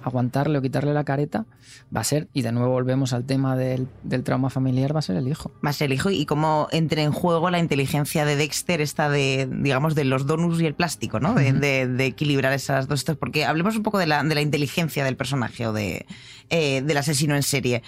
aguantarle 0.06 0.58
o 0.58 0.62
quitarle 0.62 0.94
la 0.94 1.04
careta, 1.04 1.46
va 1.94 2.00
a 2.00 2.04
ser, 2.04 2.28
y 2.32 2.42
de 2.42 2.52
nuevo 2.52 2.70
volvemos 2.70 3.12
al 3.12 3.24
tema 3.24 3.56
del, 3.56 3.88
del, 4.04 4.22
trauma 4.22 4.50
familiar, 4.50 4.94
va 4.94 5.00
a 5.00 5.02
ser 5.02 5.16
el 5.16 5.26
hijo. 5.26 5.50
Va 5.64 5.70
a 5.70 5.72
ser 5.72 5.86
el 5.86 5.94
hijo 5.94 6.10
y 6.10 6.26
cómo 6.26 6.68
entra 6.70 7.02
en 7.02 7.10
juego 7.10 7.50
la 7.50 7.58
inteligencia 7.58 8.24
de 8.24 8.36
Dexter, 8.36 8.80
esta 8.80 9.10
de, 9.10 9.48
digamos, 9.50 9.96
de 9.96 10.04
los 10.04 10.26
donuts 10.26 10.60
y 10.60 10.66
el 10.66 10.74
plástico, 10.74 11.18
¿no? 11.18 11.34
De, 11.34 11.52
de, 11.52 11.88
de 11.88 12.06
equilibrar 12.06 12.52
esas 12.52 12.86
dos, 12.86 13.04
porque 13.18 13.44
hablemos 13.44 13.76
un 13.76 13.82
poco 13.82 13.98
de 13.98 14.06
la, 14.06 14.22
de 14.22 14.34
la 14.36 14.42
inteligencia 14.42 15.04
del 15.04 15.16
personaje 15.16 15.66
o 15.66 15.72
de, 15.72 16.06
eh, 16.50 16.82
del 16.82 16.96
asesino 16.96 17.34
en 17.34 17.42
serie 17.42 17.82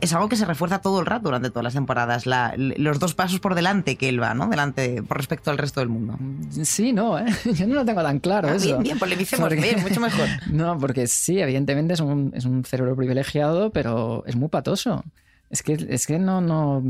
es 0.00 0.12
algo 0.12 0.28
que 0.28 0.36
se 0.36 0.44
refuerza 0.44 0.80
todo 0.80 1.00
el 1.00 1.06
rato 1.06 1.24
durante 1.24 1.50
todas 1.50 1.64
las 1.64 1.74
temporadas, 1.74 2.26
la- 2.26 2.54
los 2.56 2.98
dos 2.98 3.14
pasos 3.14 3.40
por 3.40 3.54
delante 3.54 3.96
que 3.96 4.08
él 4.08 4.22
va, 4.22 4.34
¿no? 4.34 4.48
Delante 4.48 5.02
por 5.02 5.16
respecto 5.16 5.50
al 5.50 5.58
resto 5.58 5.80
del 5.80 5.88
mundo. 5.88 6.16
Sí, 6.64 6.92
no, 6.92 7.18
¿eh? 7.18 7.26
yo 7.54 7.66
no 7.66 7.74
lo 7.74 7.84
tengo 7.84 8.02
tan 8.02 8.18
claro 8.20 8.48
Ah, 8.48 8.54
eso. 8.56 8.66
bien, 8.66 8.82
bien, 8.82 8.98
polemicemos, 8.98 9.48
Porque- 9.48 9.60
bien, 9.62 9.80
mucho 9.82 10.00
mejor. 10.00 10.26
No, 10.50 10.78
porque 10.78 11.06
sí, 11.06 11.38
evidentemente 11.40 11.94
es 11.94 12.00
un, 12.00 12.32
es 12.34 12.44
un 12.44 12.64
cerebro 12.64 12.96
privilegiado, 12.96 13.70
pero 13.70 14.24
es 14.26 14.36
muy 14.36 14.48
patoso. 14.48 15.04
Es 15.50 15.62
que, 15.62 15.72
es 15.88 16.06
que 16.06 16.18
no, 16.18 16.40
no. 16.40 16.82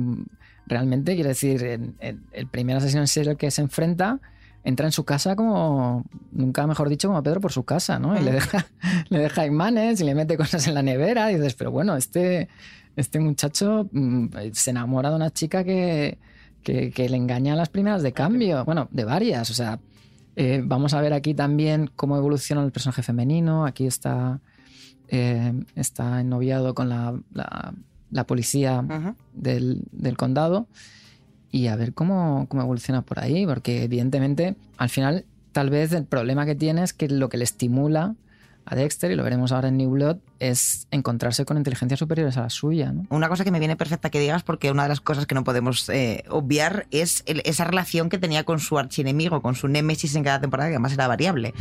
Realmente, 0.67 1.15
quiero 1.15 1.29
decir, 1.31 1.63
en- 1.65 1.95
en- 2.01 2.23
el 2.33 2.47
primer 2.47 2.77
asesino 2.77 3.01
en 3.01 3.09
serio 3.09 3.37
que 3.37 3.51
se 3.51 3.63
enfrenta 3.63 4.21
entra 4.63 4.85
en 4.87 4.93
su 4.93 5.05
casa 5.05 5.35
como. 5.37 6.05
Nunca 6.33 6.67
mejor 6.67 6.89
dicho, 6.91 7.09
como 7.09 7.23
Pedro 7.23 7.41
por 7.41 7.51
su 7.53 7.65
casa, 7.65 7.99
¿no? 7.99 8.19
Y 8.21 8.23
le 8.23 8.31
deja, 8.33 8.67
le 9.09 9.19
deja 9.19 9.47
imanes 9.47 10.01
y 10.01 10.05
le 10.05 10.15
mete 10.15 10.37
cosas 10.37 10.67
en 10.69 10.75
la 10.75 10.83
nevera 10.83 11.33
y 11.33 11.37
dices, 11.37 11.55
pero 11.55 11.71
bueno, 11.71 11.97
este, 11.97 12.49
este 12.97 13.21
muchacho 13.21 13.89
mm, 13.93 14.27
se 14.53 14.71
enamora 14.71 15.11
de 15.11 15.17
una 15.17 15.31
chica 15.31 15.65
que, 15.65 16.19
que, 16.63 16.91
que 16.91 17.09
le 17.09 17.17
engaña 17.17 17.53
a 17.55 17.57
las 17.57 17.69
primeras 17.69 18.03
de 18.03 18.13
cambio. 18.13 18.65
Bueno, 18.65 18.89
de 18.91 19.05
varias, 19.05 19.51
o 19.51 19.55
sea. 19.55 19.79
Eh, 20.37 20.63
vamos 20.65 20.95
a 20.95 21.01
ver 21.01 21.13
aquí 21.13 21.35
también 21.35 21.91
cómo 21.97 22.17
evoluciona 22.17 22.63
el 22.63 22.71
personaje 22.71 23.03
femenino. 23.03 23.67
Aquí 23.67 23.87
está, 23.87 24.41
eh, 25.09 25.53
está 25.75 26.21
ennoviado 26.21 26.73
con 26.75 26.89
la, 26.89 27.21
la- 27.35 27.75
la 28.11 28.25
policía 28.27 28.83
del, 29.35 29.83
del 29.93 30.17
condado 30.17 30.67
y 31.51 31.67
a 31.67 31.77
ver 31.77 31.93
cómo, 31.95 32.47
cómo 32.49 32.63
evoluciona 32.63 33.03
por 33.03 33.19
ahí, 33.21 33.45
porque 33.47 33.83
evidentemente 33.85 34.57
al 34.79 34.89
final 34.89 35.25
tal 35.53 35.69
vez 35.71 35.93
el 35.93 36.05
problema 36.07 36.47
que 36.47 36.55
tiene 36.55 36.83
es 36.85 36.93
que 36.93 37.09
lo 37.09 37.29
que 37.29 37.37
le 37.37 37.45
estimula 37.45 38.15
a 38.65 38.75
Dexter, 38.77 39.11
y 39.11 39.17
lo 39.17 39.25
veremos 39.25 39.53
ahora 39.53 39.69
en 39.69 39.77
New 39.77 39.91
Blood, 39.91 40.19
es 40.41 40.89
encontrarse 40.91 41.45
con 41.45 41.57
inteligencias 41.57 41.99
superiores 41.99 42.37
a 42.37 42.43
la 42.43 42.51
suya. 42.51 42.93
¿no? 42.93 43.05
Una 43.11 43.29
cosa 43.29 43.45
que 43.45 43.51
me 43.51 43.59
viene 43.59 43.77
perfecta 43.77 44.11
que 44.11 44.19
digas, 44.19 44.43
porque 44.43 44.71
una 44.71 44.83
de 44.85 44.89
las 44.89 45.01
cosas 45.01 45.27
que 45.27 45.35
no 45.35 45.45
podemos 45.45 45.89
eh, 45.91 46.25
obviar 46.29 46.87
es 46.91 47.23
el- 47.27 47.43
esa 47.45 47.65
relación 47.65 48.09
que 48.09 48.19
tenía 48.19 48.45
con 48.45 48.59
su 48.59 48.79
archienemigo, 48.79 49.43
con 49.43 49.55
su 49.55 49.69
némesis 49.69 50.15
en 50.17 50.25
cada 50.25 50.41
temporada, 50.41 50.69
que 50.71 50.75
además 50.77 50.93
era 50.93 51.07
variable. 51.07 51.55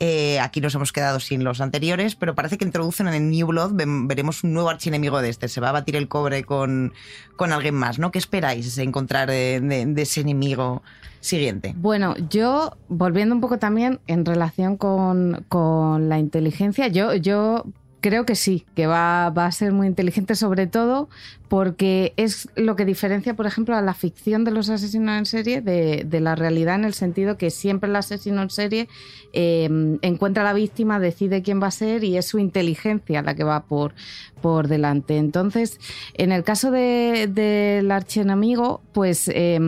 Eh, 0.00 0.38
aquí 0.40 0.60
nos 0.60 0.74
hemos 0.74 0.92
quedado 0.92 1.20
sin 1.20 1.44
los 1.44 1.60
anteriores, 1.60 2.14
pero 2.16 2.34
parece 2.34 2.58
que 2.58 2.64
introducen 2.64 3.08
en 3.08 3.14
el 3.14 3.30
New 3.30 3.46
Blood, 3.46 3.72
veremos 4.06 4.44
un 4.44 4.52
nuevo 4.52 4.68
archienemigo 4.68 5.20
de 5.22 5.28
este. 5.30 5.48
Se 5.48 5.60
va 5.60 5.70
a 5.70 5.72
batir 5.72 5.96
el 5.96 6.08
cobre 6.08 6.44
con, 6.44 6.92
con 7.36 7.52
alguien 7.52 7.74
más, 7.74 7.98
¿no? 7.98 8.10
¿Qué 8.10 8.18
esperáis 8.18 8.76
encontrar 8.78 9.30
de, 9.30 9.60
de- 9.60 9.86
de 9.86 10.02
ese 10.02 10.20
enemigo 10.22 10.82
siguiente? 11.20 11.74
Bueno, 11.76 12.14
yo, 12.30 12.76
volviendo 12.88 13.34
un 13.34 13.40
poco 13.40 13.58
también 13.58 14.00
en 14.06 14.24
relación 14.24 14.76
con, 14.76 15.44
con 15.48 16.08
la 16.08 16.18
inteligencia, 16.18 16.88
yo, 16.88 17.14
yo 17.14 17.64
creo 18.04 18.26
que 18.26 18.34
sí, 18.34 18.66
que 18.76 18.86
va, 18.86 19.30
va 19.30 19.46
a 19.46 19.52
ser 19.52 19.72
muy 19.72 19.86
inteligente, 19.86 20.34
sobre 20.34 20.66
todo 20.66 21.08
porque 21.48 22.14
es 22.16 22.48
lo 22.56 22.74
que 22.74 22.84
diferencia, 22.84 23.34
por 23.34 23.46
ejemplo, 23.46 23.76
a 23.76 23.82
la 23.82 23.94
ficción 23.94 24.44
de 24.44 24.50
los 24.50 24.70
asesinos 24.70 25.18
en 25.18 25.26
serie 25.26 25.60
de, 25.60 26.04
de 26.04 26.20
la 26.20 26.34
realidad, 26.34 26.74
en 26.76 26.84
el 26.84 26.94
sentido 26.94 27.36
que 27.36 27.50
siempre 27.50 27.88
el 27.90 27.96
asesino 27.96 28.42
en 28.42 28.50
serie 28.50 28.88
eh, 29.32 29.98
encuentra 30.02 30.42
a 30.42 30.46
la 30.46 30.52
víctima, 30.54 30.98
decide 31.00 31.42
quién 31.42 31.62
va 31.62 31.66
a 31.68 31.70
ser 31.70 32.02
y 32.04 32.16
es 32.16 32.26
su 32.26 32.38
inteligencia 32.38 33.22
la 33.22 33.34
que 33.34 33.44
va 33.44 33.64
por, 33.64 33.94
por 34.40 34.68
delante. 34.68 35.16
Entonces, 35.16 35.78
en 36.14 36.32
el 36.32 36.44
caso 36.44 36.70
de- 36.70 37.28
del 37.32 37.90
archienemigo, 37.90 38.80
pues 38.92 39.30
eh, 39.32 39.58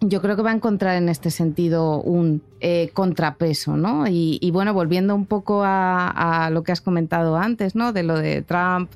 yo 0.00 0.20
creo 0.22 0.36
que 0.36 0.42
va 0.42 0.50
a 0.50 0.54
encontrar 0.54 0.96
en 0.96 1.08
este 1.08 1.30
sentido 1.30 2.00
un 2.00 2.42
eh, 2.64 2.90
contrapeso, 2.94 3.76
¿no? 3.76 4.06
Y, 4.06 4.38
y 4.40 4.52
bueno, 4.52 4.72
volviendo 4.72 5.16
un 5.16 5.26
poco 5.26 5.64
a, 5.64 6.44
a 6.46 6.50
lo 6.50 6.62
que 6.62 6.70
has 6.70 6.80
comentado 6.80 7.36
antes, 7.36 7.74
¿no? 7.74 7.92
De 7.92 8.04
lo 8.04 8.16
de 8.16 8.42
Trump 8.42 8.88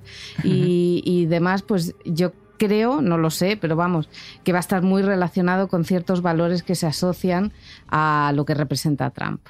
y, 0.44 1.02
y 1.04 1.26
demás, 1.26 1.62
pues 1.62 1.75
yo 2.04 2.32
creo, 2.58 3.02
no 3.02 3.18
lo 3.18 3.28
sé, 3.30 3.58
pero 3.60 3.76
vamos, 3.76 4.08
que 4.42 4.52
va 4.52 4.58
a 4.58 4.60
estar 4.60 4.82
muy 4.82 5.02
relacionado 5.02 5.68
con 5.68 5.84
ciertos 5.84 6.22
valores 6.22 6.62
que 6.62 6.74
se 6.74 6.86
asocian 6.86 7.52
a 7.88 8.32
lo 8.34 8.46
que 8.46 8.54
representa 8.54 9.10
Trump. 9.10 9.40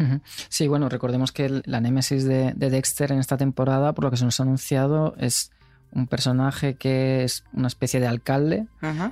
Sí, 0.49 0.66
bueno, 0.66 0.89
recordemos 0.89 1.31
que 1.31 1.62
la 1.66 1.81
némesis 1.81 2.24
de, 2.24 2.53
de 2.57 2.70
Dexter 2.70 3.12
en 3.12 3.18
esta 3.20 3.37
temporada, 3.37 3.93
por 3.93 4.05
lo 4.05 4.11
que 4.11 4.16
se 4.16 4.24
nos 4.24 4.41
ha 4.41 4.43
anunciado, 4.43 5.14
es 5.18 5.53
un 5.93 6.09
personaje 6.09 6.74
que 6.74 7.22
es 7.22 7.45
una 7.53 7.68
especie 7.68 8.01
de 8.01 8.09
alcalde 8.09 8.66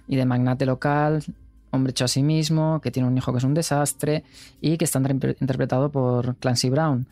y 0.09 0.17
de 0.17 0.27
magnate 0.27 0.67
local, 0.67 1.23
hombre 1.71 1.93
hecho 1.93 2.05
a 2.05 2.09
sí 2.09 2.23
mismo, 2.25 2.81
que 2.81 2.91
tiene 2.91 3.09
un 3.09 3.17
hijo 3.17 3.31
que 3.33 3.39
es 3.39 3.45
un 3.45 3.55
desastre 3.55 4.25
y 4.61 4.77
que 4.77 4.85
está 4.85 4.99
inter- 4.99 5.37
interpretado 5.41 5.91
por 5.91 6.35
Clancy 6.37 6.69
Brown. 6.69 7.07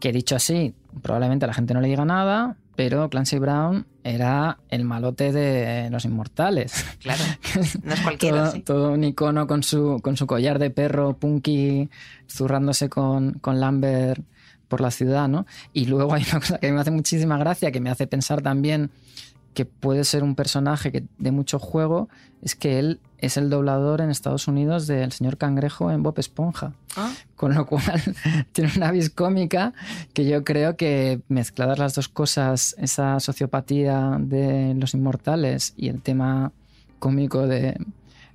Que 0.00 0.10
dicho 0.12 0.34
así, 0.34 0.74
probablemente 1.00 1.44
a 1.44 1.48
la 1.48 1.54
gente 1.54 1.74
no 1.74 1.80
le 1.80 1.88
diga 1.88 2.04
nada, 2.04 2.56
pero 2.76 3.08
Clancy 3.08 3.38
Brown 3.38 3.86
era 4.02 4.58
el 4.68 4.84
malote 4.84 5.32
de 5.32 5.88
los 5.90 6.04
inmortales. 6.04 6.84
Claro, 7.04 7.22
no 7.82 7.92
es 7.92 8.00
cualquiera. 8.00 8.44
todo, 8.44 8.52
sí. 8.52 8.60
todo 8.60 8.92
un 8.92 9.04
icono 9.04 9.46
con 9.46 9.62
su, 9.62 10.00
con 10.02 10.16
su 10.16 10.26
collar 10.26 10.58
de 10.58 10.70
perro 10.70 11.18
punky, 11.18 11.90
zurrándose 12.26 12.88
con, 12.88 13.34
con 13.34 13.60
Lambert 13.60 14.24
por 14.68 14.80
la 14.80 14.90
ciudad, 14.90 15.28
¿no? 15.28 15.46
Y 15.72 15.84
luego 15.86 16.14
hay 16.14 16.24
una 16.30 16.40
cosa 16.40 16.58
que 16.58 16.72
me 16.72 16.80
hace 16.80 16.90
muchísima 16.90 17.36
gracia, 17.36 17.70
que 17.70 17.80
me 17.80 17.90
hace 17.90 18.06
pensar 18.06 18.40
también 18.40 18.90
que 19.54 19.64
puede 19.64 20.04
ser 20.04 20.22
un 20.22 20.34
personaje 20.34 20.92
que 20.92 21.04
de 21.18 21.30
mucho 21.30 21.58
juego, 21.58 22.08
es 22.42 22.54
que 22.54 22.78
él 22.78 23.00
es 23.18 23.36
el 23.36 23.48
doblador 23.48 24.00
en 24.00 24.10
Estados 24.10 24.48
Unidos 24.48 24.86
del 24.86 25.12
señor 25.12 25.38
Cangrejo 25.38 25.90
en 25.90 26.02
Bob 26.02 26.18
Esponja. 26.18 26.74
Ah. 26.96 27.12
Con 27.36 27.54
lo 27.54 27.66
cual 27.66 28.02
tiene 28.52 28.70
una 28.76 28.90
vis 28.90 29.10
cómica 29.10 29.72
que 30.12 30.26
yo 30.26 30.44
creo 30.44 30.76
que 30.76 31.20
mezcladas 31.28 31.78
las 31.78 31.94
dos 31.94 32.08
cosas, 32.08 32.76
esa 32.78 33.18
sociopatía 33.20 34.18
de 34.20 34.74
los 34.74 34.92
inmortales 34.94 35.72
y 35.76 35.88
el 35.88 36.02
tema 36.02 36.52
cómico 36.98 37.46
de, 37.46 37.78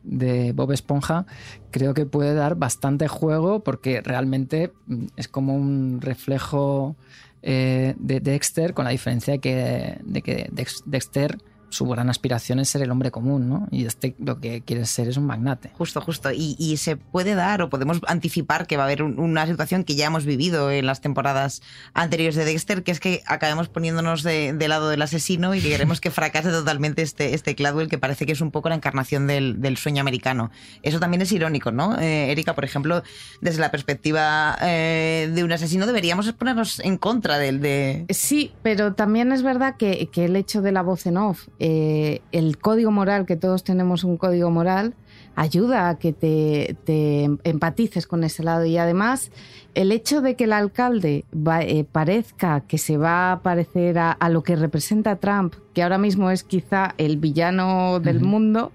de 0.04 0.54
Bob 0.54 0.72
Esponja, 0.72 1.26
creo 1.72 1.94
que 1.94 2.06
puede 2.06 2.34
dar 2.34 2.56
bastante 2.56 3.08
juego 3.08 3.64
porque 3.64 4.02
realmente 4.02 4.72
mm, 4.88 5.06
es 5.18 5.28
como 5.28 5.56
un 5.56 6.02
reflejo 6.02 6.96
eh, 7.42 7.96
de 7.98 8.20
Dexter 8.20 8.74
con 8.74 8.86
la 8.86 8.92
diferencia 8.92 9.34
de 9.34 9.40
que, 9.40 9.98
de 10.04 10.22
que 10.22 10.50
Dex- 10.52 10.84
Dexter 10.86 11.38
su 11.70 11.86
gran 11.86 12.10
aspiración 12.10 12.60
es 12.60 12.70
ser 12.70 12.82
el 12.82 12.92
hombre 12.92 13.12
común, 13.12 13.50
¿no? 13.50 13.68
Y 13.72 13.86
este 13.86 14.16
lo 14.20 14.40
que 14.40 14.62
quiere 14.62 14.86
ser 14.86 15.08
es 15.08 15.18
un 15.18 15.26
magnate. 15.26 15.72
Justo, 15.78 16.02
justo. 16.02 16.32
Y, 16.32 16.56
y 16.60 16.78
se 16.78 16.98
puede 16.98 17.36
dar 17.36 17.62
o 17.62 17.70
podemos 17.70 18.00
anticipar 18.08 18.68
que 18.68 18.78
va 18.78 18.84
a 18.84 18.86
haber 18.86 19.04
un- 19.04 19.20
una 19.20 19.46
situación 19.46 19.84
que 19.84 19.96
ya 19.96 20.08
hemos 20.08 20.26
vivido 20.26 20.72
en 20.72 20.86
las 20.86 21.02
temporadas 21.02 21.62
anteriores 21.94 22.36
de 22.36 22.46
Dexter, 22.46 22.84
que 22.84 22.92
es 22.92 23.00
que 23.00 23.22
acabemos 23.26 23.70
poniéndonos 23.70 24.24
de, 24.24 24.54
de 24.54 24.68
lado 24.68 24.90
del 24.90 25.02
asesino 25.02 25.54
y 25.56 25.62
que 25.62 25.70
queremos 25.70 26.02
que 26.02 26.12
fracase 26.12 26.50
totalmente 26.50 27.02
este, 27.02 27.34
este 27.34 27.56
Cladwell, 27.56 27.90
que 27.90 27.98
parece 27.98 28.26
que 28.26 28.32
es 28.32 28.42
un 28.42 28.52
poco 28.52 28.70
la 28.70 28.76
encarnación 28.76 29.28
del, 29.28 29.62
del 29.62 29.78
sueño 29.78 30.02
americano. 30.02 30.52
Eso 30.84 31.00
también 31.00 31.22
es 31.22 31.32
irónico, 31.32 31.72
¿no? 31.72 32.00
Eh, 32.00 32.32
Erika, 32.32 32.56
por 32.56 32.66
ejemplo, 32.66 33.04
desde 33.42 33.60
la 33.60 33.72
perspectiva 33.72 34.58
eh, 34.62 35.32
de 35.34 35.44
un 35.44 35.52
asesino 35.52 35.86
deberíamos 35.86 36.32
ponernos 36.34 36.80
en 36.80 36.98
contra 36.98 37.38
del 37.38 37.62
de... 37.62 38.06
Sí, 38.10 38.52
pero 38.64 38.94
también 38.94 39.32
es 39.32 39.44
verdad 39.44 39.76
que, 39.78 40.10
que 40.12 40.26
el 40.26 40.36
hecho 40.36 40.62
de 40.62 40.72
la 40.72 40.82
voz 40.82 41.06
en 41.06 41.18
off, 41.18 41.48
eh, 41.60 42.22
el 42.32 42.58
código 42.58 42.92
moral, 42.92 43.26
que 43.26 43.36
todos 43.36 43.64
tenemos 43.64 44.04
un 44.04 44.18
código 44.18 44.50
moral, 44.50 44.94
ayuda 45.36 45.90
a 45.90 45.98
que 46.00 46.12
te, 46.12 46.76
te 46.84 47.24
empatices 47.44 48.08
con 48.08 48.24
ese 48.24 48.44
lado. 48.44 48.66
Y 48.66 48.78
además, 48.78 49.32
el 49.74 49.92
hecho 49.92 50.22
de 50.22 50.36
que 50.36 50.46
el 50.46 50.54
alcalde 50.54 51.24
va- 51.36 51.62
eh, 51.64 51.86
parezca 51.90 52.62
que 52.62 52.78
se 52.78 52.98
va 52.98 53.32
a 53.32 53.40
parecer 53.42 54.00
a, 54.00 54.12
a 54.12 54.30
lo 54.30 54.44
que 54.44 54.56
representa 54.56 55.16
Trump, 55.18 55.54
que 55.74 55.84
ahora 55.84 55.98
mismo 55.98 56.30
es 56.32 56.44
quizá 56.44 56.94
el 56.98 57.18
villano 57.18 58.00
del 58.00 58.20
mundo, 58.22 58.72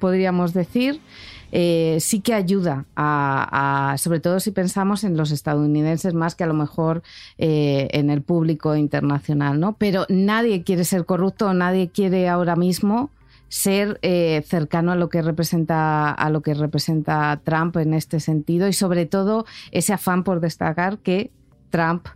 podríamos 0.00 0.54
decir, 0.54 1.00
eh, 1.50 1.96
sí 2.00 2.20
que 2.20 2.34
ayuda 2.34 2.84
a, 2.94 3.94
sobre 3.98 4.20
todo 4.20 4.38
si 4.40 4.50
pensamos 4.50 5.04
en 5.04 5.16
los 5.16 5.30
estadounidenses 5.30 6.14
más 6.14 6.34
que 6.34 6.44
a 6.44 6.46
lo 6.46 6.54
mejor 6.54 7.02
eh, 7.38 7.88
en 7.92 8.10
el 8.10 8.22
público 8.22 8.76
internacional, 8.76 9.58
¿no? 9.58 9.74
Pero 9.74 10.04
nadie 10.08 10.62
quiere 10.62 10.84
ser 10.84 11.06
corrupto, 11.06 11.52
nadie 11.54 11.88
quiere 11.88 12.28
ahora 12.28 12.56
mismo 12.56 13.10
ser 13.48 13.98
eh, 14.02 14.44
cercano 14.46 14.92
a 14.92 14.96
lo 14.96 15.08
que 15.08 15.22
representa 15.22 16.10
a 16.10 16.28
lo 16.28 16.42
que 16.42 16.52
representa 16.52 17.40
Trump 17.42 17.78
en 17.78 17.94
este 17.94 18.20
sentido 18.20 18.68
y 18.68 18.74
sobre 18.74 19.06
todo 19.06 19.46
ese 19.72 19.94
afán 19.94 20.22
por 20.22 20.40
destacar 20.40 20.98
que 20.98 21.30
Trump 21.70 22.06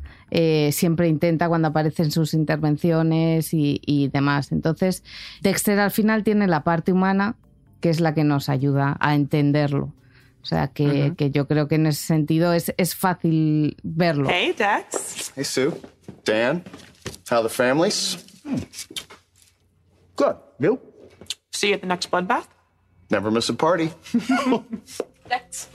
siempre 0.70 1.08
intenta 1.08 1.46
cuando 1.46 1.68
aparecen 1.68 2.10
sus 2.10 2.32
intervenciones 2.32 3.50
y 3.52 4.08
demás. 4.14 4.50
Entonces, 4.50 5.04
Dexter 5.42 5.78
al 5.78 5.90
final 5.90 6.24
tiene 6.24 6.46
la 6.46 6.64
parte 6.64 6.90
humana 6.90 7.36
que 7.82 7.90
es 7.90 8.00
la 8.00 8.14
que 8.14 8.24
nos 8.24 8.48
ayuda 8.48 8.96
a 9.00 9.14
entenderlo. 9.14 9.92
O 10.40 10.44
sea 10.46 10.68
que, 10.68 11.06
Ujú. 11.08 11.16
que 11.16 11.30
yo 11.30 11.46
creo 11.46 11.68
que 11.68 11.74
en 11.76 11.86
ese 11.86 12.02
sentido 12.04 12.52
es, 12.54 12.72
es 12.78 12.94
fácil 12.94 13.76
verlo. 13.82 14.28
Hey, 14.30 14.54
Dex. 14.56 15.32
Hey, 15.36 15.44
Sue. 15.44 15.72
Dan. 16.24 16.64
How 17.30 17.42
the 17.42 17.48
families? 17.50 18.18
Good. 20.16 20.36
You? 20.58 20.80
See 21.52 21.68
you 21.68 21.74
at 21.74 21.80
the 21.82 21.86
next 21.86 22.10
bloodbath. 22.10 22.46
Never 23.10 23.30
miss 23.30 23.48
a 23.50 23.54
party. 23.54 23.90
Dex. 25.28 25.68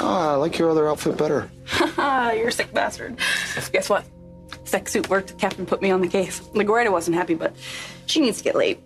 Ah, 0.00 0.32
I 0.32 0.36
like 0.36 0.58
your 0.58 0.70
other 0.70 0.88
outfit 0.88 1.16
better. 1.16 1.50
You're 2.36 2.48
a 2.48 2.52
sick 2.52 2.72
bastard. 2.72 3.18
Guess 3.72 3.90
what? 3.90 4.04
sex 4.64 4.92
suit 4.92 5.08
worked, 5.08 5.38
Captain 5.38 5.64
put 5.64 5.80
me 5.80 5.90
on 5.90 6.00
the 6.02 6.08
case. 6.08 6.40
LaGuardia 6.54 6.90
wasn't 6.92 7.16
happy, 7.16 7.34
but 7.34 7.54
she 8.06 8.20
needs 8.20 8.38
to 8.38 8.44
get 8.44 8.54
laid. 8.54 8.78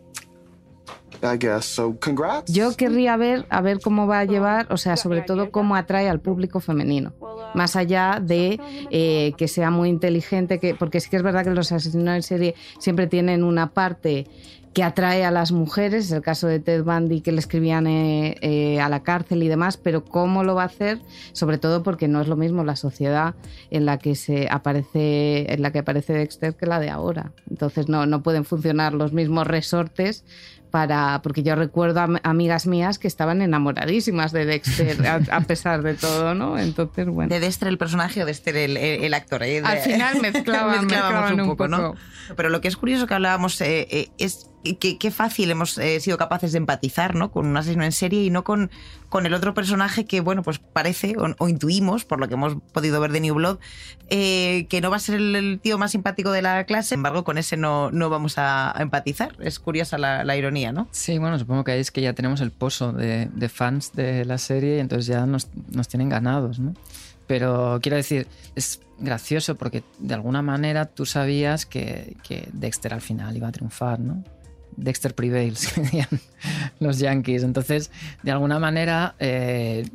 I 1.23 1.39
guess. 1.39 1.65
So, 1.67 1.97
congrats. 1.99 2.53
Yo 2.53 2.77
querría 2.77 3.17
ver 3.17 3.47
a 3.51 3.61
ver 3.61 3.81
cómo 3.81 4.07
va 4.07 4.21
a 4.21 4.25
llevar, 4.25 4.67
o 4.71 4.77
sea, 4.77 4.97
sobre 4.97 5.23
todo 5.23 5.51
cómo 5.51 5.77
atrae 5.77 6.09
al 6.09 6.21
público 6.21 6.61
femenino, 6.61 7.13
más 7.55 7.77
allá 7.77 8.19
de 8.21 8.59
eh, 8.91 9.33
que 9.37 9.49
sea 9.49 9.71
muy 9.71 9.89
inteligente, 9.89 10.59
que 10.59 10.75
porque 10.75 11.01
sí 11.01 11.11
que 11.11 11.17
es 11.17 11.23
verdad 11.23 11.45
que 11.45 11.51
los 11.51 11.73
asesinos 11.73 12.15
en 12.15 12.23
serie 12.23 12.55
siempre 12.79 13.07
tienen 13.07 13.45
una 13.45 13.69
parte 13.71 14.27
que 14.73 14.83
atrae 14.83 15.25
a 15.25 15.31
las 15.31 15.53
mujeres, 15.53 16.07
es 16.07 16.13
el 16.13 16.23
caso 16.23 16.47
de 16.47 16.59
Ted 16.59 16.83
Bundy 16.83 17.21
que 17.21 17.33
le 17.33 17.41
escribían 17.41 17.87
eh, 17.87 18.37
eh, 18.41 18.81
a 18.81 18.89
la 18.89 19.03
cárcel 19.03 19.43
y 19.43 19.49
demás, 19.49 19.77
pero 19.77 20.05
cómo 20.05 20.45
lo 20.45 20.55
va 20.55 20.63
a 20.63 20.67
hacer, 20.67 21.01
sobre 21.33 21.59
todo 21.59 21.83
porque 21.83 22.09
no 22.09 22.21
es 22.21 22.29
lo 22.29 22.37
mismo 22.37 22.65
la 22.65 22.77
sociedad 22.77 23.35
en 23.71 23.85
la 23.85 23.99
que 23.99 24.15
se 24.15 24.49
aparece, 24.51 25.53
en 25.53 25.63
la 25.63 25.73
que 25.73 25.81
aparece 25.81 26.15
Dexter 26.15 26.55
que 26.55 26.67
la 26.67 26.81
de 26.81 26.89
ahora. 26.89 27.33
Entonces 27.51 27.89
no, 27.89 28.07
no 28.07 28.23
pueden 28.23 28.45
funcionar 28.45 28.95
los 28.95 29.13
mismos 29.13 29.47
resortes 29.47 30.25
para, 30.73 31.21
porque 31.23 31.45
yo 31.45 31.55
recuerdo 31.55 32.01
a 32.01 32.09
amigas 32.25 32.67
mías 32.67 32.99
que 32.99 33.07
estaban 33.07 33.43
enamoradísimas 33.43 34.33
de 34.33 34.47
Dexter 34.47 35.07
a, 35.07 35.41
pesar 35.43 35.83
de 35.83 35.95
todo, 35.95 36.35
¿no? 36.35 36.59
Entonces, 36.59 37.07
bueno. 37.07 37.29
De 37.29 37.39
Dexter 37.39 37.69
el 37.69 37.79
personaje 37.79 38.23
o 38.23 38.27
Dexter 38.27 38.57
el, 38.57 38.77
el, 38.79 39.15
actor. 39.15 39.43
¿eh? 39.43 39.61
Al 39.63 39.79
final 39.79 40.21
mezclaban, 40.23 40.87
mezclaban 40.87 41.39
un, 41.39 41.47
poco, 41.47 41.69
¿no? 41.69 41.95
Pero 42.35 42.49
lo 42.49 42.61
que 42.63 42.69
es 42.69 42.77
curioso 42.77 43.07
que 43.07 43.15
hablábamos 43.15 43.61
eh, 43.61 44.11
es 44.17 44.49
qué, 44.63 45.11
fácil 45.11 45.51
hemos 45.51 45.77
eh, 45.79 46.01
sido 46.01 46.17
capaces 46.17 46.53
de 46.53 46.59
empatizar 46.59 47.15
¿no? 47.15 47.33
con 47.33 47.47
un 47.47 47.57
asesino 47.57 47.85
en 47.85 47.93
serie 47.93 48.23
y 48.23 48.31
no 48.31 48.45
con, 48.45 48.71
con 49.09 49.27
el 49.27 49.35
otro 49.35 49.55
personaje 49.55 50.05
que, 50.05 50.21
bueno, 50.21 50.43
pues 50.43 50.59
parece 50.59 51.15
o, 51.39 51.49
intuimos, 51.49 52.05
por 52.05 52.21
lo 52.21 52.29
que 52.29 52.35
hemos 52.35 52.57
podido 52.73 53.01
ver 53.01 53.13
de 53.13 53.21
New 53.21 53.35
Blood, 53.35 53.59
eh, 54.09 54.67
que 54.69 54.81
no 54.81 54.91
va 54.91 54.97
a 54.97 55.01
ser 55.01 55.17
el, 55.17 55.59
tío 55.61 55.79
más 55.79 55.93
simpático 55.93 56.31
de 56.31 56.43
la 56.43 56.65
clase. 56.65 56.91
Sin 56.91 56.99
embargo, 56.99 57.25
con 57.25 57.39
ese 57.39 57.57
no, 57.57 57.91
no 57.91 58.09
vamos 58.11 58.35
a, 58.39 58.75
empatizar. 58.79 59.35
Es 59.41 59.59
curiosa 59.59 59.99
la, 59.99 60.37
ironía, 60.37 60.73
¿no? 60.73 60.89
Sí, 60.93 61.19
bueno, 61.19 61.39
supongo 61.39 61.65
que 61.65 61.81
es 61.81 61.91
que 61.91 62.01
ya 62.01 62.13
tenemos 62.13 62.41
el 62.41 62.53
pozo 62.53 62.93
de, 62.93 63.29
fans 63.53 63.93
de 63.93 64.25
la 64.25 64.39
serie 64.39 64.77
y 64.77 64.81
entonces 64.81 65.07
ya 65.07 65.27
nos, 65.27 65.49
nos 65.71 65.89
tienen 65.89 66.09
ganados, 66.09 66.59
¿no? 66.59 66.75
Pero 67.27 67.79
quiero 67.83 67.97
decir, 67.97 68.27
es 68.55 68.81
gracioso 68.99 69.57
porque 69.57 69.83
de 69.99 70.15
alguna 70.15 70.43
manera 70.43 70.87
tú 70.87 71.07
sabías 71.07 71.67
que 71.67 72.17
Dexter 72.53 72.95
al 72.95 73.01
final 73.01 73.37
iba 73.37 73.49
a 73.49 73.53
triunfar, 73.53 74.01
¿no? 74.01 74.23
Dexter 74.77 75.15
Prevails, 75.15 75.69
que 75.73 75.81
decían 75.83 76.09
los 76.81 76.99
Yankees. 76.99 77.43
Entonces, 77.43 77.91
de 78.23 78.31
alguna 78.31 78.59
manera, 78.59 79.15
eh, 79.19 79.89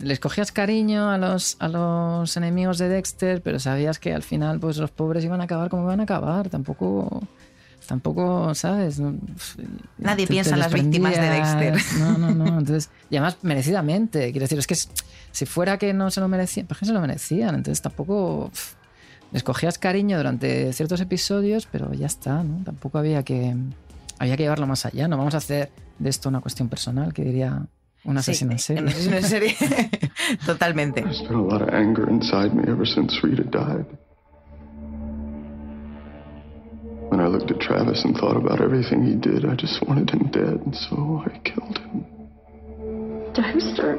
les 0.00 0.20
cogías 0.20 0.52
cariño 0.52 1.10
a 1.10 1.18
los, 1.18 1.56
a 1.58 1.68
los 1.68 2.36
enemigos 2.36 2.78
de 2.78 2.88
Dexter, 2.88 3.42
pero 3.42 3.58
sabías 3.58 3.98
que 3.98 4.14
al 4.14 4.22
final 4.22 4.60
pues, 4.60 4.76
los 4.76 4.90
pobres 4.90 5.24
iban 5.24 5.40
a 5.40 5.44
acabar 5.44 5.68
como 5.68 5.84
iban 5.84 6.00
a 6.00 6.04
acabar. 6.04 6.48
Tampoco, 6.48 7.22
tampoco 7.86 8.54
¿sabes? 8.54 9.00
Nadie 9.98 10.26
piensa 10.26 10.54
en 10.54 10.60
las 10.60 10.72
víctimas 10.72 11.16
de 11.16 11.28
Dexter. 11.28 11.98
No, 11.98 12.18
no, 12.18 12.30
no. 12.30 12.46
Entonces, 12.58 12.90
y 13.10 13.16
además, 13.16 13.38
merecidamente. 13.42 14.30
Quiero 14.30 14.44
decir, 14.44 14.58
es 14.58 14.66
que 14.66 14.76
si 15.32 15.46
fuera 15.46 15.78
que 15.78 15.92
no 15.92 16.10
se 16.10 16.20
lo 16.20 16.28
merecían, 16.28 16.66
¿por 16.66 16.78
qué 16.78 16.86
se 16.86 16.92
lo 16.92 17.00
merecían? 17.00 17.54
Entonces, 17.54 17.82
tampoco... 17.82 18.50
les 19.32 19.42
cogías 19.42 19.78
cariño 19.78 20.16
durante 20.16 20.72
ciertos 20.72 21.00
episodios, 21.00 21.66
pero 21.70 21.92
ya 21.92 22.06
está, 22.06 22.42
¿no? 22.44 22.62
Tampoco 22.64 22.98
había 22.98 23.24
que 23.24 23.56
había 24.18 24.36
que 24.36 24.42
llevarlo 24.44 24.66
más 24.66 24.86
allá. 24.86 25.08
No 25.08 25.16
vamos 25.16 25.34
a 25.34 25.38
hacer 25.38 25.70
de 25.98 26.10
esto 26.10 26.28
una 26.28 26.40
cuestión 26.40 26.68
personal, 26.68 27.12
que 27.12 27.24
diría 27.24 27.66
un 28.04 28.18
asesino 28.18 28.52
en 28.52 28.58
serie. 28.58 28.82
Un 28.82 28.88
asesino 28.88 29.16
en 29.16 29.24
serie. 29.24 29.56
Totalmente. 30.46 31.02
There's 31.02 31.22
been 31.22 31.34
a 31.34 31.42
lot 31.42 31.62
of 31.62 31.68
anger 31.70 32.08
inside 32.08 32.54
me 32.54 32.62
ever 32.66 32.86
since 32.86 33.20
Rita 33.22 33.44
died. 33.44 33.86
When 37.10 37.20
I 37.20 37.26
looked 37.26 37.50
at 37.50 37.58
Travis 37.60 38.04
and 38.04 38.14
thought 38.16 38.36
about 38.36 38.60
everything 38.60 39.02
he 39.02 39.14
did, 39.14 39.44
I 39.44 39.54
just 39.54 39.82
wanted 39.88 40.10
him 40.10 40.30
dead, 40.30 40.60
and 40.64 40.76
so 40.76 41.22
I 41.24 41.38
killed 41.38 41.78
him. 41.78 42.04
Dexter. 43.32 43.98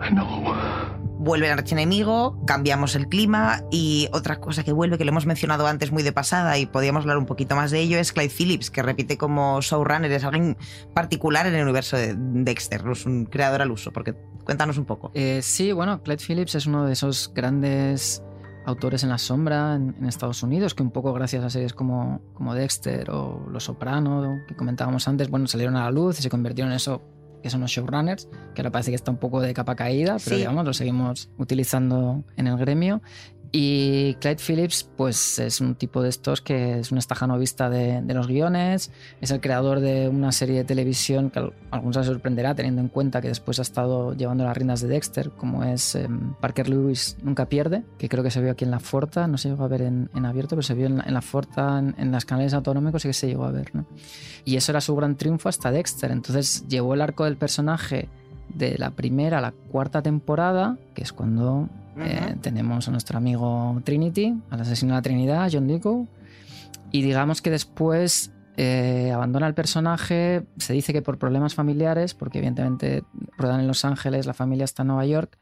I 0.00 0.10
know 0.10 1.07
vuelve 1.18 1.46
el 1.46 1.52
archienemigo, 1.52 2.40
cambiamos 2.46 2.94
el 2.94 3.08
clima 3.08 3.62
y 3.70 4.08
otra 4.12 4.40
cosa 4.40 4.64
que 4.64 4.72
vuelve, 4.72 4.98
que 4.98 5.04
lo 5.04 5.10
hemos 5.10 5.26
mencionado 5.26 5.66
antes 5.66 5.90
muy 5.92 6.02
de 6.02 6.12
pasada 6.12 6.58
y 6.58 6.66
podíamos 6.66 7.02
hablar 7.02 7.18
un 7.18 7.26
poquito 7.26 7.56
más 7.56 7.70
de 7.70 7.80
ello, 7.80 7.98
es 7.98 8.12
Clyde 8.12 8.30
Phillips, 8.30 8.70
que 8.70 8.82
repite 8.82 9.18
como 9.18 9.60
showrunner, 9.60 10.10
es 10.12 10.24
alguien 10.24 10.56
particular 10.94 11.46
en 11.46 11.54
el 11.54 11.62
universo 11.64 11.96
de 11.96 12.14
Dexter, 12.16 12.82
es 12.90 13.04
un 13.04 13.26
creador 13.26 13.62
al 13.62 13.70
uso, 13.70 13.92
porque 13.92 14.14
cuéntanos 14.44 14.78
un 14.78 14.84
poco. 14.84 15.10
Eh, 15.14 15.40
sí, 15.42 15.72
bueno, 15.72 16.02
Clyde 16.02 16.22
Phillips 16.24 16.54
es 16.54 16.66
uno 16.66 16.86
de 16.86 16.92
esos 16.92 17.32
grandes 17.34 18.22
autores 18.64 19.02
en 19.02 19.08
la 19.08 19.18
sombra 19.18 19.74
en, 19.74 20.04
Estados 20.06 20.42
Unidos, 20.42 20.74
que 20.74 20.82
un 20.82 20.90
poco 20.90 21.12
gracias 21.12 21.42
a 21.42 21.50
series 21.50 21.72
como, 21.72 22.20
como 22.34 22.54
Dexter 22.54 23.10
o 23.10 23.46
Los 23.50 23.64
Soprano, 23.64 24.40
que 24.46 24.54
comentábamos 24.54 25.08
antes, 25.08 25.30
bueno, 25.30 25.46
salieron 25.46 25.76
a 25.76 25.84
la 25.84 25.90
luz 25.90 26.18
y 26.20 26.22
se 26.22 26.30
convirtieron 26.30 26.70
en 26.70 26.76
eso 26.76 27.02
que 27.42 27.50
son 27.50 27.60
los 27.60 27.70
showrunners, 27.70 28.28
que 28.54 28.62
ahora 28.62 28.70
parece 28.70 28.90
que 28.90 28.96
está 28.96 29.10
un 29.10 29.16
poco 29.18 29.40
de 29.40 29.54
capa 29.54 29.76
caída, 29.76 30.16
pero 30.22 30.36
digamos, 30.36 30.64
lo 30.64 30.72
seguimos 30.72 31.30
utilizando 31.38 32.24
en 32.36 32.46
el 32.46 32.56
gremio. 32.56 33.02
Y 33.50 34.14
Clyde 34.20 34.42
Phillips, 34.46 34.88
pues 34.96 35.38
es 35.38 35.60
un 35.62 35.74
tipo 35.74 36.02
de 36.02 36.10
estos 36.10 36.42
que 36.42 36.80
es 36.80 36.92
un 36.92 36.98
estajanovista 36.98 37.70
de, 37.70 38.02
de 38.02 38.14
los 38.14 38.26
guiones, 38.26 38.90
es 39.22 39.30
el 39.30 39.40
creador 39.40 39.80
de 39.80 40.08
una 40.08 40.32
serie 40.32 40.56
de 40.56 40.64
televisión 40.64 41.30
que 41.30 41.38
a 41.38 41.50
algunos 41.70 41.96
se 41.96 42.04
sorprenderá 42.04 42.54
teniendo 42.54 42.82
en 42.82 42.88
cuenta 42.88 43.22
que 43.22 43.28
después 43.28 43.58
ha 43.58 43.62
estado 43.62 44.12
llevando 44.14 44.44
las 44.44 44.54
riendas 44.54 44.82
de 44.82 44.88
Dexter, 44.88 45.30
como 45.30 45.64
es 45.64 45.94
em, 45.94 46.34
Parker 46.34 46.68
Lewis 46.68 47.16
Nunca 47.22 47.46
Pierde, 47.46 47.84
que 47.96 48.08
creo 48.10 48.22
que 48.22 48.30
se 48.30 48.42
vio 48.42 48.50
aquí 48.50 48.64
en 48.64 48.70
La 48.70 48.80
Forta, 48.80 49.26
no 49.26 49.38
se 49.38 49.48
llegó 49.48 49.64
a 49.64 49.68
ver 49.68 49.82
en, 49.82 50.10
en 50.14 50.26
abierto, 50.26 50.50
pero 50.50 50.62
se 50.62 50.74
vio 50.74 50.86
en, 50.86 51.02
La 51.06 51.22
Forta, 51.22 51.78
en, 51.78 51.94
en, 51.96 52.12
las 52.12 52.26
canales 52.26 52.52
autonómicos 52.52 53.04
y 53.06 53.08
que 53.08 53.14
se 53.14 53.28
llegó 53.28 53.44
a 53.44 53.50
ver. 53.50 53.72
Y 54.44 54.56
eso 54.56 54.72
era 54.72 54.82
su 54.82 54.94
gran 54.94 55.16
triunfo 55.16 55.48
hasta 55.48 55.70
Dexter, 55.70 56.10
entonces 56.10 56.66
llevó 56.68 56.92
el 56.92 57.00
arco 57.00 57.24
del 57.24 57.38
personaje 57.38 58.08
de 58.54 58.76
la 58.78 58.90
primera 58.90 59.38
a 59.38 59.40
la 59.40 59.52
cuarta 59.52 60.02
temporada, 60.02 60.76
que 60.94 61.02
es 61.02 61.12
cuando 61.12 61.68
eh, 62.00 62.36
tenemos 62.40 62.88
a 62.88 62.90
nuestro 62.90 63.18
amigo 63.18 63.80
Trinity, 63.84 64.34
al 64.50 64.60
asesino 64.60 64.94
de 64.94 64.98
la 64.98 65.02
Trinidad, 65.02 65.50
John 65.52 65.66
Deacon, 65.66 66.08
y 66.90 67.02
digamos 67.02 67.42
que 67.42 67.50
después 67.50 68.32
eh, 68.56 69.12
abandona 69.12 69.46
el 69.46 69.54
personaje, 69.54 70.44
se 70.56 70.72
dice 70.72 70.92
que 70.92 71.02
por 71.02 71.18
problemas 71.18 71.54
familiares, 71.54 72.14
porque 72.14 72.38
evidentemente 72.38 73.04
ruedan 73.36 73.60
en 73.60 73.66
Los 73.68 73.84
Ángeles, 73.84 74.26
la 74.26 74.34
familia 74.34 74.64
está 74.64 74.82
en 74.82 74.88
Nueva 74.88 75.06
York, 75.06 75.38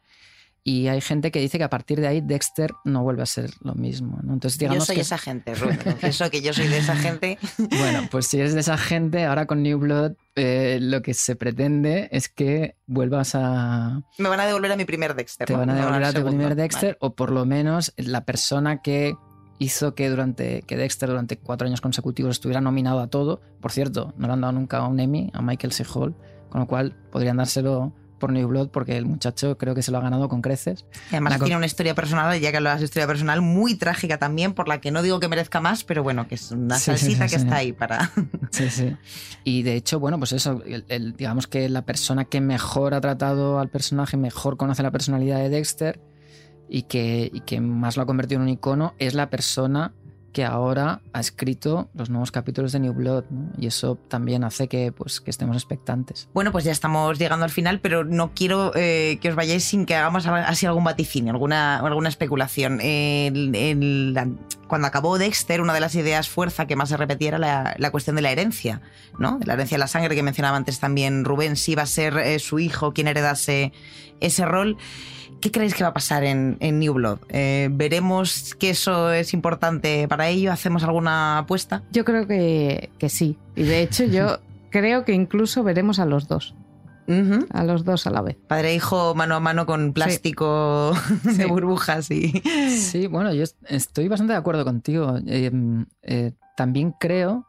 y 0.67 0.89
hay 0.89 1.01
gente 1.01 1.31
que 1.31 1.39
dice 1.39 1.59
que 1.59 1.65
a 1.65 1.71
partir 1.71 2.01
de 2.01 2.09
ahí 2.09 2.21
Dexter 2.21 2.73
no 2.85 3.05
vuelve 3.05 3.23
a 3.23 3.27
ser 3.27 3.51
lo 3.61 3.77
mismo. 3.77 4.19
Entonces, 4.25 4.59
digamos 4.59 4.81
yo 4.81 4.95
soy 4.95 4.99
esa 4.99 5.17
gente, 5.17 5.55
Rubén. 5.55 5.79
Confieso 5.79 6.29
que 6.29 6.43
yo 6.43 6.53
soy 6.53 6.67
de 6.67 6.79
esa 6.79 6.97
gente. 6.97 7.39
Bueno, 7.79 8.09
pues 8.11 8.27
si 8.27 8.41
eres 8.41 8.53
de 8.53 8.61
esa 8.61 8.77
gente, 8.77 9.25
ahora 9.27 9.47
con 9.47 9.63
New 9.63 9.79
Blood 9.79 10.15
eh, 10.35 10.79
lo 10.81 11.03
que 11.03 11.15
se 11.15 11.37
pretende 11.37 12.09
es 12.11 12.29
que 12.29 12.75
vuelvas 12.89 13.37
a... 13.37 14.03
Me 14.19 14.29
van 14.29 14.41
a 14.41 14.47
devolver 14.47 14.73
a 14.73 14.77
mi 14.77 14.85
primer 14.85 15.15
Dexter. 15.15 15.47
Te 15.47 15.55
van 15.55 15.71
a 15.71 15.75
devolver 15.77 16.03
a 16.03 16.13
tu 16.13 16.25
primer 16.25 16.57
Dexter, 16.57 16.97
o 17.01 17.15
por 17.15 17.31
lo 17.31 17.47
menos 17.47 17.93
la 17.97 18.25
persona 18.25 18.83
que 18.83 19.15
hizo 19.61 19.95
que 19.95 20.11
durante 20.11 20.63
que 20.63 20.77
Dexter 20.77 21.09
durante 21.09 21.39
cuatro 21.39 21.69
años 21.69 21.81
consecutivos 21.81 22.33
estuviera 22.33 22.61
nominado 22.61 22.99
a 22.99 23.07
todo. 23.07 23.41
Por 23.61 23.71
cierto, 23.71 24.15
no 24.17 24.27
le 24.27 24.33
han 24.33 24.41
dado 24.41 24.55
nunca 24.55 24.85
un 24.85 24.99
Emmy 24.99 25.31
a 25.33 25.43
Michael 25.43 25.73
C. 25.73 25.85
Hall, 25.95 26.17
con 26.49 26.61
lo 26.61 26.67
cual 26.67 26.97
podrían 27.13 27.37
dárselo 27.37 27.95
por 28.19 28.33
New 28.33 28.49
Blood 28.49 28.69
porque 28.69 28.97
el 28.97 29.07
muchacho 29.07 29.57
creo 29.59 29.75
que 29.75 29.83
se 29.83 29.91
lo 29.91 29.99
ha 29.99 30.01
ganado 30.01 30.29
con 30.29 30.43
creces. 30.43 30.87
además 31.11 31.39
tiene 31.39 31.57
una 31.57 31.67
historia 31.67 31.95
personal, 31.95 32.39
ya 32.39 32.51
que 32.51 32.57
hablas 32.57 32.81
de 32.81 32.85
historia 32.85 33.07
personal, 33.07 33.43
muy 33.43 33.75
trágica 33.75 34.19
también, 34.19 34.55
por 34.55 34.69
la 34.69 34.81
que 34.81 34.91
no 34.91 35.03
digo 35.03 35.21
que 35.21 35.29
merezca 35.29 35.61
más, 35.61 35.85
pero 35.85 36.03
bueno, 36.03 36.29
que 36.29 36.37
es 36.37 36.51
una 36.51 36.79
salsita 36.79 37.29
que 37.29 37.37
está 37.37 37.57
ahí 37.57 37.73
para... 37.73 38.11
Sí, 38.51 38.71
sí. 38.71 38.97
Y 39.45 39.63
de 39.63 39.75
hecho, 39.75 40.01
bueno, 40.01 40.19
pues 40.19 40.33
eso, 40.33 40.63
digamos 41.17 41.47
que 41.47 41.69
la 41.69 41.83
persona 41.83 42.25
que 42.25 42.41
mejor 42.41 42.95
ha 42.95 43.01
tratado 43.01 43.59
al 43.59 43.69
personaje, 43.69 44.17
mejor 44.17 44.57
conoce 44.57 44.83
la 44.83 44.91
personalidad 44.91 45.39
de 45.39 45.51
Dexter 45.51 46.01
y 46.69 46.83
que, 46.83 47.31
y 47.33 47.41
que 47.41 47.61
más 47.61 47.97
lo 47.97 48.03
ha 48.03 48.07
convertido 48.07 48.41
en 48.41 48.45
un 48.45 48.49
icono, 48.49 48.95
es 48.99 49.15
la 49.15 49.31
persona 49.31 49.93
que 50.37 50.45
ahora 50.45 51.01
ha 51.15 51.21
escrito 51.21 51.89
los 51.95 52.11
nuevos 52.11 52.31
capítulos 52.31 52.71
de 52.73 52.79
New 52.79 52.93
Blood 52.93 53.25
y 53.57 53.69
eso 53.69 53.97
también 53.97 54.45
hace 54.45 54.69
que, 54.69 54.93
pues, 54.93 55.23
que 55.23 55.31
estamos 55.31 55.57
expectantes. 55.57 56.29
Bueno, 56.35 56.53
pues 56.53 56.63
ya 56.63 56.73
estamos 56.73 57.19
llegando 57.19 57.47
al 57.47 57.51
final, 57.51 57.81
pero 57.81 58.05
no 58.05 58.33
quiero 58.35 58.71
eh, 58.75 59.17
que 59.23 59.31
os 59.31 59.35
vayáis 59.35 59.65
sin 59.65 59.87
que 59.87 59.95
hagamos 59.95 60.27
así 60.27 60.67
algún 60.67 60.85
vaticinio, 60.85 61.33
alguna, 61.33 61.79
alguna 61.79 62.11
especulación. 62.11 62.81
cuando 64.69 64.87
acabó 64.87 65.17
Dexter, 65.17 65.63
una 65.63 65.73
de 65.73 65.81
las 65.81 65.95
ideas 65.95 66.29
fuerza 66.29 66.67
que 66.67 66.77
más 66.77 66.91
se 66.91 66.99
repetía 66.99 67.29
era 67.29 67.39
la, 67.79 67.91
cuestión 67.91 68.15
de 68.17 68.21
la 68.21 68.31
herencia, 68.31 68.83
¿no? 69.19 69.41
la 69.43 69.55
herencia 69.55 69.77
de 69.77 69.81
la 69.81 69.89
sangre 69.89 70.15
que 70.15 70.23
mencionaba 70.23 70.59
antes 70.59 70.81
también 70.81 71.25
Rubén, 71.25 71.57
si 71.57 71.73
iba 71.73 71.85
a 71.85 71.87
ser 71.87 72.19
eh, 72.19 72.39
su 72.41 72.59
hijo 72.59 72.93
quien 72.93 73.09
heredase 73.09 73.73
ese 74.21 74.45
rol. 74.45 74.77
¿Qué 75.41 75.51
creéis 75.51 75.75
que 75.75 75.83
va 75.83 75.91
a 75.91 75.95
pasar 75.95 76.25
en, 76.25 76.59
New 76.61 76.95
Blood? 76.95 77.19
Eh, 77.29 77.69
¿Veremos 77.71 78.55
que 78.59 78.71
eso 78.71 79.13
es 79.13 79.35
importante 79.35 80.09
para 80.09 80.29
ello? 80.29 80.53
¿Hacemos 80.53 80.83
alguna 80.83 81.39
apuesta? 81.39 81.83
Yo 81.93 82.05
creo 82.05 82.27
que, 82.27 82.91
sí. 83.09 83.39
Y 83.55 83.65
de 83.65 83.83
hecho 83.83 84.05
yo 84.05 84.39
creo 84.71 85.05
que 85.05 85.13
incluso 85.13 85.63
veremos 85.63 85.99
a 85.99 86.07
los 86.07 86.27
dos. 86.29 86.55
a 87.51 87.65
los 87.65 87.85
dos 87.85 88.07
a 88.07 88.11
la 88.11 88.23
vez. 88.23 88.37
Padre 88.49 88.71
e 88.71 88.75
hijo 88.75 89.15
mano 89.15 89.37
a 89.37 89.41
mano 89.41 89.67
con 89.67 89.93
plástico 89.93 90.93
de 91.25 91.47
burbujas 91.47 92.11
y... 92.11 92.43
Sí, 92.71 93.07
bueno, 93.07 93.33
yo 93.33 93.45
estoy 93.69 94.09
bastante 94.09 94.33
de 94.33 94.39
acuerdo 94.39 94.65
contigo. 94.65 95.19
Eh, 95.27 95.51
eh, 96.03 96.33
también 96.57 96.95
creo 96.99 97.47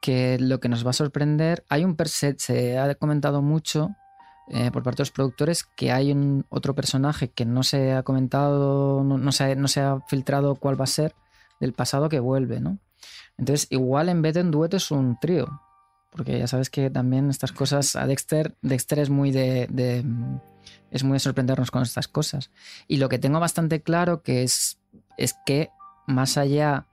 que 0.00 0.38
lo 0.38 0.60
que 0.60 0.68
nos 0.68 0.86
va 0.86 0.90
a 0.90 0.94
sorprender, 0.94 1.64
hay 1.68 1.84
un 1.84 1.96
se, 2.04 2.36
se 2.38 2.78
ha 2.78 2.94
comentado 2.94 3.42
mucho 3.42 3.90
eh, 4.48 4.70
por 4.70 4.82
parte 4.82 4.98
de 4.98 5.02
los 5.02 5.10
productores 5.10 5.64
que 5.64 5.90
hay 5.90 6.12
un 6.12 6.44
otro 6.50 6.74
personaje 6.74 7.28
que 7.28 7.44
no 7.44 7.62
se 7.62 7.92
ha 7.92 8.02
comentado, 8.02 9.02
no, 9.02 9.32
se, 9.32 9.56
no 9.56 9.68
se 9.68 9.80
ha 9.80 10.00
filtrado 10.08 10.56
cuál 10.56 10.78
va 10.78 10.84
a 10.84 10.88
ser 10.88 11.14
del 11.60 11.72
pasado 11.72 12.08
que 12.08 12.20
vuelve, 12.20 12.60
¿no? 12.60 12.78
Entonces, 13.38 13.66
igual 13.70 14.08
en 14.08 14.22
vez 14.22 14.34
de 14.34 14.42
un 14.42 14.50
dueto 14.50 14.76
es 14.76 14.90
un 14.90 15.18
trío. 15.20 15.60
Porque 16.10 16.38
ya 16.38 16.46
sabes 16.46 16.70
que 16.70 16.90
también 16.90 17.28
estas 17.28 17.52
cosas 17.52 17.96
a 17.96 18.06
Dexter, 18.06 18.54
Dexter 18.62 19.00
es 19.00 19.10
muy 19.10 19.32
de, 19.32 19.66
de, 19.68 20.04
es 20.90 21.02
muy 21.02 21.14
de 21.14 21.20
sorprendernos 21.20 21.70
con 21.70 21.82
estas 21.82 22.06
cosas. 22.06 22.50
Y 22.86 22.98
lo 22.98 23.08
que 23.08 23.18
tengo 23.18 23.40
bastante 23.40 23.82
claro 23.82 24.22
que 24.22 24.44
es, 24.44 24.78
es 25.16 25.34
que 25.44 25.70
más 26.06 26.36
allá 26.36 26.86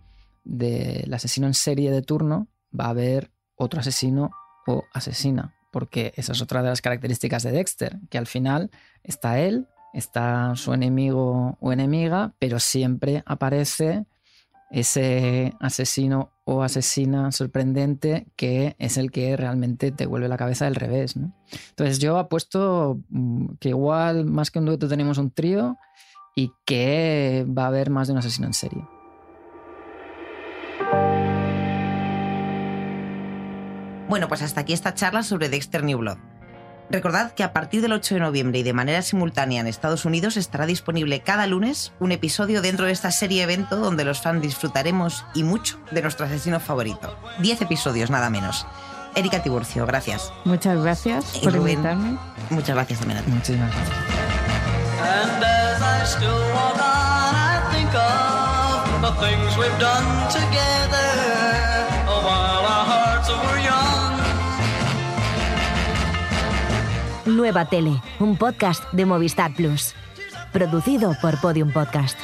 del 0.43 1.13
asesino 1.13 1.47
en 1.47 1.53
serie 1.53 1.91
de 1.91 2.01
turno, 2.01 2.47
va 2.77 2.85
a 2.85 2.89
haber 2.89 3.31
otro 3.55 3.79
asesino 3.79 4.31
o 4.65 4.85
asesina. 4.93 5.53
Porque 5.71 6.13
esa 6.15 6.33
es 6.33 6.41
otra 6.41 6.61
de 6.61 6.69
las 6.69 6.81
características 6.81 7.43
de 7.43 7.51
Dexter, 7.51 7.97
que 8.09 8.17
al 8.17 8.27
final 8.27 8.69
está 9.03 9.39
él, 9.39 9.67
está 9.93 10.55
su 10.55 10.73
enemigo 10.73 11.57
o 11.59 11.71
enemiga, 11.71 12.33
pero 12.39 12.59
siempre 12.59 13.23
aparece 13.25 14.05
ese 14.69 15.53
asesino 15.59 16.31
o 16.45 16.63
asesina 16.63 17.31
sorprendente 17.31 18.27
que 18.35 18.75
es 18.79 18.97
el 18.97 19.11
que 19.11 19.35
realmente 19.35 19.91
te 19.91 20.05
vuelve 20.05 20.29
la 20.29 20.37
cabeza 20.37 20.65
del 20.65 20.75
revés. 20.75 21.15
Entonces 21.69 21.99
yo 21.99 22.17
apuesto 22.17 22.99
mm, 23.09 23.55
que 23.59 23.69
igual 23.69 24.25
más 24.25 24.49
que 24.49 24.59
un 24.59 24.65
dueto 24.65 24.87
tenemos 24.87 25.17
un 25.17 25.31
trío 25.31 25.77
y 26.35 26.51
que 26.65 27.45
va 27.47 27.65
a 27.65 27.67
haber 27.67 27.89
más 27.89 28.07
de 28.07 28.13
un 28.13 28.19
asesino 28.19 28.47
en 28.47 28.53
serie. 28.53 29.00
Bueno, 34.11 34.27
pues 34.27 34.41
hasta 34.41 34.59
aquí 34.59 34.73
esta 34.73 34.93
charla 34.93 35.23
sobre 35.23 35.47
Dexter 35.47 35.85
New 35.85 35.99
Blood. 35.99 36.17
Recordad 36.89 37.31
que 37.31 37.45
a 37.45 37.53
partir 37.53 37.81
del 37.81 37.93
8 37.93 38.15
de 38.15 38.19
noviembre 38.19 38.59
y 38.59 38.63
de 38.63 38.73
manera 38.73 39.01
simultánea 39.03 39.61
en 39.61 39.67
Estados 39.67 40.03
Unidos 40.03 40.35
estará 40.35 40.65
disponible 40.65 41.21
cada 41.21 41.47
lunes 41.47 41.93
un 42.01 42.11
episodio 42.11 42.61
dentro 42.61 42.87
de 42.87 42.91
esta 42.91 43.09
serie 43.11 43.43
evento 43.43 43.77
donde 43.77 44.03
los 44.03 44.19
fans 44.19 44.41
disfrutaremos 44.41 45.23
y 45.33 45.43
mucho 45.43 45.79
de 45.91 46.01
nuestro 46.01 46.25
asesino 46.25 46.59
favorito. 46.59 47.17
Diez 47.39 47.61
episodios, 47.61 48.09
nada 48.09 48.29
menos. 48.29 48.67
Erika 49.15 49.41
Tiburcio, 49.41 49.85
gracias. 49.85 50.33
Muchas 50.43 50.83
gracias 50.83 51.39
por 51.41 51.55
invitarme. 51.55 52.17
Muchas 52.49 52.75
gracias 52.75 52.99
también 52.99 53.19
a 53.19 53.23
ti. 53.23 53.31
Muchísimas 53.31 53.73
gracias. 53.73 53.97
Nueva 67.31 67.65
Tele, 67.65 68.01
un 68.19 68.37
podcast 68.37 68.83
de 68.91 69.05
Movistar 69.05 69.53
Plus. 69.53 69.93
Producido 70.51 71.15
por 71.21 71.39
Podium 71.39 71.71
Podcast. 71.71 72.17